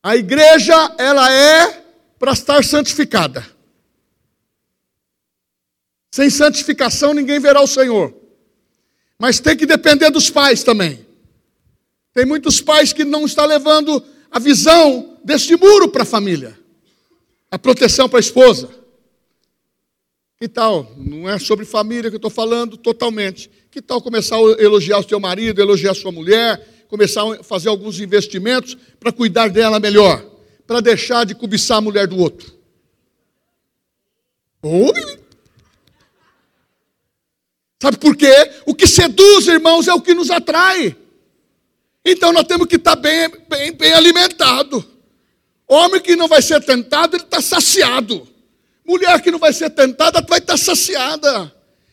A 0.00 0.14
igreja, 0.14 0.94
ela 0.96 1.28
é 1.32 1.84
para 2.20 2.34
estar 2.34 2.62
santificada. 2.62 3.44
Sem 6.12 6.30
santificação 6.30 7.12
ninguém 7.12 7.40
verá 7.40 7.60
o 7.60 7.66
Senhor. 7.66 8.14
Mas 9.18 9.40
tem 9.40 9.56
que 9.56 9.66
depender 9.66 10.10
dos 10.10 10.30
pais 10.30 10.62
também. 10.62 11.04
Tem 12.14 12.24
muitos 12.24 12.60
pais 12.60 12.92
que 12.92 13.04
não 13.04 13.26
estão 13.26 13.44
levando 13.44 14.00
a 14.30 14.38
visão 14.38 15.18
deste 15.24 15.56
muro 15.56 15.88
para 15.88 16.04
a 16.04 16.06
família. 16.06 16.56
A 17.50 17.58
proteção 17.58 18.08
para 18.08 18.20
a 18.20 18.28
esposa. 18.28 18.85
Que 20.38 20.48
tal? 20.48 20.92
Não 20.98 21.28
é 21.28 21.38
sobre 21.38 21.64
família 21.64 22.10
que 22.10 22.16
eu 22.16 22.18
estou 22.18 22.30
falando 22.30 22.76
totalmente. 22.76 23.50
Que 23.70 23.80
tal 23.80 24.02
começar 24.02 24.36
a 24.36 24.40
elogiar 24.62 24.98
o 24.98 25.08
seu 25.08 25.18
marido, 25.18 25.60
elogiar 25.60 25.92
a 25.92 25.94
sua 25.94 26.12
mulher, 26.12 26.84
começar 26.88 27.22
a 27.22 27.42
fazer 27.42 27.70
alguns 27.70 27.98
investimentos 28.00 28.76
para 29.00 29.10
cuidar 29.10 29.48
dela 29.48 29.80
melhor, 29.80 30.24
para 30.66 30.80
deixar 30.80 31.24
de 31.24 31.34
cobiçar 31.34 31.78
a 31.78 31.80
mulher 31.80 32.06
do 32.06 32.18
outro. 32.18 32.54
Oi? 34.62 35.18
Sabe 37.80 37.98
por 37.98 38.14
quê? 38.14 38.34
O 38.66 38.74
que 38.74 38.86
seduz, 38.86 39.46
irmãos, 39.46 39.88
é 39.88 39.94
o 39.94 40.02
que 40.02 40.12
nos 40.12 40.30
atrai. 40.30 40.94
Então 42.04 42.30
nós 42.30 42.44
temos 42.44 42.66
que 42.66 42.76
estar 42.76 42.96
bem, 42.96 43.30
bem, 43.48 43.72
bem 43.72 43.92
alimentado. 43.92 44.84
Homem 45.66 46.00
que 46.00 46.14
não 46.14 46.28
vai 46.28 46.42
ser 46.42 46.62
tentado, 46.62 47.16
ele 47.16 47.24
está 47.24 47.40
saciado. 47.40 48.35
Mulher 48.86 49.20
que 49.20 49.30
não 49.30 49.38
vai 49.38 49.52
ser 49.52 49.70
tentada, 49.70 50.24
vai 50.28 50.38
estar 50.38 50.56
saciada. 50.56 51.52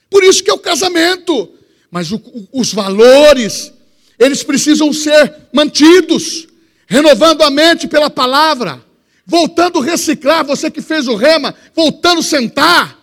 Por 0.09 0.23
isso 0.23 0.43
que 0.43 0.49
é 0.49 0.53
o 0.53 0.59
casamento. 0.59 1.51
Mas 1.89 2.11
o, 2.11 2.21
os 2.51 2.73
valores, 2.73 3.73
eles 4.19 4.43
precisam 4.43 4.93
ser 4.93 5.35
mantidos, 5.51 6.47
renovando 6.87 7.41
a 7.41 7.49
mente 7.49 7.87
pela 7.87 8.09
palavra, 8.09 8.83
voltando 9.25 9.79
a 9.79 9.83
reciclar, 9.83 10.45
você 10.45 10.69
que 10.69 10.81
fez 10.81 11.07
o 11.07 11.15
rema, 11.15 11.55
voltando 11.75 12.19
a 12.19 12.23
sentar, 12.23 12.99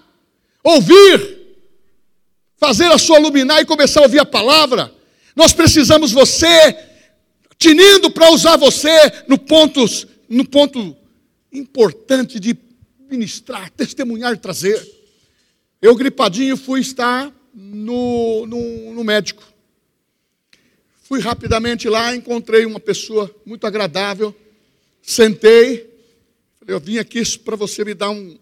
ouvir, 0.62 1.38
fazer 2.59 2.90
a 2.92 2.98
sua 2.98 3.18
luminar 3.18 3.61
e 3.61 3.66
começar 3.66 4.00
a 4.00 4.05
ouvir 4.05 4.20
a 4.20 4.26
palavra. 4.26 4.92
Nós 5.35 5.53
precisamos 5.53 6.12
você 6.12 6.76
tinindo 7.59 8.11
para 8.11 8.31
usar 8.31 8.57
você 8.57 8.90
no 9.26 9.38
ponto, 9.38 9.85
no 10.29 10.44
ponto 10.44 10.96
importante 11.53 12.38
de 12.38 12.55
ministrar, 13.11 13.70
testemunhar, 13.70 14.38
trazer. 14.38 14.81
Eu 15.83 15.94
gripadinho 15.96 16.57
fui 16.57 16.81
estar 16.81 17.33
no, 17.55 18.46
no, 18.46 18.94
no 18.94 19.05
médico. 19.05 19.42
Fui 21.03 21.20
rapidamente 21.20 21.88
lá, 21.88 22.14
encontrei 22.14 22.64
uma 22.64 22.79
pessoa 22.79 23.35
muito 23.44 23.66
agradável, 23.66 24.35
sentei, 25.03 25.90
falei, 26.61 26.75
eu 26.75 26.79
vim 26.79 26.99
aqui 26.99 27.20
para 27.38 27.57
você 27.57 27.85
me 27.85 27.94
dar 27.94 28.11
um, 28.11 28.38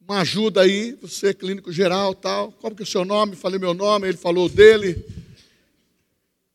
uma 0.00 0.20
ajuda 0.22 0.62
aí, 0.62 0.98
você 1.00 1.28
é 1.28 1.34
clínico 1.34 1.70
geral 1.70 2.14
tal, 2.14 2.50
qual 2.52 2.74
que 2.74 2.82
é 2.82 2.84
o 2.84 2.86
seu 2.86 3.04
nome? 3.04 3.36
Falei 3.36 3.58
meu 3.58 3.72
nome, 3.72 4.08
ele 4.08 4.16
falou 4.16 4.48
dele. 4.48 5.04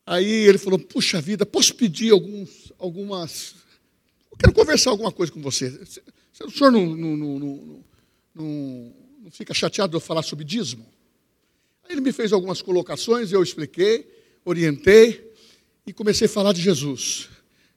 Aí 0.05 0.25
ele 0.25 0.57
falou, 0.57 0.77
puxa 0.77 1.21
vida, 1.21 1.45
posso 1.45 1.73
pedir 1.75 2.11
alguns, 2.11 2.73
algumas. 2.77 3.55
Eu 4.31 4.37
quero 4.37 4.53
conversar 4.53 4.89
alguma 4.89 5.11
coisa 5.11 5.31
com 5.31 5.41
você. 5.41 5.79
O 6.41 6.51
senhor 6.51 6.71
não, 6.71 6.85
não, 6.85 7.17
não, 7.17 7.83
não, 8.33 8.93
não 9.23 9.31
fica 9.31 9.53
chateado 9.53 9.91
de 9.91 9.97
eu 9.97 10.01
falar 10.01 10.23
sobre 10.23 10.43
dízimo? 10.43 10.85
Aí 11.83 11.91
ele 11.91 12.01
me 12.01 12.11
fez 12.11 12.33
algumas 12.33 12.61
colocações, 12.61 13.31
eu 13.31 13.43
expliquei 13.43 14.07
orientei 14.45 15.31
e 15.85 15.93
comecei 15.93 16.27
a 16.27 16.29
falar 16.29 16.53
de 16.53 16.61
Jesus. 16.61 17.29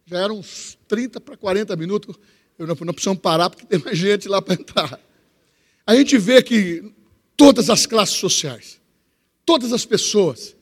Já 0.04 0.20
eram 0.20 0.38
uns 0.38 0.78
30 0.88 1.20
para 1.20 1.36
40 1.36 1.74
minutos, 1.76 2.16
eu 2.58 2.66
não, 2.66 2.76
não 2.80 2.94
precisamos 2.94 3.20
parar 3.20 3.50
porque 3.50 3.66
tem 3.66 3.78
mais 3.78 3.98
gente 3.98 4.28
lá 4.28 4.40
para 4.40 4.54
entrar. 4.54 5.00
A 5.86 5.94
gente 5.94 6.18
vê 6.18 6.42
que 6.42 6.92
todas 7.36 7.70
as 7.70 7.86
classes 7.86 8.16
sociais, 8.16 8.80
todas 9.44 9.72
as 9.72 9.84
pessoas 9.84 10.56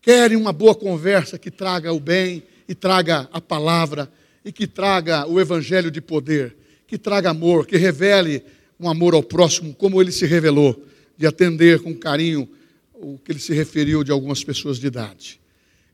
querem 0.00 0.36
uma 0.36 0.52
boa 0.52 0.74
conversa 0.74 1.38
que 1.38 1.50
traga 1.50 1.92
o 1.92 2.00
bem 2.00 2.42
e 2.68 2.74
traga 2.74 3.28
a 3.32 3.40
palavra 3.40 4.10
e 4.44 4.52
que 4.52 4.66
traga 4.66 5.26
o 5.26 5.40
evangelho 5.40 5.90
de 5.90 6.00
poder, 6.00 6.56
que 6.86 6.96
traga 6.98 7.30
amor, 7.30 7.66
que 7.66 7.76
revele 7.76 8.42
um 8.78 8.88
amor 8.88 9.14
ao 9.14 9.22
próximo, 9.22 9.74
como 9.74 10.00
ele 10.00 10.12
se 10.12 10.26
revelou, 10.26 10.84
de 11.16 11.26
atender 11.26 11.80
com 11.80 11.94
carinho 11.94 12.48
o 12.94 13.18
que 13.18 13.32
ele 13.32 13.38
se 13.38 13.52
referiu 13.52 14.04
de 14.04 14.10
algumas 14.10 14.42
pessoas 14.44 14.78
de 14.78 14.86
idade. 14.86 15.40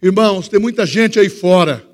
Irmãos, 0.02 0.48
tem 0.48 0.58
muita 0.58 0.84
gente 0.84 1.18
aí 1.18 1.28
fora 1.28 1.86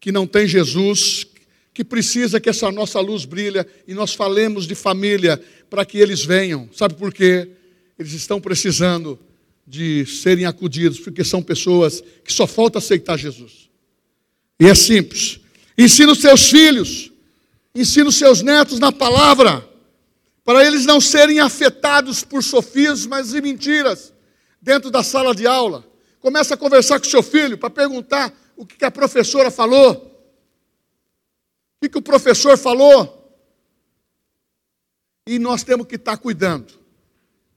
que 0.00 0.12
não 0.12 0.26
tem 0.26 0.46
Jesus, 0.46 1.26
que 1.72 1.82
precisa 1.82 2.38
que 2.38 2.48
essa 2.48 2.70
nossa 2.70 3.00
luz 3.00 3.24
brilhe 3.24 3.64
e 3.88 3.94
nós 3.94 4.14
falemos 4.14 4.66
de 4.66 4.74
família 4.74 5.40
para 5.68 5.84
que 5.84 5.98
eles 5.98 6.24
venham. 6.24 6.68
Sabe 6.72 6.94
por 6.94 7.12
quê? 7.12 7.48
Eles 7.98 8.12
estão 8.12 8.40
precisando 8.40 9.18
de 9.66 10.04
serem 10.06 10.44
acudidos, 10.44 11.00
porque 11.00 11.24
são 11.24 11.42
pessoas 11.42 12.02
que 12.22 12.32
só 12.32 12.46
falta 12.46 12.78
aceitar 12.78 13.18
Jesus. 13.18 13.70
E 14.60 14.66
é 14.66 14.74
simples. 14.74 15.40
Ensina 15.76 16.12
os 16.12 16.20
seus 16.20 16.50
filhos, 16.50 17.10
ensina 17.74 18.08
os 18.08 18.16
seus 18.16 18.42
netos 18.42 18.78
na 18.78 18.92
palavra, 18.92 19.68
para 20.44 20.64
eles 20.64 20.84
não 20.86 21.00
serem 21.00 21.40
afetados 21.40 22.22
por 22.22 22.42
sofismas 22.42 23.34
e 23.34 23.40
mentiras 23.40 24.12
dentro 24.60 24.90
da 24.90 25.02
sala 25.02 25.34
de 25.34 25.46
aula. 25.46 25.84
Começa 26.20 26.54
a 26.54 26.56
conversar 26.56 26.98
com 27.00 27.06
seu 27.06 27.22
filho 27.22 27.58
para 27.58 27.68
perguntar 27.70 28.32
o 28.56 28.64
que 28.64 28.84
a 28.84 28.90
professora 28.90 29.50
falou. 29.50 30.10
O 31.82 31.88
que 31.88 31.98
o 31.98 32.02
professor 32.02 32.56
falou. 32.56 33.20
E 35.26 35.38
nós 35.38 35.62
temos 35.62 35.86
que 35.86 35.96
estar 35.96 36.16
cuidando. 36.16 36.72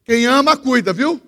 Quem 0.03 0.25
ama, 0.25 0.55
cuida, 0.55 0.93
viu? 0.93 1.21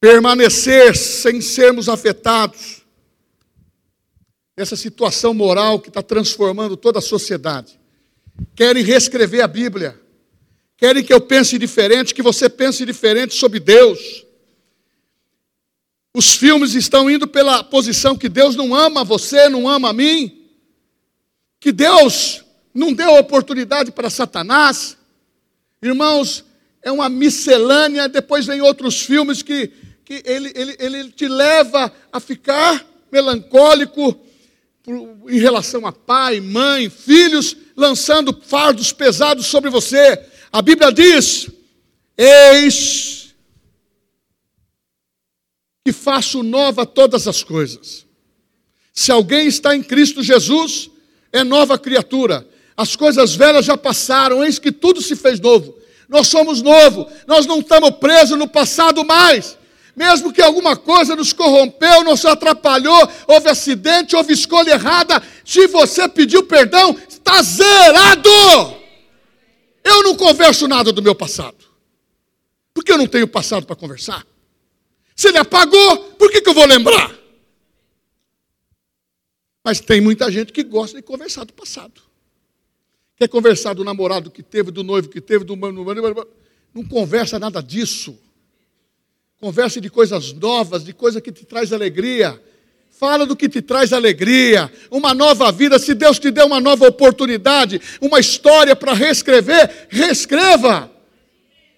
Permanecer 0.00 0.96
sem 0.96 1.40
sermos 1.40 1.88
afetados. 1.88 2.81
Essa 4.56 4.76
situação 4.76 5.32
moral 5.32 5.80
que 5.80 5.88
está 5.88 6.02
transformando 6.02 6.76
toda 6.76 6.98
a 6.98 7.02
sociedade. 7.02 7.80
Querem 8.54 8.82
reescrever 8.82 9.42
a 9.42 9.48
Bíblia. 9.48 9.98
Querem 10.76 11.02
que 11.02 11.12
eu 11.12 11.20
pense 11.20 11.58
diferente, 11.58 12.14
que 12.14 12.22
você 12.22 12.50
pense 12.50 12.84
diferente 12.84 13.34
sobre 13.34 13.60
Deus. 13.60 14.26
Os 16.14 16.34
filmes 16.34 16.74
estão 16.74 17.10
indo 17.10 17.26
pela 17.26 17.64
posição 17.64 18.16
que 18.16 18.28
Deus 18.28 18.54
não 18.54 18.74
ama 18.74 19.02
você, 19.04 19.48
não 19.48 19.66
ama 19.66 19.90
a 19.90 19.92
mim. 19.92 20.50
Que 21.58 21.72
Deus 21.72 22.44
não 22.74 22.92
deu 22.92 23.16
oportunidade 23.16 23.90
para 23.90 24.10
Satanás. 24.10 24.98
Irmãos, 25.80 26.44
é 26.82 26.92
uma 26.92 27.08
miscelânea. 27.08 28.08
Depois 28.08 28.44
vem 28.44 28.60
outros 28.60 29.00
filmes 29.00 29.42
que, 29.42 29.68
que 30.04 30.22
ele, 30.26 30.52
ele, 30.54 30.76
ele 30.78 31.10
te 31.10 31.26
leva 31.26 31.90
a 32.12 32.20
ficar 32.20 32.86
melancólico 33.10 34.20
em 34.86 35.38
relação 35.38 35.86
a 35.86 35.92
pai, 35.92 36.40
mãe, 36.40 36.90
filhos, 36.90 37.56
lançando 37.76 38.36
fardos 38.44 38.92
pesados 38.92 39.46
sobre 39.46 39.70
você. 39.70 40.20
A 40.52 40.60
Bíblia 40.60 40.90
diz: 40.92 41.48
Eis 42.16 43.34
que 45.84 45.92
faço 45.92 46.42
nova 46.42 46.86
todas 46.86 47.26
as 47.26 47.42
coisas. 47.42 48.06
Se 48.92 49.10
alguém 49.10 49.46
está 49.46 49.74
em 49.74 49.82
Cristo 49.82 50.22
Jesus, 50.22 50.90
é 51.32 51.42
nova 51.42 51.78
criatura. 51.78 52.46
As 52.76 52.94
coisas 52.94 53.34
velhas 53.34 53.64
já 53.64 53.76
passaram, 53.76 54.44
eis 54.44 54.58
que 54.58 54.70
tudo 54.70 55.00
se 55.00 55.16
fez 55.16 55.40
novo. 55.40 55.76
Nós 56.08 56.28
somos 56.28 56.60
novo, 56.60 57.10
nós 57.26 57.46
não 57.46 57.60
estamos 57.60 57.90
presos 57.92 58.38
no 58.38 58.46
passado 58.46 59.04
mais. 59.04 59.56
Mesmo 59.94 60.32
que 60.32 60.40
alguma 60.40 60.74
coisa 60.74 61.14
nos 61.14 61.32
corrompeu, 61.32 62.02
nos 62.02 62.24
atrapalhou, 62.24 63.08
houve 63.26 63.48
acidente, 63.48 64.16
houve 64.16 64.32
escolha 64.32 64.72
errada, 64.72 65.22
se 65.44 65.66
você 65.66 66.08
pediu 66.08 66.44
perdão, 66.44 66.96
está 67.08 67.42
zerado. 67.42 68.30
Eu 69.84 70.02
não 70.02 70.16
converso 70.16 70.66
nada 70.66 70.92
do 70.92 71.02
meu 71.02 71.14
passado, 71.14 71.64
porque 72.72 72.90
eu 72.90 72.98
não 72.98 73.06
tenho 73.06 73.28
passado 73.28 73.66
para 73.66 73.76
conversar. 73.76 74.26
Se 75.14 75.28
ele 75.28 75.38
apagou, 75.38 75.98
por 76.18 76.30
que, 76.30 76.40
que 76.40 76.48
eu 76.48 76.54
vou 76.54 76.66
lembrar? 76.66 77.14
Mas 79.62 79.78
tem 79.78 80.00
muita 80.00 80.30
gente 80.30 80.52
que 80.52 80.62
gosta 80.62 80.96
de 80.96 81.02
conversar 81.02 81.44
do 81.44 81.52
passado. 81.52 82.00
Quer 83.16 83.28
conversar 83.28 83.74
do 83.74 83.84
namorado 83.84 84.30
que 84.30 84.42
teve, 84.42 84.70
do 84.70 84.82
noivo 84.82 85.08
que 85.08 85.20
teve, 85.20 85.44
do. 85.44 85.54
Não 86.74 86.84
conversa 86.84 87.38
nada 87.38 87.62
disso. 87.62 88.18
Converse 89.42 89.80
de 89.80 89.90
coisas 89.90 90.32
novas, 90.32 90.84
de 90.84 90.92
coisa 90.92 91.20
que 91.20 91.32
te 91.32 91.44
traz 91.44 91.72
alegria. 91.72 92.40
Fala 92.88 93.26
do 93.26 93.34
que 93.34 93.48
te 93.48 93.60
traz 93.60 93.92
alegria, 93.92 94.72
uma 94.88 95.12
nova 95.12 95.50
vida. 95.50 95.80
Se 95.80 95.94
Deus 95.94 96.16
te 96.16 96.30
deu 96.30 96.46
uma 96.46 96.60
nova 96.60 96.86
oportunidade, 96.86 97.80
uma 98.00 98.20
história 98.20 98.76
para 98.76 98.94
reescrever, 98.94 99.88
reescreva. 99.88 100.88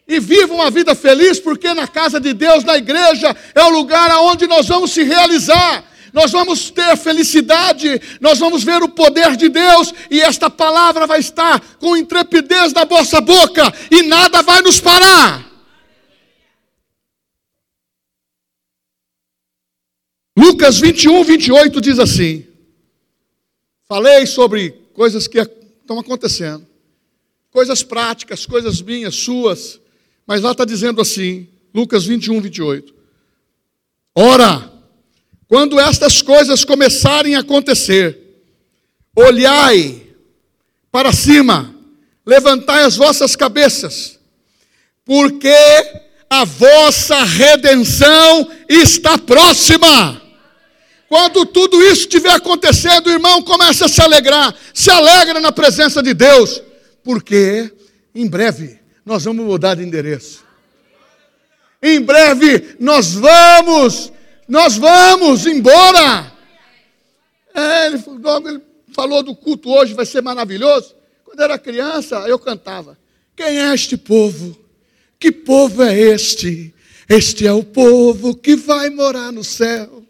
E 0.06 0.20
viva 0.20 0.52
uma 0.52 0.70
vida 0.70 0.94
feliz, 0.94 1.40
porque 1.40 1.72
na 1.72 1.88
casa 1.88 2.20
de 2.20 2.34
Deus, 2.34 2.64
na 2.64 2.76
igreja, 2.76 3.34
é 3.54 3.62
o 3.62 3.70
lugar 3.70 4.10
aonde 4.10 4.46
nós 4.46 4.68
vamos 4.68 4.90
se 4.90 5.02
realizar 5.02 5.92
nós 6.12 6.30
vamos 6.30 6.70
ter 6.70 6.96
felicidade, 6.96 8.00
nós 8.20 8.38
vamos 8.38 8.62
ver 8.62 8.80
o 8.84 8.88
poder 8.88 9.34
de 9.34 9.48
Deus, 9.48 9.92
e 10.08 10.20
esta 10.20 10.48
palavra 10.48 11.08
vai 11.08 11.18
estar 11.18 11.60
com 11.80 11.96
intrepidez 11.96 12.72
na 12.72 12.84
vossa 12.84 13.20
boca, 13.20 13.74
e 13.90 14.00
nada 14.04 14.40
vai 14.40 14.62
nos 14.62 14.80
parar. 14.80 15.53
Lucas 20.36 20.80
21, 20.80 21.22
28 21.24 21.80
diz 21.80 21.98
assim: 21.98 22.46
Falei 23.88 24.26
sobre 24.26 24.70
coisas 24.92 25.28
que 25.28 25.38
estão 25.38 25.98
acontecendo, 25.98 26.66
coisas 27.50 27.82
práticas, 27.82 28.44
coisas 28.44 28.80
minhas, 28.80 29.14
suas, 29.14 29.80
mas 30.26 30.42
lá 30.42 30.52
está 30.52 30.64
dizendo 30.64 31.00
assim, 31.00 31.48
Lucas 31.72 32.04
21, 32.04 32.40
28. 32.40 32.94
Ora, 34.14 34.72
quando 35.46 35.78
estas 35.78 36.22
coisas 36.22 36.64
começarem 36.64 37.36
a 37.36 37.40
acontecer, 37.40 38.18
olhai 39.14 40.02
para 40.90 41.12
cima, 41.12 41.74
levantai 42.26 42.84
as 42.84 42.96
vossas 42.96 43.36
cabeças, 43.36 44.18
porque 45.04 45.54
a 46.30 46.44
vossa 46.44 47.22
redenção 47.22 48.50
está 48.68 49.18
próxima. 49.18 50.23
Quando 51.14 51.46
tudo 51.46 51.80
isso 51.80 52.00
estiver 52.00 52.32
acontecendo, 52.32 53.06
o 53.06 53.12
irmão 53.12 53.40
começa 53.40 53.84
a 53.84 53.88
se 53.88 54.02
alegrar, 54.02 54.52
se 54.74 54.90
alegra 54.90 55.38
na 55.38 55.52
presença 55.52 56.02
de 56.02 56.12
Deus, 56.12 56.60
porque 57.04 57.72
em 58.12 58.26
breve 58.26 58.80
nós 59.06 59.22
vamos 59.22 59.46
mudar 59.46 59.76
de 59.76 59.84
endereço. 59.84 60.42
Em 61.80 62.00
breve 62.00 62.74
nós 62.80 63.12
vamos 63.14 64.10
nós 64.48 64.76
vamos 64.76 65.46
embora. 65.46 66.32
É, 67.54 67.86
ele, 67.86 68.02
ele 68.48 68.60
falou 68.92 69.22
do 69.22 69.36
culto 69.36 69.70
hoje, 69.70 69.94
vai 69.94 70.06
ser 70.06 70.20
maravilhoso. 70.20 70.96
Quando 71.24 71.38
era 71.38 71.56
criança, 71.56 72.24
eu 72.26 72.40
cantava: 72.40 72.98
Quem 73.36 73.60
é 73.60 73.72
este 73.72 73.96
povo? 73.96 74.58
Que 75.20 75.30
povo 75.30 75.80
é 75.84 75.96
este? 75.96 76.74
Este 77.08 77.46
é 77.46 77.52
o 77.52 77.62
povo 77.62 78.34
que 78.34 78.56
vai 78.56 78.90
morar 78.90 79.30
no 79.30 79.44
céu. 79.44 80.03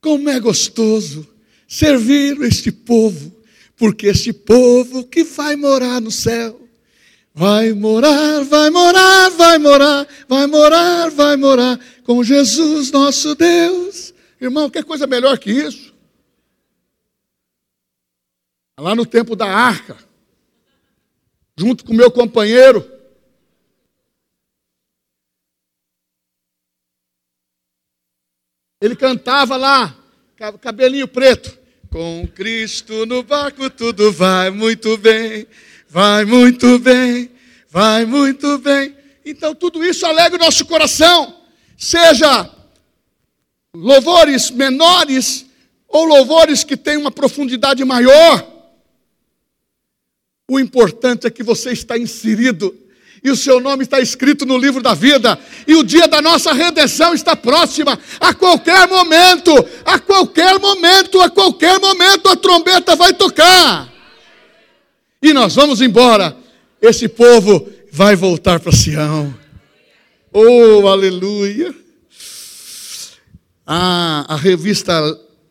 Como 0.00 0.28
é 0.28 0.40
gostoso 0.40 1.26
servir 1.68 2.40
este 2.42 2.72
povo, 2.72 3.34
porque 3.76 4.06
este 4.06 4.32
povo 4.32 5.04
que 5.04 5.24
vai 5.24 5.56
morar 5.56 6.00
no 6.00 6.10
céu 6.10 6.60
Vai 7.32 7.72
morar, 7.72 8.42
vai 8.44 8.70
morar, 8.70 9.30
vai 9.30 9.58
morar, 9.58 10.06
vai 10.28 10.46
morar, 10.46 11.10
vai 11.10 11.36
morar 11.36 11.80
com 12.04 12.24
Jesus 12.24 12.90
nosso 12.90 13.34
Deus. 13.34 14.12
Irmão, 14.40 14.68
que 14.68 14.82
coisa 14.82 15.06
melhor 15.06 15.38
que 15.38 15.50
isso? 15.50 15.94
Lá 18.78 18.94
no 18.94 19.06
tempo 19.06 19.36
da 19.36 19.46
arca, 19.46 19.96
junto 21.56 21.84
com 21.84 21.92
meu 21.92 22.10
companheiro, 22.10 22.86
ele 28.80 28.96
cantava 28.96 29.56
lá, 29.56 29.94
cabelinho 30.60 31.06
preto. 31.06 31.58
Com 31.90 32.26
Cristo 32.34 33.04
no 33.04 33.22
barco 33.22 33.68
tudo 33.68 34.12
vai 34.12 34.50
muito 34.50 34.96
bem. 34.96 35.46
Vai 35.88 36.24
muito 36.24 36.78
bem, 36.78 37.28
vai 37.68 38.06
muito 38.06 38.58
bem. 38.58 38.96
Então 39.26 39.54
tudo 39.54 39.84
isso 39.84 40.06
alegra 40.06 40.38
o 40.38 40.44
nosso 40.44 40.64
coração. 40.64 41.42
Seja 41.76 42.48
louvores 43.74 44.50
menores 44.50 45.46
ou 45.88 46.04
louvores 46.04 46.62
que 46.62 46.76
têm 46.76 46.96
uma 46.96 47.10
profundidade 47.10 47.84
maior. 47.84 48.48
O 50.48 50.60
importante 50.60 51.26
é 51.26 51.30
que 51.30 51.42
você 51.42 51.72
está 51.72 51.98
inserido 51.98 52.76
e 53.22 53.30
o 53.30 53.36
seu 53.36 53.60
nome 53.60 53.84
está 53.84 54.00
escrito 54.00 54.46
no 54.46 54.56
livro 54.56 54.82
da 54.82 54.94
vida, 54.94 55.38
e 55.66 55.76
o 55.76 55.82
dia 55.82 56.08
da 56.08 56.22
nossa 56.22 56.52
redenção 56.52 57.14
está 57.14 57.36
próxima, 57.36 57.98
a 58.18 58.32
qualquer 58.34 58.88
momento, 58.88 59.52
a 59.84 59.98
qualquer 59.98 60.58
momento, 60.58 61.20
a 61.20 61.28
qualquer 61.30 61.78
momento 61.80 62.28
a 62.28 62.36
trombeta 62.36 62.96
vai 62.96 63.12
tocar 63.12 63.90
e 65.22 65.34
nós 65.34 65.54
vamos 65.54 65.82
embora, 65.82 66.34
esse 66.80 67.06
povo 67.06 67.70
vai 67.92 68.16
voltar 68.16 68.58
para 68.58 68.72
Sião. 68.72 69.34
Oh, 70.32 70.88
aleluia! 70.88 71.74
A, 73.66 74.32
a 74.32 74.36
revista 74.36 74.92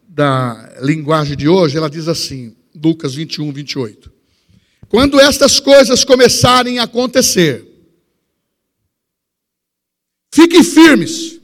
da 0.07 0.75
linguagem 0.81 1.37
de 1.37 1.47
hoje, 1.47 1.77
ela 1.77 1.89
diz 1.89 2.07
assim, 2.07 2.55
Lucas 2.75 3.13
21, 3.13 3.51
28. 3.53 4.11
Quando 4.89 5.19
estas 5.19 5.59
coisas 5.59 6.03
começarem 6.03 6.79
a 6.79 6.83
acontecer, 6.83 7.65
fiquem 10.33 10.63
firmes 10.63 11.39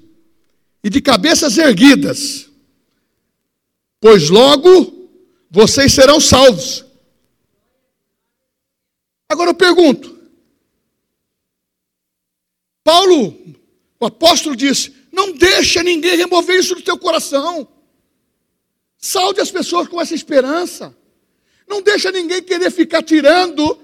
e 0.83 0.89
de 0.89 0.99
cabeças 0.99 1.57
erguidas, 1.57 2.49
pois 4.01 4.29
logo 4.29 5.09
vocês 5.49 5.93
serão 5.93 6.19
salvos. 6.19 6.83
Agora 9.29 9.51
eu 9.51 9.55
pergunto: 9.55 10.19
Paulo, 12.83 13.55
o 13.99 14.05
apóstolo 14.07 14.55
disse: 14.55 14.91
não 15.11 15.31
deixa 15.31 15.83
ninguém 15.83 16.17
remover 16.17 16.59
isso 16.59 16.73
do 16.73 16.81
teu 16.81 16.97
coração. 16.97 17.67
Salde 18.97 19.39
as 19.39 19.51
pessoas 19.51 19.87
com 19.87 20.01
essa 20.01 20.15
esperança. 20.15 20.97
Não 21.67 21.81
deixa 21.81 22.11
ninguém 22.11 22.41
querer 22.41 22.71
ficar 22.71 23.01
tirando 23.01 23.77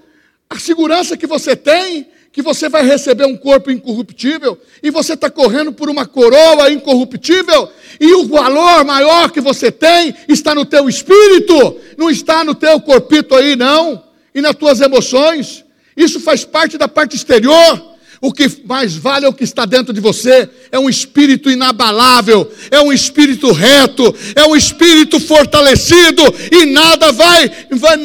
a 0.48 0.58
segurança 0.58 1.16
que 1.16 1.26
você 1.26 1.56
tem, 1.56 2.08
que 2.30 2.42
você 2.42 2.68
vai 2.68 2.84
receber 2.84 3.26
um 3.26 3.36
corpo 3.36 3.70
incorruptível, 3.70 4.58
e 4.82 4.90
você 4.90 5.14
está 5.14 5.30
correndo 5.30 5.72
por 5.72 5.90
uma 5.90 6.06
coroa 6.06 6.70
incorruptível, 6.70 7.70
e 8.00 8.14
o 8.14 8.26
valor 8.26 8.84
maior 8.84 9.30
que 9.30 9.40
você 9.40 9.70
tem 9.70 10.14
está 10.28 10.54
no 10.54 10.64
teu 10.64 10.88
espírito, 10.88 11.78
não 11.96 12.10
está 12.10 12.42
no 12.42 12.54
teu 12.54 12.80
corpito 12.80 13.34
aí, 13.34 13.56
não 13.56 14.02
e 14.34 14.40
nas 14.40 14.56
tuas 14.56 14.80
emoções. 14.80 15.64
Isso 15.96 16.20
faz 16.20 16.44
parte 16.44 16.78
da 16.78 16.88
parte 16.88 17.16
exterior. 17.16 17.91
O 18.24 18.32
que 18.32 18.48
mais 18.64 18.94
vale 18.94 19.26
é 19.26 19.28
o 19.28 19.32
que 19.32 19.42
está 19.42 19.66
dentro 19.66 19.92
de 19.92 20.00
você, 20.00 20.48
é 20.70 20.78
um 20.78 20.88
espírito 20.88 21.50
inabalável, 21.50 22.48
é 22.70 22.80
um 22.80 22.92
espírito 22.92 23.50
reto, 23.50 24.14
é 24.36 24.46
um 24.46 24.54
espírito 24.54 25.18
fortalecido 25.18 26.22
e 26.52 26.64
nada 26.66 27.10
vai, 27.10 27.50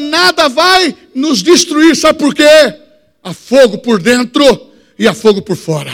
nada 0.09 0.49
vai 0.49 0.97
nos 1.13 1.43
destruir, 1.43 1.95
sabe 1.95 2.18
por 2.18 2.34
quê? 2.34 2.43
Há 3.24 3.32
fogo 3.32 3.78
por 3.78 4.01
dentro 4.01 4.72
e 4.97 5.07
há 5.07 5.13
fogo 5.13 5.43
por 5.43 5.55
fora. 5.55 5.93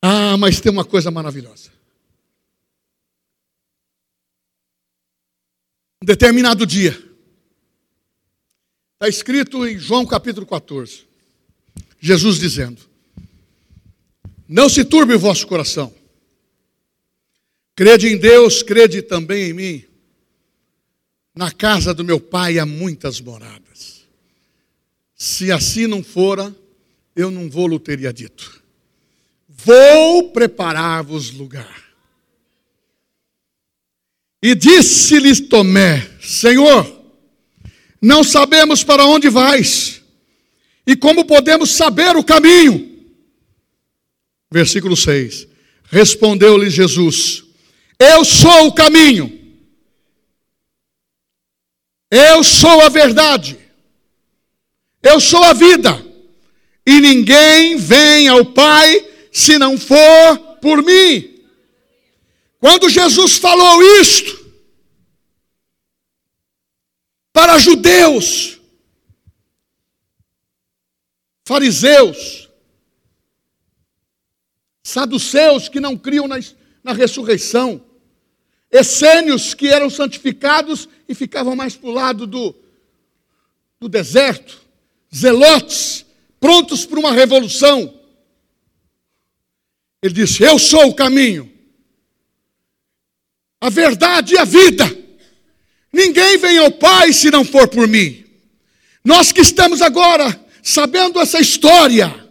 Ah, 0.00 0.38
mas 0.38 0.58
tem 0.58 0.72
uma 0.72 0.86
coisa 0.86 1.10
maravilhosa. 1.10 1.79
Um 6.02 6.06
determinado 6.06 6.64
dia, 6.64 6.92
está 8.94 9.06
escrito 9.06 9.66
em 9.66 9.78
João 9.78 10.06
capítulo 10.06 10.46
14, 10.46 11.02
Jesus 12.00 12.38
dizendo: 12.38 12.80
Não 14.48 14.66
se 14.70 14.82
turbe 14.82 15.12
o 15.12 15.18
vosso 15.18 15.46
coração, 15.46 15.94
crede 17.76 18.08
em 18.08 18.16
Deus, 18.16 18.62
crede 18.62 19.02
também 19.02 19.50
em 19.50 19.52
mim. 19.52 19.84
Na 21.34 21.52
casa 21.52 21.92
do 21.92 22.02
meu 22.02 22.18
pai 22.18 22.58
há 22.58 22.64
muitas 22.64 23.20
moradas. 23.20 24.06
Se 25.14 25.52
assim 25.52 25.86
não 25.86 26.02
fora, 26.02 26.56
eu 27.14 27.30
não 27.30 27.50
vou 27.50 27.68
lhe 27.68 27.78
teria 27.78 28.10
dito. 28.10 28.62
Vou 29.46 30.30
preparar-vos 30.30 31.30
lugar. 31.30 31.89
E 34.42 34.54
disse-lhes 34.54 35.40
Tomé: 35.40 36.08
Senhor, 36.22 37.00
não 38.00 38.24
sabemos 38.24 38.82
para 38.82 39.04
onde 39.04 39.28
vais, 39.28 40.02
e 40.86 40.96
como 40.96 41.24
podemos 41.24 41.70
saber 41.70 42.16
o 42.16 42.24
caminho? 42.24 42.88
Versículo 44.50 44.96
6: 44.96 45.46
Respondeu-lhe 45.84 46.70
Jesus: 46.70 47.44
Eu 47.98 48.24
sou 48.24 48.68
o 48.68 48.72
caminho, 48.72 49.38
eu 52.10 52.42
sou 52.42 52.80
a 52.80 52.88
verdade, 52.88 53.58
eu 55.02 55.20
sou 55.20 55.44
a 55.44 55.52
vida, 55.52 56.02
e 56.86 56.98
ninguém 57.00 57.76
vem 57.76 58.26
ao 58.28 58.46
Pai 58.46 59.06
se 59.30 59.58
não 59.58 59.76
for 59.78 60.38
por 60.62 60.82
mim. 60.82 61.39
Quando 62.60 62.90
Jesus 62.90 63.38
falou 63.38 63.82
isto 64.00 64.38
para 67.32 67.58
judeus, 67.58 68.60
fariseus, 71.42 72.50
saduceus 74.82 75.70
que 75.70 75.80
não 75.80 75.96
criam 75.96 76.28
na, 76.28 76.36
na 76.84 76.92
ressurreição, 76.92 77.82
essênios 78.70 79.54
que 79.54 79.68
eram 79.68 79.88
santificados 79.88 80.86
e 81.08 81.14
ficavam 81.14 81.56
mais 81.56 81.74
para 81.74 81.88
o 81.88 81.92
lado 81.92 82.26
do, 82.26 82.54
do 83.80 83.88
deserto, 83.88 84.60
zelotes, 85.14 86.04
prontos 86.38 86.84
para 86.84 87.00
uma 87.00 87.12
revolução. 87.12 87.98
Ele 90.02 90.12
disse: 90.12 90.42
Eu 90.42 90.58
sou 90.58 90.88
o 90.88 90.94
caminho, 90.94 91.49
a 93.60 93.68
verdade 93.68 94.34
e 94.34 94.38
a 94.38 94.44
vida. 94.44 94.98
Ninguém 95.92 96.38
vem 96.38 96.58
ao 96.58 96.70
Pai 96.70 97.12
se 97.12 97.30
não 97.30 97.44
for 97.44 97.68
por 97.68 97.86
mim. 97.86 98.24
Nós 99.04 99.32
que 99.32 99.40
estamos 99.40 99.82
agora 99.82 100.38
sabendo 100.62 101.20
essa 101.20 101.40
história, 101.40 102.28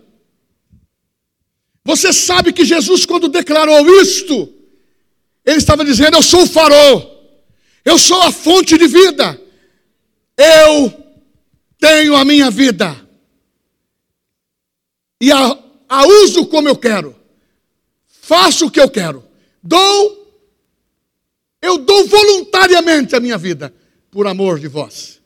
você 1.83 2.13
sabe 2.13 2.53
que 2.53 2.65
Jesus, 2.65 3.05
quando 3.05 3.27
declarou 3.27 4.01
isto, 4.01 4.53
ele 5.45 5.57
estava 5.57 5.83
dizendo: 5.83 6.17
Eu 6.17 6.23
sou 6.23 6.43
o 6.43 6.47
farol, 6.47 7.43
eu 7.83 7.97
sou 7.97 8.21
a 8.21 8.31
fonte 8.31 8.77
de 8.77 8.87
vida, 8.87 9.39
eu 10.37 10.93
tenho 11.79 12.15
a 12.15 12.23
minha 12.23 12.49
vida. 12.49 13.07
E 15.21 15.31
a, 15.31 15.57
a 15.89 16.05
uso 16.05 16.45
como 16.45 16.69
eu 16.69 16.77
quero, 16.77 17.15
faço 18.21 18.67
o 18.67 18.71
que 18.71 18.79
eu 18.79 18.89
quero, 18.89 19.23
dou 19.61 20.18
eu 21.61 21.77
dou 21.77 22.07
voluntariamente 22.07 23.15
a 23.15 23.19
minha 23.19 23.37
vida 23.37 23.73
por 24.09 24.27
amor 24.27 24.59
de 24.59 24.67
vós. 24.67 25.21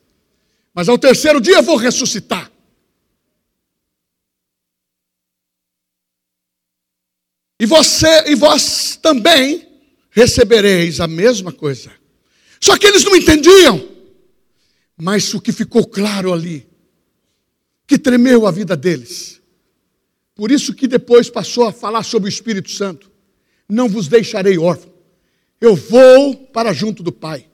Mas 0.72 0.88
ao 0.88 0.98
terceiro 0.98 1.40
dia 1.40 1.56
eu 1.56 1.62
vou 1.62 1.76
ressuscitar. 1.76 2.50
E 7.60 7.66
você 7.66 8.30
e 8.30 8.34
vós 8.34 8.98
também 9.00 9.68
recebereis 10.10 11.00
a 11.00 11.06
mesma 11.06 11.52
coisa. 11.52 11.92
Só 12.60 12.76
que 12.76 12.86
eles 12.86 13.04
não 13.04 13.14
entendiam. 13.14 13.88
Mas 14.96 15.32
o 15.34 15.40
que 15.40 15.52
ficou 15.52 15.86
claro 15.86 16.32
ali, 16.32 16.68
que 17.86 17.98
tremeu 17.98 18.46
a 18.46 18.50
vida 18.50 18.76
deles. 18.76 19.40
Por 20.34 20.50
isso 20.50 20.74
que 20.74 20.88
depois 20.88 21.30
passou 21.30 21.66
a 21.66 21.72
falar 21.72 22.02
sobre 22.02 22.28
o 22.28 22.32
Espírito 22.32 22.70
Santo. 22.70 23.10
Não 23.68 23.88
vos 23.88 24.08
deixarei 24.08 24.58
órfão 24.58 24.93
eu 25.60 25.74
vou 25.74 26.34
para 26.34 26.72
junto 26.72 27.02
do 27.02 27.12
Pai. 27.12 27.46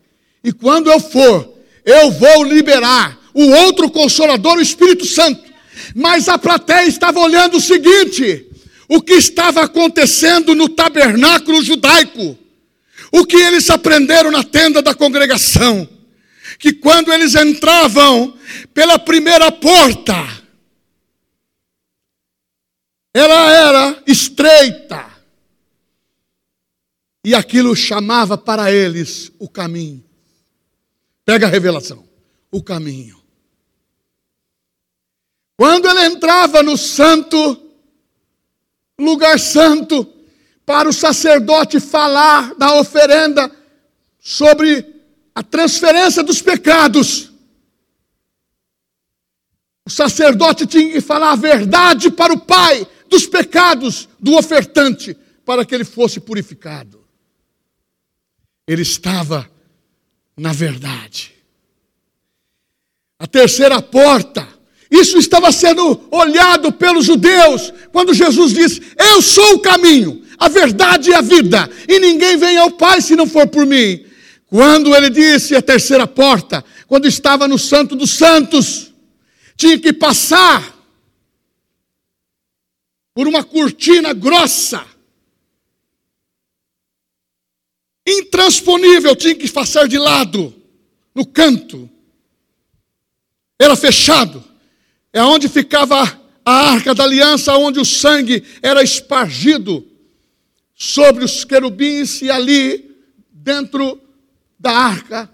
E 0.43 0.53
quando 0.53 0.91
eu 0.91 0.99
for, 1.01 1.55
eu 1.85 2.11
vou 2.11 2.45
liberar 2.45 3.19
o 3.35 3.43
outro 3.51 3.91
consolador, 3.91 4.59
o 4.59 4.63
Espírito 4.63 5.05
Santo. 5.05 5.51
Mas 5.95 6.29
a 6.29 6.39
plateia 6.39 6.87
estava 6.87 7.21
olhando 7.21 7.57
o 7.57 7.61
seguinte: 7.61 8.47
o 8.89 9.01
que 9.01 9.15
estava 9.15 9.63
acontecendo 9.63 10.55
no 10.55 10.69
tabernáculo 10.69 11.63
judaico, 11.63 12.39
o 13.13 13.25
que 13.25 13.37
eles 13.37 13.71
aprenderam 13.71 14.31
na 14.31 14.45
tenda 14.45 14.83
da 14.83 14.95
congregação, 14.95 15.89
que 16.59 16.73
quando 16.73 17.13
eles 17.13 17.35
entravam 17.35 18.35
pela 18.75 18.99
primeira 18.99 19.51
porta, 19.51 20.15
ela 23.13 23.53
era 23.53 24.03
estreita, 24.07 25.10
e 27.25 27.35
aquilo 27.35 27.77
chamava 27.77 28.37
para 28.39 28.73
eles 28.73 29.31
o 29.39 29.49
caminho. 29.49 30.03
Pega 31.25 31.47
a 31.47 31.51
revelação. 31.51 32.09
O 32.51 32.63
caminho. 32.63 33.21
Quando 35.57 35.87
ele 35.89 36.07
entrava 36.07 36.63
no 36.63 36.77
santo, 36.77 37.37
lugar 38.99 39.39
santo, 39.39 40.11
para 40.65 40.89
o 40.89 40.93
sacerdote 40.93 41.79
falar 41.79 42.55
da 42.55 42.75
oferenda 42.81 43.51
sobre 44.19 44.85
a 45.35 45.43
transferência 45.43 46.23
dos 46.23 46.41
pecados, 46.41 47.31
o 49.85 49.91
sacerdote 49.91 50.67
tinha 50.67 50.91
que 50.93 51.01
falar 51.01 51.33
a 51.33 51.37
verdade 51.37 52.11
para 52.11 52.33
o 52.33 52.41
pai 52.41 52.87
dos 53.09 53.27
pecados 53.27 54.09
do 54.19 54.37
ofertante, 54.37 55.17
para 55.45 55.65
que 55.65 55.75
ele 55.75 55.85
fosse 55.85 56.19
purificado 56.19 57.00
ele 58.71 58.83
estava 58.83 59.51
na 60.37 60.53
verdade. 60.53 61.33
A 63.19 63.27
terceira 63.27 63.83
porta, 63.83 64.47
isso 64.89 65.19
estava 65.19 65.51
sendo 65.51 66.07
olhado 66.09 66.71
pelos 66.71 67.05
judeus, 67.05 67.73
quando 67.91 68.15
Jesus 68.15 68.53
disse: 68.53 68.81
Eu 68.97 69.21
sou 69.21 69.55
o 69.55 69.59
caminho, 69.59 70.25
a 70.39 70.49
verdade 70.49 71.11
e 71.11 71.15
a 71.15 71.21
vida, 71.21 71.69
e 71.89 71.99
ninguém 71.99 72.37
vem 72.37 72.59
ao 72.59 72.71
Pai 72.71 73.01
se 73.01 73.17
não 73.17 73.27
for 73.27 73.49
por 73.49 73.67
mim. 73.67 74.05
Quando 74.47 74.95
ele 74.95 75.11
disse 75.11 75.57
a 75.57 75.63
terceira 75.63 76.07
porta, 76.07 76.65
quando 76.87 77.09
estava 77.09 77.49
no 77.49 77.59
Santo 77.59 77.97
dos 77.97 78.11
Santos, 78.11 78.93
tinha 79.57 79.81
que 79.81 79.93
passar 79.93 80.77
por 83.13 83.27
uma 83.27 83.43
cortina 83.43 84.13
grossa, 84.13 84.87
intransponível, 88.11 89.15
tinha 89.15 89.35
que 89.35 89.51
passar 89.51 89.87
de 89.87 89.99
lado, 89.99 90.55
no 91.15 91.27
canto. 91.27 91.89
Era 93.59 93.77
fechado. 93.77 94.43
É 95.13 95.23
onde 95.23 95.49
ficava 95.49 96.21
a 96.45 96.53
arca 96.53 96.95
da 96.95 97.05
aliança, 97.05 97.57
onde 97.57 97.79
o 97.79 97.85
sangue 97.85 98.45
era 98.63 98.83
espargido 98.83 99.87
sobre 100.75 101.25
os 101.25 101.45
querubins 101.45 102.23
e 102.23 102.31
ali, 102.31 102.97
dentro 103.31 104.01
da 104.59 104.73
arca, 104.73 105.31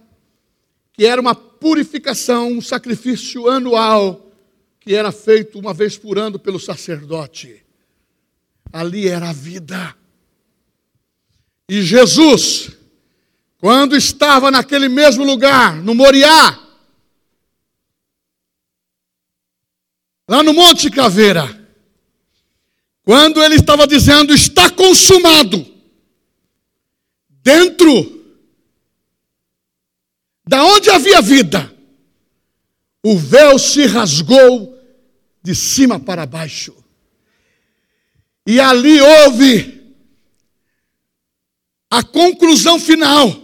que 0.92 1.06
era 1.06 1.20
uma 1.20 1.34
purificação, 1.34 2.48
um 2.52 2.60
sacrifício 2.60 3.48
anual, 3.48 4.32
que 4.80 4.94
era 4.94 5.12
feito 5.12 5.58
uma 5.58 5.74
vez 5.74 5.96
por 5.96 6.18
ano 6.18 6.38
pelo 6.38 6.58
sacerdote. 6.58 7.64
Ali 8.72 9.08
era 9.08 9.30
a 9.30 9.32
vida. 9.32 9.94
E 11.68 11.82
Jesus, 11.82 12.70
quando 13.58 13.96
estava 13.96 14.50
naquele 14.50 14.88
mesmo 14.88 15.24
lugar, 15.24 15.76
no 15.82 15.94
Moriá, 15.94 16.58
lá 20.28 20.42
no 20.42 20.52
Monte 20.52 20.90
Caveira, 20.90 21.66
quando 23.02 23.42
ele 23.42 23.56
estava 23.56 23.86
dizendo 23.86 24.32
está 24.32 24.70
consumado, 24.70 25.66
dentro 27.28 28.24
da 30.46 30.64
onde 30.64 30.90
havia 30.90 31.20
vida, 31.20 31.72
o 33.02 33.16
véu 33.16 33.58
se 33.58 33.86
rasgou 33.86 34.76
de 35.42 35.54
cima 35.54 35.98
para 35.98 36.26
baixo. 36.26 36.76
E 38.44 38.60
ali 38.60 39.00
houve 39.00 39.75
a 41.96 42.02
conclusão 42.02 42.78
final 42.78 43.34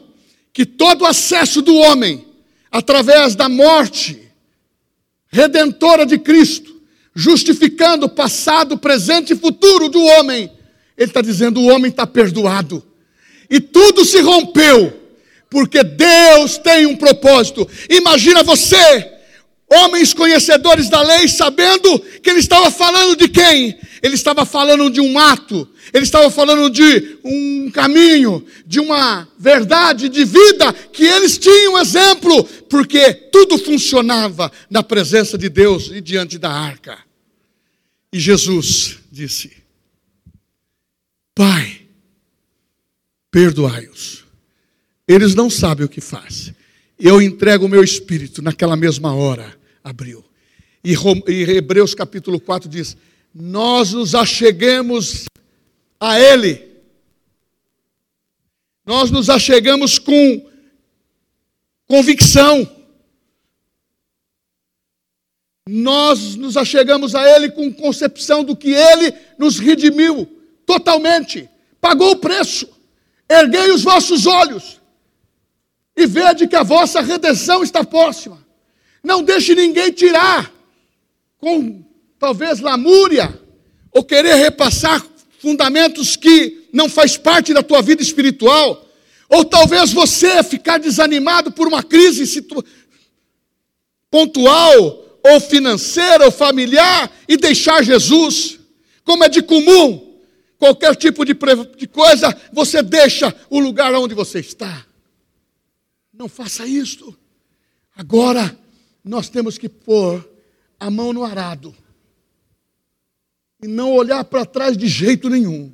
que 0.53 0.66
todo 0.66 1.07
acesso 1.07 1.62
do 1.62 1.74
homem 1.74 2.22
através 2.70 3.34
da 3.34 3.48
morte 3.48 4.20
redentora 5.28 6.05
de 6.05 6.18
Cristo, 6.18 6.78
justificando 7.14 8.05
o 8.05 8.11
passado, 8.11 8.76
presente 8.76 9.32
e 9.32 9.36
futuro 9.36 9.88
do 9.88 10.03
homem, 10.03 10.53
ele 10.98 11.09
está 11.09 11.22
dizendo: 11.22 11.61
o 11.61 11.68
homem 11.68 11.90
está 11.90 12.07
perdoado. 12.07 12.84
E 13.48 13.59
tudo 13.59 14.05
se 14.05 14.20
rompeu, 14.20 15.00
porque 15.48 15.82
Deus 15.82 16.59
tem 16.59 16.84
um 16.84 16.94
propósito. 16.94 17.66
Imagina 17.88 18.42
você 18.42 19.12
homens 19.66 20.12
conhecedores 20.12 20.90
da 20.90 21.00
lei, 21.00 21.26
sabendo 21.26 21.98
que 22.22 22.28
ele 22.28 22.40
estava 22.40 22.70
falando 22.70 23.16
de 23.16 23.28
quem? 23.28 23.78
Ele 24.03 24.16
estava 24.16 24.44
falando 24.44 24.90
de 24.90 25.00
um 25.00 25.16
ato, 25.16 25.68
ele 25.94 26.03
estava 26.03 26.28
falando 26.28 26.68
de 26.68 27.18
um 27.22 27.70
caminho, 27.70 28.44
de 28.66 28.80
uma 28.80 29.28
verdade 29.38 30.09
de 30.09 30.24
vida 30.24 30.72
que 30.72 31.05
eles 31.05 31.38
tinham 31.38 31.78
exemplo, 31.78 32.42
porque 32.68 33.14
tudo 33.14 33.57
funcionava 33.57 34.50
na 34.68 34.82
presença 34.82 35.38
de 35.38 35.48
Deus 35.48 35.88
e 35.92 36.00
diante 36.00 36.36
da 36.36 36.50
arca. 36.50 36.98
E 38.12 38.18
Jesus 38.18 38.98
disse: 39.11 39.53
Pai, 41.32 41.82
perdoai-os, 43.30 44.24
eles 45.07 45.36
não 45.36 45.48
sabem 45.48 45.86
o 45.86 45.88
que 45.88 46.00
fazem. 46.00 46.57
Eu 46.98 47.22
entrego 47.22 47.66
o 47.66 47.68
meu 47.68 47.84
espírito 47.84 48.42
naquela 48.42 48.74
mesma 48.76 49.14
hora 49.14 49.57
abriu. 49.82 50.24
E, 50.84 50.94
Hebreus 51.28 51.94
capítulo 51.94 52.40
4 52.40 52.68
diz: 52.68 52.96
Nós 53.35 53.93
nos 53.93 54.14
acheguemos 54.14 55.24
a 55.99 56.20
Ele, 56.20 56.70
nós 58.85 59.11
nos 59.11 59.30
achegamos 59.30 59.99
com 59.99 60.51
convicção, 61.87 62.68
nós 65.68 66.37
nos 66.37 66.57
achegamos 66.57 67.14
a 67.14 67.26
Ele 67.28 67.51
com 67.51 67.72
concepção 67.72 68.45
do 68.45 68.57
que 68.57 68.70
Ele 68.70 69.14
nos 69.39 69.59
redimiu 69.59 70.26
totalmente, 70.66 71.49
pagou 71.80 72.12
o 72.12 72.16
preço. 72.16 72.83
Erguei 73.28 73.70
os 73.70 73.83
vossos 73.83 74.26
olhos 74.26 74.78
e 75.97 76.07
vede 76.07 76.47
que 76.47 76.57
a 76.57 76.62
vossa 76.62 77.01
redenção 77.01 77.62
está 77.62 77.83
próxima. 77.83 78.47
Não 79.03 79.22
deixe 79.22 79.55
ninguém 79.55 79.91
tirar 79.91 80.53
com 81.39 81.83
talvez 82.23 82.61
lamúria 82.61 83.37
ou 83.91 84.05
querer 84.05 84.37
repassar 84.37 85.05
fundamentos 85.41 86.14
que 86.14 86.68
não 86.73 86.89
faz 86.89 87.16
parte 87.16 87.53
da 87.53 87.64
tua 87.64 87.83
vida 87.83 88.01
espiritual, 88.01 88.89
ou 89.29 89.45
talvez 89.45 89.93
você 89.93 90.41
ficar 90.45 90.79
desanimado 90.79 91.51
por 91.51 91.66
uma 91.66 91.83
crise 91.83 92.47
pontual 94.09 95.18
ou 95.25 95.41
financeira 95.41 96.27
ou 96.27 96.31
familiar 96.31 97.11
e 97.27 97.37
deixar 97.37 97.83
Jesus, 97.83 98.61
como 99.03 99.25
é 99.25 99.29
de 99.29 99.43
comum, 99.43 100.16
qualquer 100.61 100.95
tipo 100.95 101.25
de, 101.25 101.35
de 101.77 101.89
coisa, 101.89 102.41
você 102.53 102.85
deixa 102.85 103.35
o 103.51 103.59
lugar 103.59 103.93
onde 103.97 104.14
você 104.14 104.39
está. 104.39 104.87
Não 106.14 106.29
faça 106.29 106.64
isso. 106.68 107.18
Agora 107.97 108.57
nós 109.05 109.29
temos 109.29 109.59
que 109.59 109.68
pôr 109.68 110.25
a 110.79 110.89
mão 110.89 111.12
no 111.12 111.25
arado 111.25 111.82
e 113.63 113.69
não 113.69 113.93
olhar 113.93 114.25
para 114.25 114.45
trás 114.45 114.77
de 114.77 114.89
jeito 114.89 115.31
nenhum. 115.31 115.73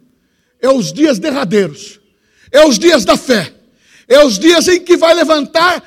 É 0.60 0.68
os 0.68 0.92
dias 0.92 1.18
derradeiros, 1.18 1.98
é 2.52 2.64
os 2.66 2.78
dias 2.78 3.04
da 3.04 3.16
fé, 3.16 3.52
é 4.06 4.22
os 4.24 4.38
dias 4.38 4.68
em 4.68 4.80
que 4.80 4.96
vai 4.96 5.14
levantar 5.14 5.82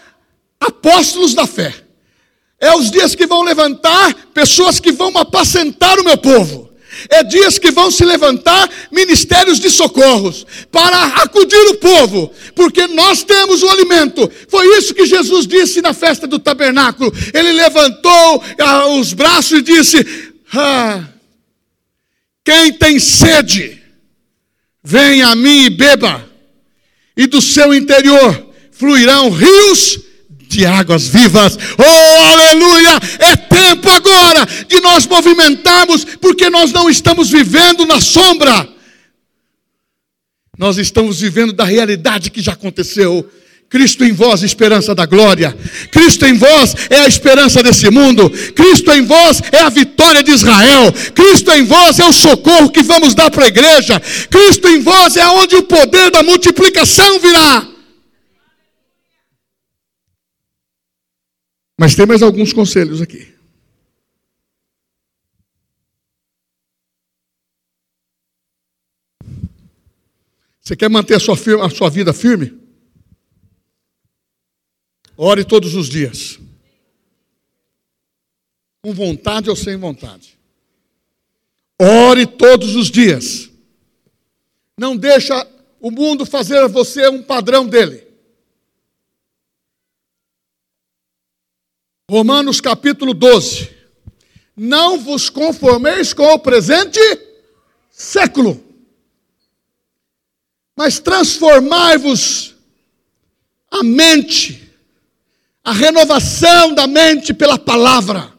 apóstolos 0.59 1.33
da 1.35 1.45
fé, 1.45 1.73
é 2.59 2.73
os 2.75 2.89
dias 2.89 3.13
que 3.13 3.27
vão 3.27 3.43
levantar 3.43 4.13
pessoas 4.33 4.79
que 4.79 4.91
vão 4.91 5.15
apacentar 5.17 5.99
o 5.99 6.03
meu 6.03 6.17
povo. 6.17 6.69
É 7.09 7.23
dias 7.23 7.57
que 7.57 7.71
vão 7.71 7.89
se 7.89 8.03
levantar 8.03 8.69
ministérios 8.91 9.59
de 9.61 9.71
socorros 9.71 10.45
para 10.69 11.05
acudir 11.23 11.69
o 11.69 11.75
povo, 11.75 12.31
porque 12.53 12.85
nós 12.87 13.23
temos 13.23 13.63
o 13.63 13.69
alimento. 13.69 14.29
Foi 14.49 14.77
isso 14.77 14.93
que 14.93 15.05
Jesus 15.05 15.47
disse 15.47 15.81
na 15.81 15.93
festa 15.93 16.27
do 16.27 16.37
tabernáculo. 16.37 17.11
Ele 17.33 17.53
levantou 17.53 18.43
ah, 18.59 18.87
os 18.87 19.13
braços 19.13 19.59
e 19.59 19.61
disse: 19.61 20.33
ah, 20.53 21.05
Quem 22.43 22.73
tem 22.73 22.99
sede, 22.99 23.81
venha 24.83 25.27
a 25.27 25.35
mim 25.35 25.65
e 25.65 25.69
beba, 25.69 26.27
e 27.15 27.27
do 27.27 27.41
seu 27.41 27.73
interior 27.73 28.51
fluirão 28.71 29.29
rios 29.29 29.99
de 30.47 30.65
águas 30.65 31.07
vivas. 31.07 31.57
Oh, 31.77 32.23
aleluia! 32.23 32.99
É 33.19 33.35
tempo 33.35 33.89
agora 33.89 34.45
de 34.67 34.81
nós 34.81 35.05
movimentarmos, 35.05 36.03
porque 36.19 36.49
nós 36.49 36.71
não 36.71 36.89
estamos 36.89 37.29
vivendo 37.29 37.85
na 37.85 38.01
sombra. 38.01 38.67
Nós 40.57 40.77
estamos 40.77 41.21
vivendo 41.21 41.53
da 41.53 41.63
realidade 41.63 42.29
que 42.29 42.41
já 42.41 42.53
aconteceu. 42.53 43.29
Cristo 43.71 44.03
em 44.03 44.11
vós, 44.11 44.43
esperança 44.43 44.93
da 44.93 45.05
glória. 45.05 45.57
Cristo 45.89 46.25
em 46.25 46.33
vós 46.33 46.75
é 46.89 46.99
a 46.99 47.07
esperança 47.07 47.63
desse 47.63 47.89
mundo. 47.89 48.29
Cristo 48.53 48.91
em 48.91 49.01
vós 49.01 49.41
é 49.49 49.59
a 49.59 49.69
vitória 49.69 50.21
de 50.21 50.29
Israel. 50.29 50.91
Cristo 51.15 51.51
em 51.53 51.63
vós 51.63 51.97
é 51.97 52.05
o 52.05 52.11
socorro 52.11 52.69
que 52.69 52.83
vamos 52.83 53.15
dar 53.15 53.31
para 53.31 53.45
a 53.45 53.47
igreja. 53.47 53.97
Cristo 54.29 54.67
em 54.67 54.81
vós 54.81 55.15
é 55.15 55.25
onde 55.25 55.55
o 55.55 55.63
poder 55.63 56.11
da 56.11 56.21
multiplicação 56.21 57.17
virá. 57.21 57.65
Mas 61.79 61.95
tem 61.95 62.05
mais 62.05 62.21
alguns 62.21 62.51
conselhos 62.51 63.01
aqui. 63.01 63.25
Você 70.59 70.75
quer 70.75 70.89
manter 70.89 71.15
a 71.15 71.19
sua, 71.21 71.37
firma, 71.37 71.65
a 71.65 71.69
sua 71.69 71.89
vida 71.89 72.11
firme? 72.11 72.60
Ore 75.23 75.45
todos 75.45 75.75
os 75.75 75.87
dias. 75.87 76.39
Com 78.83 78.91
vontade 78.91 79.51
ou 79.51 79.55
sem 79.55 79.77
vontade. 79.77 80.35
Ore 81.79 82.25
todos 82.25 82.75
os 82.75 82.89
dias. 82.89 83.51
Não 84.75 84.97
deixa 84.97 85.47
o 85.79 85.91
mundo 85.91 86.25
fazer 86.25 86.67
você 86.67 87.07
um 87.07 87.21
padrão 87.21 87.67
dele. 87.67 88.07
Romanos 92.09 92.59
capítulo 92.59 93.13
12. 93.13 93.69
Não 94.57 94.97
vos 94.97 95.29
conformeis 95.29 96.15
com 96.15 96.33
o 96.33 96.39
presente 96.39 96.99
século, 97.91 98.59
mas 100.75 100.99
transformai-vos 100.99 102.55
a 103.69 103.83
mente, 103.83 104.70
a 105.63 105.71
renovação 105.71 106.73
da 106.73 106.87
mente 106.87 107.33
pela 107.33 107.57
palavra. 107.57 108.31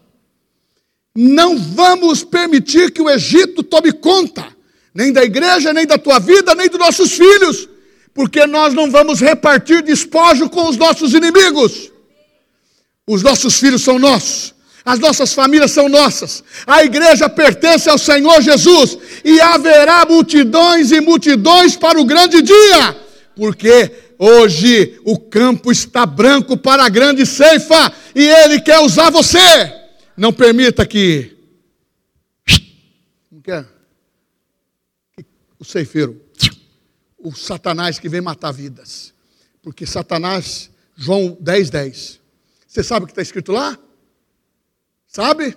Não 1.15 1.59
vamos 1.59 2.25
permitir 2.25 2.91
que 2.91 3.03
o 3.03 3.11
Egito 3.11 3.63
tome 3.63 3.93
conta, 3.93 4.47
nem 4.95 5.13
da 5.13 5.23
igreja, 5.23 5.73
nem 5.73 5.87
da 5.87 5.99
tua 5.99 6.19
vida, 6.19 6.55
nem 6.55 6.69
dos 6.69 6.79
nossos 6.79 7.13
filhos, 7.13 7.69
porque 8.15 8.47
nós 8.47 8.75
não 8.75 8.91
vamos 8.91 9.21
repartir 9.21 9.83
despojo 9.83 10.49
com 10.49 10.69
os 10.69 10.77
nossos 10.77 11.15
inimigos. 11.15 11.91
Os 13.07 13.23
nossos 13.23 13.59
filhos 13.59 13.83
são 13.83 13.99
nossos. 13.99 14.55
As 14.85 14.99
nossas 14.99 15.33
famílias 15.33 15.71
são 15.71 15.89
nossas. 15.89 16.43
A 16.67 16.83
igreja 16.83 17.29
pertence 17.29 17.89
ao 17.89 17.99
Senhor 17.99 18.41
Jesus. 18.43 18.99
E 19.25 19.41
haverá 19.41 20.05
multidões 20.05 20.91
e 20.91 21.01
multidões 21.01 21.77
para 21.77 22.01
o 22.01 22.05
grande 22.05 22.43
dia. 22.43 22.97
Porque 23.37 23.91
hoje 24.23 25.01
o 25.05 25.19
campo 25.19 25.73
está 25.73 26.07
branco 26.07 26.57
para 26.57 26.85
a 26.85 26.89
grande 26.89 27.27
ceifa. 27.27 27.93
E 28.15 28.23
Ele 28.23 28.61
quer 28.61 28.79
usar 28.79 29.11
você. 29.11 29.39
Não 30.17 30.33
permita 30.33 30.87
que. 30.87 31.37
Não 33.31 33.41
quer? 33.41 33.67
O 35.59 35.65
ceifeiro. 35.65 36.21
O 37.19 37.35
Satanás 37.35 37.99
que 37.99 38.09
vem 38.09 38.21
matar 38.21 38.53
vidas. 38.53 39.13
Porque 39.61 39.87
Satanás, 39.87 40.71
João 40.97 41.37
10, 41.41 41.71
10. 41.71 42.21
Você 42.67 42.83
sabe 42.83 43.05
o 43.05 43.07
que 43.07 43.13
está 43.13 43.23
escrito 43.23 43.53
lá? 43.53 43.79
Sabe? 45.07 45.57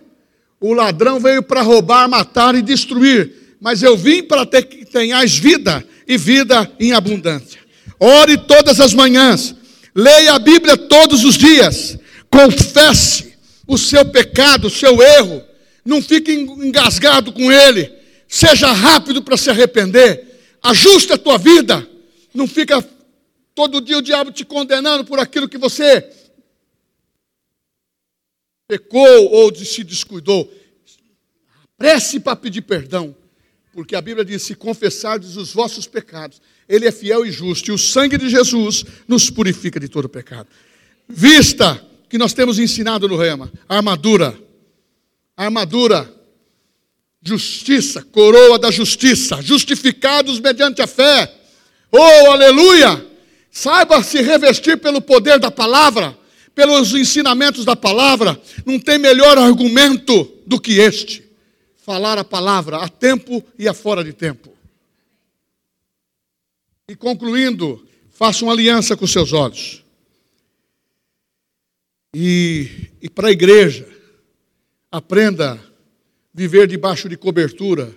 O 0.59 0.73
ladrão 0.73 1.19
veio 1.19 1.43
para 1.43 1.61
roubar, 1.61 2.07
matar 2.09 2.55
e 2.55 2.61
destruir. 2.61 3.57
Mas 3.59 3.81
eu 3.81 3.95
vim 3.95 4.23
para 4.23 4.45
ter 4.45 4.63
que 4.63 4.85
tenhais 4.85 5.37
vida 5.37 5.85
e 6.07 6.17
vida 6.17 6.71
em 6.79 6.93
abundância. 6.93 7.64
Ore 7.99 8.37
todas 8.37 8.79
as 8.79 8.93
manhãs. 8.93 9.55
Leia 9.93 10.33
a 10.33 10.39
Bíblia 10.39 10.77
todos 10.77 11.23
os 11.23 11.37
dias. 11.37 11.97
Confesse 12.29 13.33
o 13.67 13.77
seu 13.77 14.05
pecado, 14.05 14.67
o 14.67 14.69
seu 14.69 15.01
erro. 15.01 15.43
Não 15.83 16.01
fique 16.01 16.31
engasgado 16.31 17.31
com 17.31 17.51
ele. 17.51 17.91
Seja 18.27 18.71
rápido 18.71 19.21
para 19.21 19.37
se 19.37 19.49
arrepender. 19.49 20.57
Ajuste 20.61 21.13
a 21.13 21.17
tua 21.17 21.37
vida. 21.37 21.87
Não 22.33 22.47
fica 22.47 22.85
todo 23.53 23.79
dia 23.79 23.97
o 23.97 24.01
diabo 24.01 24.31
te 24.31 24.43
condenando 24.43 25.05
por 25.05 25.19
aquilo 25.19 25.47
que 25.47 25.57
você 25.57 26.09
pecou 28.67 29.31
ou 29.31 29.55
se 29.55 29.83
descuidou. 29.83 30.51
Prece 31.77 32.19
para 32.19 32.35
pedir 32.35 32.61
perdão. 32.61 33.15
Porque 33.71 33.95
a 33.95 34.01
Bíblia 34.01 34.25
diz: 34.25 34.41
se 34.41 34.55
confessardes 34.55 35.35
os 35.35 35.53
vossos 35.53 35.87
pecados, 35.87 36.41
Ele 36.67 36.87
é 36.87 36.91
fiel 36.91 37.25
e 37.25 37.31
justo, 37.31 37.69
e 37.69 37.73
o 37.73 37.77
sangue 37.77 38.17
de 38.17 38.29
Jesus 38.29 38.83
nos 39.07 39.29
purifica 39.29 39.79
de 39.79 39.87
todo 39.87 40.09
pecado. 40.09 40.47
Vista 41.07 41.79
que 42.09 42.17
nós 42.17 42.33
temos 42.33 42.57
ensinado 42.57 43.07
no 43.07 43.15
Rema: 43.15 43.51
armadura, 43.69 44.37
armadura, 45.37 46.11
justiça, 47.21 48.03
coroa 48.03 48.57
da 48.57 48.71
justiça, 48.71 49.41
justificados 49.41 50.39
mediante 50.39 50.81
a 50.81 50.87
fé. 50.87 51.31
Oh, 51.91 52.31
aleluia! 52.31 53.05
Saiba 53.51 54.03
se 54.03 54.21
revestir 54.21 54.77
pelo 54.77 55.01
poder 55.01 55.39
da 55.39 55.49
palavra, 55.49 56.17
pelos 56.53 56.93
ensinamentos 56.93 57.63
da 57.63 57.75
palavra. 57.75 58.39
Não 58.65 58.79
tem 58.79 58.97
melhor 58.97 59.37
argumento 59.37 60.29
do 60.45 60.59
que 60.59 60.79
este: 60.79 61.23
falar 61.85 62.17
a 62.17 62.23
palavra 62.23 62.77
a 62.77 62.89
tempo 62.89 63.43
e 63.57 63.67
a 63.67 63.73
fora 63.73 64.03
de 64.03 64.11
tempo. 64.13 64.54
E 66.87 66.95
concluindo, 66.95 67.85
faça 68.11 68.45
uma 68.45 68.53
aliança 68.53 68.95
com 68.95 69.07
seus 69.07 69.33
olhos. 69.33 69.83
E, 72.13 72.91
e 73.01 73.09
para 73.09 73.29
a 73.29 73.31
igreja, 73.31 73.87
aprenda 74.91 75.53
a 75.53 75.59
viver 76.33 76.67
debaixo 76.67 77.09
de 77.09 77.17
cobertura, 77.17 77.95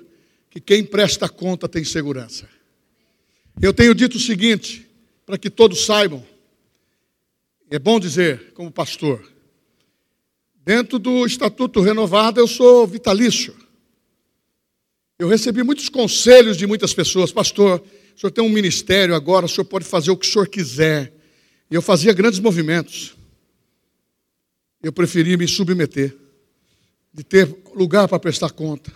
que 0.51 0.61
quem 0.61 0.83
presta 0.83 1.29
conta 1.29 1.69
tem 1.69 1.85
segurança. 1.85 2.49
Eu 3.61 3.75
tenho 3.75 3.95
dito 3.95 4.17
o 4.17 4.21
seguinte, 4.21 4.89
para 5.27 5.37
que 5.37 5.51
todos 5.51 5.85
saibam, 5.85 6.25
é 7.71 7.79
bom 7.79 8.01
dizer, 8.01 8.53
como 8.55 8.73
pastor, 8.73 9.31
dentro 10.65 10.99
do 10.99 11.27
Estatuto 11.27 11.83
Renovado 11.83 12.41
eu 12.41 12.49
sou 12.49 12.87
vitalício. 12.87 13.55
Eu 15.19 15.29
recebi 15.29 15.63
muitos 15.63 15.89
conselhos 15.91 16.57
de 16.57 16.67
muitas 16.67 16.95
pessoas, 16.95 17.31
pastor, 17.31 17.85
o 18.19 18.21
senhor 18.21 18.31
tem 18.33 18.45
um 18.45 18.51
ministério 18.51 19.15
agora, 19.15 19.47
o 19.47 19.49
senhor 19.49 19.65
pode 19.65 19.87
fazer 19.87 20.11
o 20.11 20.17
que 20.17 20.27
o 20.27 20.31
senhor 20.31 20.47
quiser. 20.47 21.15
E 21.71 21.75
eu 21.75 21.81
fazia 21.81 22.13
grandes 22.13 22.41
movimentos 22.41 23.17
eu 24.83 24.93
preferi 24.93 25.37
me 25.37 25.49
submeter, 25.49 26.17
de 27.13 27.25
ter 27.25 27.49
lugar 27.75 28.07
para 28.07 28.19
prestar 28.19 28.51
conta, 28.51 28.93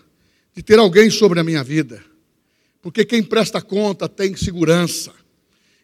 de 0.54 0.62
ter 0.62 0.78
alguém 0.78 1.10
sobre 1.10 1.40
a 1.40 1.44
minha 1.44 1.64
vida, 1.64 2.02
porque 2.80 3.04
quem 3.04 3.22
presta 3.22 3.60
conta 3.60 4.08
tem 4.08 4.36
segurança. 4.36 5.12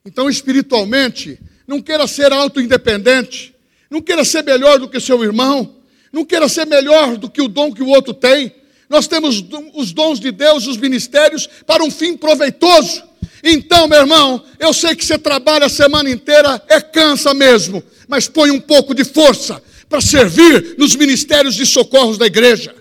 Então, 0.05 0.29
espiritualmente, 0.29 1.39
não 1.67 1.83
queira 1.83 2.07
ser 2.07 2.33
auto-independente, 2.33 3.55
não 3.91 4.01
queira 4.01 4.25
ser 4.25 4.43
melhor 4.43 4.79
do 4.79 4.89
que 4.89 5.01
seu 5.01 5.23
irmão, 5.25 5.77
não 6.13 6.25
queira 6.25 6.49
ser 6.49 6.67
melhor 6.67 7.17
do 7.17 7.29
que 7.29 7.43
o 7.43 7.49
dom 7.49 7.73
que 7.73 7.83
o 7.83 7.89
outro 7.89 8.15
tem. 8.15 8.55
Nós 8.89 9.07
temos 9.07 9.45
os 9.75 9.93
dons 9.93 10.21
de 10.21 10.31
Deus, 10.31 10.67
os 10.67 10.77
ministérios, 10.77 11.47
para 11.67 11.85
um 11.85 11.91
fim 11.91 12.17
proveitoso. 12.17 13.03
Então, 13.43 13.89
meu 13.89 13.99
irmão, 13.99 14.45
eu 14.59 14.73
sei 14.73 14.95
que 14.95 15.05
você 15.05 15.19
trabalha 15.19 15.67
a 15.67 15.71
semana 15.71 16.11
inteira, 16.11 16.63
é 16.69 16.81
cansa 16.81 17.33
mesmo, 17.35 17.83
mas 18.07 18.29
põe 18.29 18.51
um 18.51 18.61
pouco 18.61 18.95
de 18.95 19.05
força, 19.05 19.63
para 19.89 20.01
servir 20.01 20.77
nos 20.79 20.95
ministérios 20.95 21.55
de 21.55 21.65
socorros 21.65 22.19
da 22.19 22.27
igreja. 22.27 22.75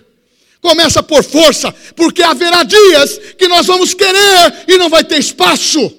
Começa 0.60 1.02
por 1.02 1.22
força, 1.22 1.72
porque 1.94 2.22
haverá 2.22 2.64
dias 2.64 3.18
que 3.38 3.48
nós 3.48 3.66
vamos 3.66 3.94
querer 3.94 4.64
e 4.66 4.76
não 4.76 4.90
vai 4.90 5.04
ter 5.04 5.18
espaço. 5.18 5.96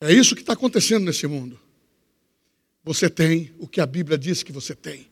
É 0.00 0.12
isso 0.12 0.34
que 0.34 0.40
está 0.40 0.54
acontecendo 0.54 1.04
nesse 1.04 1.26
mundo. 1.26 1.58
Você 2.84 3.10
tem 3.10 3.52
o 3.58 3.68
que 3.68 3.80
a 3.80 3.86
Bíblia 3.86 4.16
diz 4.16 4.42
que 4.42 4.52
você 4.52 4.74
tem. 4.74 5.06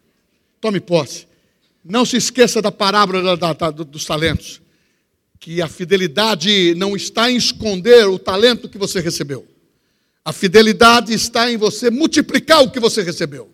Tome 0.61 0.81
posse. 0.81 1.27
Não 1.85 2.05
se 2.05 2.17
esqueça 2.17 2.63
da 2.63 2.73
parábola 2.73 3.37
da, 3.37 3.53
da, 3.53 3.71
dos 3.71 4.05
talentos. 4.05 4.61
Que 5.47 5.63
a 5.63 5.69
fidelidade 5.69 6.75
não 6.77 6.97
está 6.97 7.31
em 7.31 7.37
esconder 7.37 8.09
o 8.09 8.19
talento 8.19 8.69
que 8.69 8.77
você 8.77 8.99
recebeu. 8.99 9.47
A 10.25 10.33
fidelidade 10.33 11.15
está 11.15 11.49
em 11.49 11.57
você 11.57 11.89
multiplicar 11.89 12.65
o 12.65 12.71
que 12.73 12.81
você 12.81 13.01
recebeu. 13.01 13.49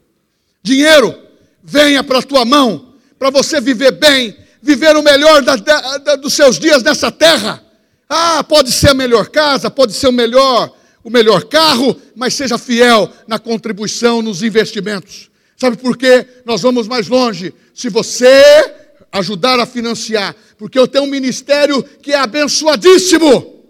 Dinheiro, 0.62 1.14
venha 1.62 2.02
para 2.02 2.20
a 2.20 2.22
tua 2.22 2.46
mão, 2.46 2.94
para 3.18 3.28
você 3.28 3.60
viver 3.60 3.90
bem, 3.90 4.34
viver 4.62 4.96
o 4.96 5.02
melhor 5.02 5.42
da, 5.42 5.54
da, 5.56 6.16
dos 6.16 6.32
seus 6.32 6.58
dias 6.58 6.82
nessa 6.82 7.12
terra. 7.12 7.62
Ah, 8.08 8.42
pode 8.42 8.72
ser 8.72 8.88
a 8.88 8.94
melhor 8.94 9.28
casa, 9.28 9.70
pode 9.70 9.92
ser 9.92 10.08
o 10.08 10.12
melhor, 10.12 10.74
o 11.04 11.10
melhor 11.10 11.44
carro, 11.44 11.94
mas 12.16 12.32
seja 12.32 12.56
fiel 12.56 13.12
na 13.28 13.38
contribuição, 13.38 14.22
nos 14.22 14.42
investimentos. 14.42 15.30
Sabe 15.58 15.76
por 15.76 15.98
quê? 15.98 16.26
Nós 16.46 16.62
vamos 16.62 16.88
mais 16.88 17.06
longe. 17.06 17.52
Se 17.74 17.90
você 17.90 18.81
ajudar 19.12 19.60
a 19.60 19.66
financiar, 19.66 20.34
porque 20.56 20.78
eu 20.78 20.88
tenho 20.88 21.04
um 21.04 21.10
ministério 21.10 21.82
que 21.82 22.12
é 22.12 22.16
abençoadíssimo. 22.16 23.62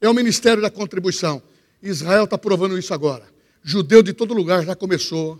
É 0.00 0.08
o 0.08 0.14
ministério 0.14 0.62
da 0.62 0.70
contribuição. 0.70 1.42
Israel 1.82 2.24
está 2.24 2.38
provando 2.38 2.78
isso 2.78 2.94
agora. 2.94 3.24
Judeu 3.62 4.02
de 4.02 4.14
todo 4.14 4.32
lugar 4.32 4.64
já 4.64 4.74
começou 4.74 5.38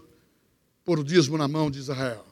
pôr 0.84 0.98
o 0.98 1.04
dízimo 1.04 1.38
na 1.38 1.46
mão 1.46 1.70
de 1.70 1.78
Israel. 1.78 2.26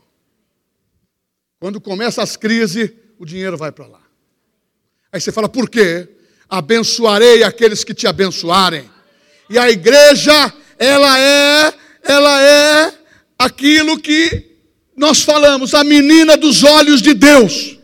Quando 1.61 1.81
começa 1.81 2.23
as 2.23 2.37
crises, 2.37 2.91
o 3.19 3.25
dinheiro 3.25 3.57
vai 3.57 3.71
para 3.71 3.87
lá. 3.87 4.01
Aí 5.13 5.21
você 5.21 5.33
fala, 5.33 5.49
por 5.49 5.71
quê? 5.71 6.09
Abençoarei 6.49 7.43
aqueles 7.43 7.85
que 7.85 7.95
te 7.95 8.07
abençoarem. 8.07 8.91
E 9.49 9.59
a 9.59 9.71
igreja, 9.71 10.53
ela 10.79 11.19
é, 11.19 11.75
ela 12.03 12.43
é 12.43 12.95
aquilo 13.39 14.01
que 14.01 14.48
nós 14.99 15.23
falamos, 15.23 15.75
a 15.75 15.85
menina 15.85 16.37
dos 16.37 16.63
olhos 16.65 17.01
de 17.01 17.15
Deus. 17.15 17.79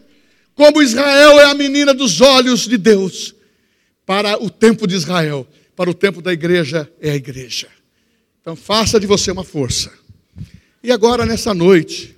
Como 0.54 0.82
Israel 0.82 1.40
é 1.40 1.44
a 1.44 1.54
menina 1.54 1.94
dos 1.94 2.20
olhos 2.20 2.68
de 2.68 2.76
Deus. 2.76 3.34
Para 4.04 4.42
o 4.42 4.50
tempo 4.50 4.86
de 4.86 4.94
Israel, 4.94 5.46
para 5.74 5.88
o 5.88 5.94
tempo 5.94 6.20
da 6.20 6.32
igreja 6.32 6.90
é 7.00 7.10
a 7.10 7.16
igreja. 7.16 7.68
Então 8.40 8.54
faça 8.54 9.00
de 9.00 9.06
você 9.06 9.30
uma 9.30 9.44
força 9.44 9.90
e 10.84 10.92
agora, 10.92 11.24
nessa 11.24 11.54
noite, 11.54 12.14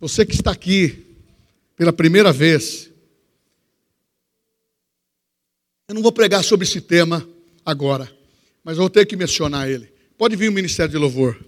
você 0.00 0.26
que 0.26 0.34
está 0.34 0.50
aqui 0.50 1.06
pela 1.76 1.92
primeira 1.92 2.32
vez, 2.32 2.90
eu 5.88 5.94
não 5.94 6.02
vou 6.02 6.10
pregar 6.10 6.42
sobre 6.42 6.66
esse 6.66 6.80
tema 6.80 7.24
agora, 7.64 8.10
mas 8.64 8.76
vou 8.76 8.90
ter 8.90 9.06
que 9.06 9.14
mencionar 9.14 9.70
ele. 9.70 9.88
Pode 10.18 10.34
vir 10.34 10.48
o 10.48 10.52
Ministério 10.52 10.90
de 10.90 10.98
Louvor 10.98 11.38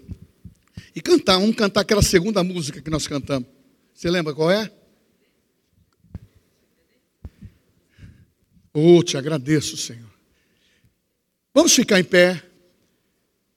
e 0.95 1.01
cantar, 1.01 1.39
vamos 1.39 1.55
cantar 1.55 1.81
aquela 1.81 2.01
segunda 2.01 2.43
música 2.43 2.81
que 2.81 2.89
nós 2.89 3.07
cantamos. 3.07 3.47
Você 3.93 4.09
lembra 4.09 4.33
qual 4.33 4.51
é? 4.51 4.71
Oh, 8.73 9.03
te 9.03 9.17
agradeço, 9.17 9.77
Senhor. 9.77 10.09
Vamos 11.53 11.73
ficar 11.73 11.99
em 11.99 12.03
pé. 12.03 12.41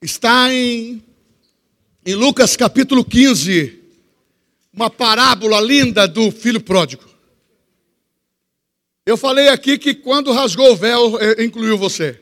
Está 0.01 0.53
em 0.53 1.03
em 2.05 2.13
Lucas 2.13 2.55
capítulo 2.55 3.03
15, 3.03 3.79
uma 4.71 4.91
parábola 4.91 5.59
linda 5.59 6.07
do 6.07 6.29
filho 6.29 6.61
pródigo. 6.61 7.03
Eu 9.03 9.17
falei 9.17 9.47
aqui 9.47 9.79
que 9.79 9.95
quando 9.95 10.31
rasgou 10.31 10.71
o 10.71 10.75
véu, 10.75 11.19
eh, 11.19 11.43
incluiu 11.43 11.79
você. 11.79 12.21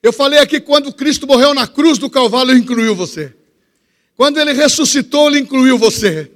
Eu 0.00 0.12
falei 0.12 0.38
aqui 0.38 0.60
quando 0.60 0.92
Cristo 0.92 1.26
morreu 1.26 1.52
na 1.54 1.66
cruz 1.66 1.98
do 1.98 2.08
Calvário, 2.08 2.56
incluiu 2.56 2.94
você. 2.94 3.34
Quando 4.18 4.40
ele 4.40 4.52
ressuscitou, 4.52 5.28
ele 5.28 5.38
incluiu 5.38 5.78
você. 5.78 6.28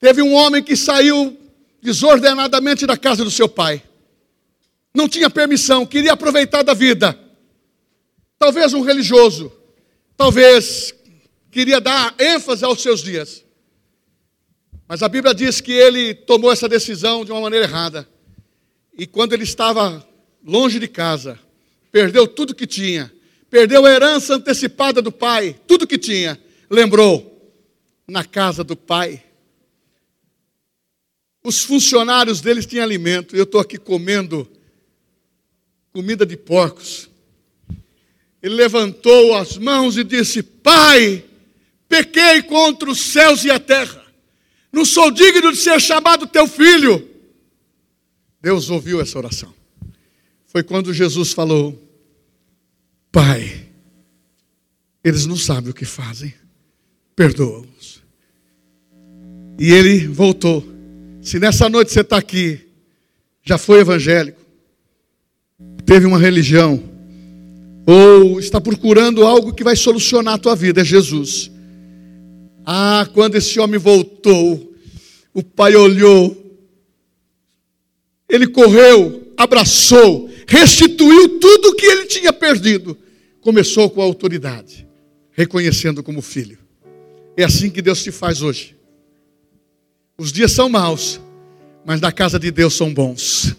Teve 0.00 0.22
um 0.22 0.32
homem 0.32 0.62
que 0.62 0.74
saiu 0.74 1.38
desordenadamente 1.82 2.86
da 2.86 2.96
casa 2.96 3.22
do 3.22 3.30
seu 3.30 3.46
pai. 3.46 3.82
Não 4.94 5.06
tinha 5.06 5.28
permissão, 5.28 5.84
queria 5.84 6.14
aproveitar 6.14 6.62
da 6.62 6.72
vida. 6.72 7.20
Talvez 8.38 8.72
um 8.72 8.80
religioso, 8.80 9.52
talvez 10.16 10.94
queria 11.50 11.82
dar 11.82 12.14
ênfase 12.18 12.64
aos 12.64 12.80
seus 12.80 13.02
dias. 13.02 13.44
Mas 14.88 15.02
a 15.02 15.08
Bíblia 15.08 15.34
diz 15.34 15.60
que 15.60 15.72
ele 15.72 16.14
tomou 16.14 16.50
essa 16.50 16.66
decisão 16.66 17.26
de 17.26 17.30
uma 17.30 17.42
maneira 17.42 17.66
errada. 17.66 18.08
E 18.96 19.06
quando 19.06 19.34
ele 19.34 19.44
estava 19.44 20.02
longe 20.42 20.78
de 20.78 20.88
casa, 20.88 21.38
perdeu 21.92 22.26
tudo 22.26 22.54
que 22.54 22.66
tinha, 22.66 23.12
perdeu 23.50 23.84
a 23.84 23.90
herança 23.92 24.36
antecipada 24.36 25.02
do 25.02 25.12
pai, 25.12 25.54
tudo 25.66 25.86
que 25.86 25.98
tinha, 25.98 26.40
lembrou, 26.70 27.30
na 28.06 28.24
casa 28.24 28.62
do 28.62 28.76
pai. 28.76 29.22
Os 31.42 31.62
funcionários 31.62 32.40
deles 32.40 32.66
tinham 32.66 32.84
alimento, 32.84 33.34
eu 33.34 33.44
estou 33.44 33.60
aqui 33.60 33.78
comendo 33.78 34.48
comida 35.92 36.24
de 36.24 36.36
porcos. 36.36 37.10
Ele 38.42 38.54
levantou 38.54 39.34
as 39.36 39.56
mãos 39.58 39.96
e 39.96 40.04
disse: 40.04 40.42
Pai, 40.42 41.24
pequei 41.88 42.42
contra 42.42 42.90
os 42.90 43.00
céus 43.00 43.44
e 43.44 43.50
a 43.50 43.58
terra, 43.58 44.04
não 44.72 44.84
sou 44.84 45.10
digno 45.10 45.52
de 45.52 45.58
ser 45.58 45.80
chamado 45.80 46.26
teu 46.26 46.46
filho. 46.46 47.08
Deus 48.40 48.70
ouviu 48.70 49.00
essa 49.00 49.18
oração. 49.18 49.54
Foi 50.46 50.62
quando 50.62 50.92
Jesus 50.92 51.32
falou: 51.32 51.78
Pai, 53.12 53.68
eles 55.02 55.26
não 55.26 55.36
sabem 55.36 55.70
o 55.70 55.74
que 55.74 55.84
fazem, 55.84 56.34
perdoa-os. 57.20 58.02
E 59.58 59.70
ele 59.70 60.06
voltou. 60.06 60.66
Se 61.20 61.38
nessa 61.38 61.68
noite 61.68 61.92
você 61.92 62.00
está 62.00 62.16
aqui, 62.16 62.58
já 63.42 63.58
foi 63.58 63.80
evangélico, 63.80 64.40
teve 65.84 66.06
uma 66.06 66.18
religião, 66.18 66.82
ou 67.86 68.40
está 68.40 68.58
procurando 68.58 69.26
algo 69.26 69.52
que 69.52 69.62
vai 69.62 69.76
solucionar 69.76 70.32
a 70.32 70.38
tua 70.38 70.56
vida, 70.56 70.80
é 70.80 70.84
Jesus. 70.84 71.50
Ah, 72.64 73.06
quando 73.12 73.34
esse 73.34 73.60
homem 73.60 73.78
voltou, 73.78 74.74
o 75.34 75.42
pai 75.42 75.76
olhou, 75.76 76.34
ele 78.30 78.46
correu, 78.46 79.34
abraçou, 79.36 80.30
restituiu 80.46 81.38
tudo 81.38 81.68
o 81.68 81.74
que 81.74 81.84
ele 81.84 82.06
tinha 82.06 82.32
perdido. 82.32 82.96
Começou 83.42 83.90
com 83.90 84.00
a 84.00 84.04
autoridade, 84.04 84.88
reconhecendo 85.32 86.02
como 86.02 86.22
filho. 86.22 86.59
É 87.40 87.44
assim 87.44 87.70
que 87.70 87.80
Deus 87.80 88.02
te 88.02 88.12
faz 88.12 88.42
hoje. 88.42 88.76
Os 90.18 90.30
dias 90.30 90.52
são 90.52 90.68
maus, 90.68 91.18
mas 91.86 91.98
na 91.98 92.12
casa 92.12 92.38
de 92.38 92.50
Deus 92.50 92.74
são 92.74 92.92
bons. 92.92 93.56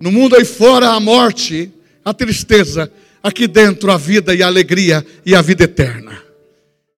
No 0.00 0.10
mundo 0.10 0.34
aí 0.34 0.46
fora 0.46 0.88
a 0.88 1.00
morte, 1.00 1.70
a 2.02 2.14
tristeza, 2.14 2.90
aqui 3.22 3.46
dentro 3.46 3.92
a 3.92 3.98
vida 3.98 4.34
e 4.34 4.42
a 4.42 4.46
alegria 4.46 5.06
e 5.26 5.34
a 5.34 5.42
vida 5.42 5.64
eterna. 5.64 6.29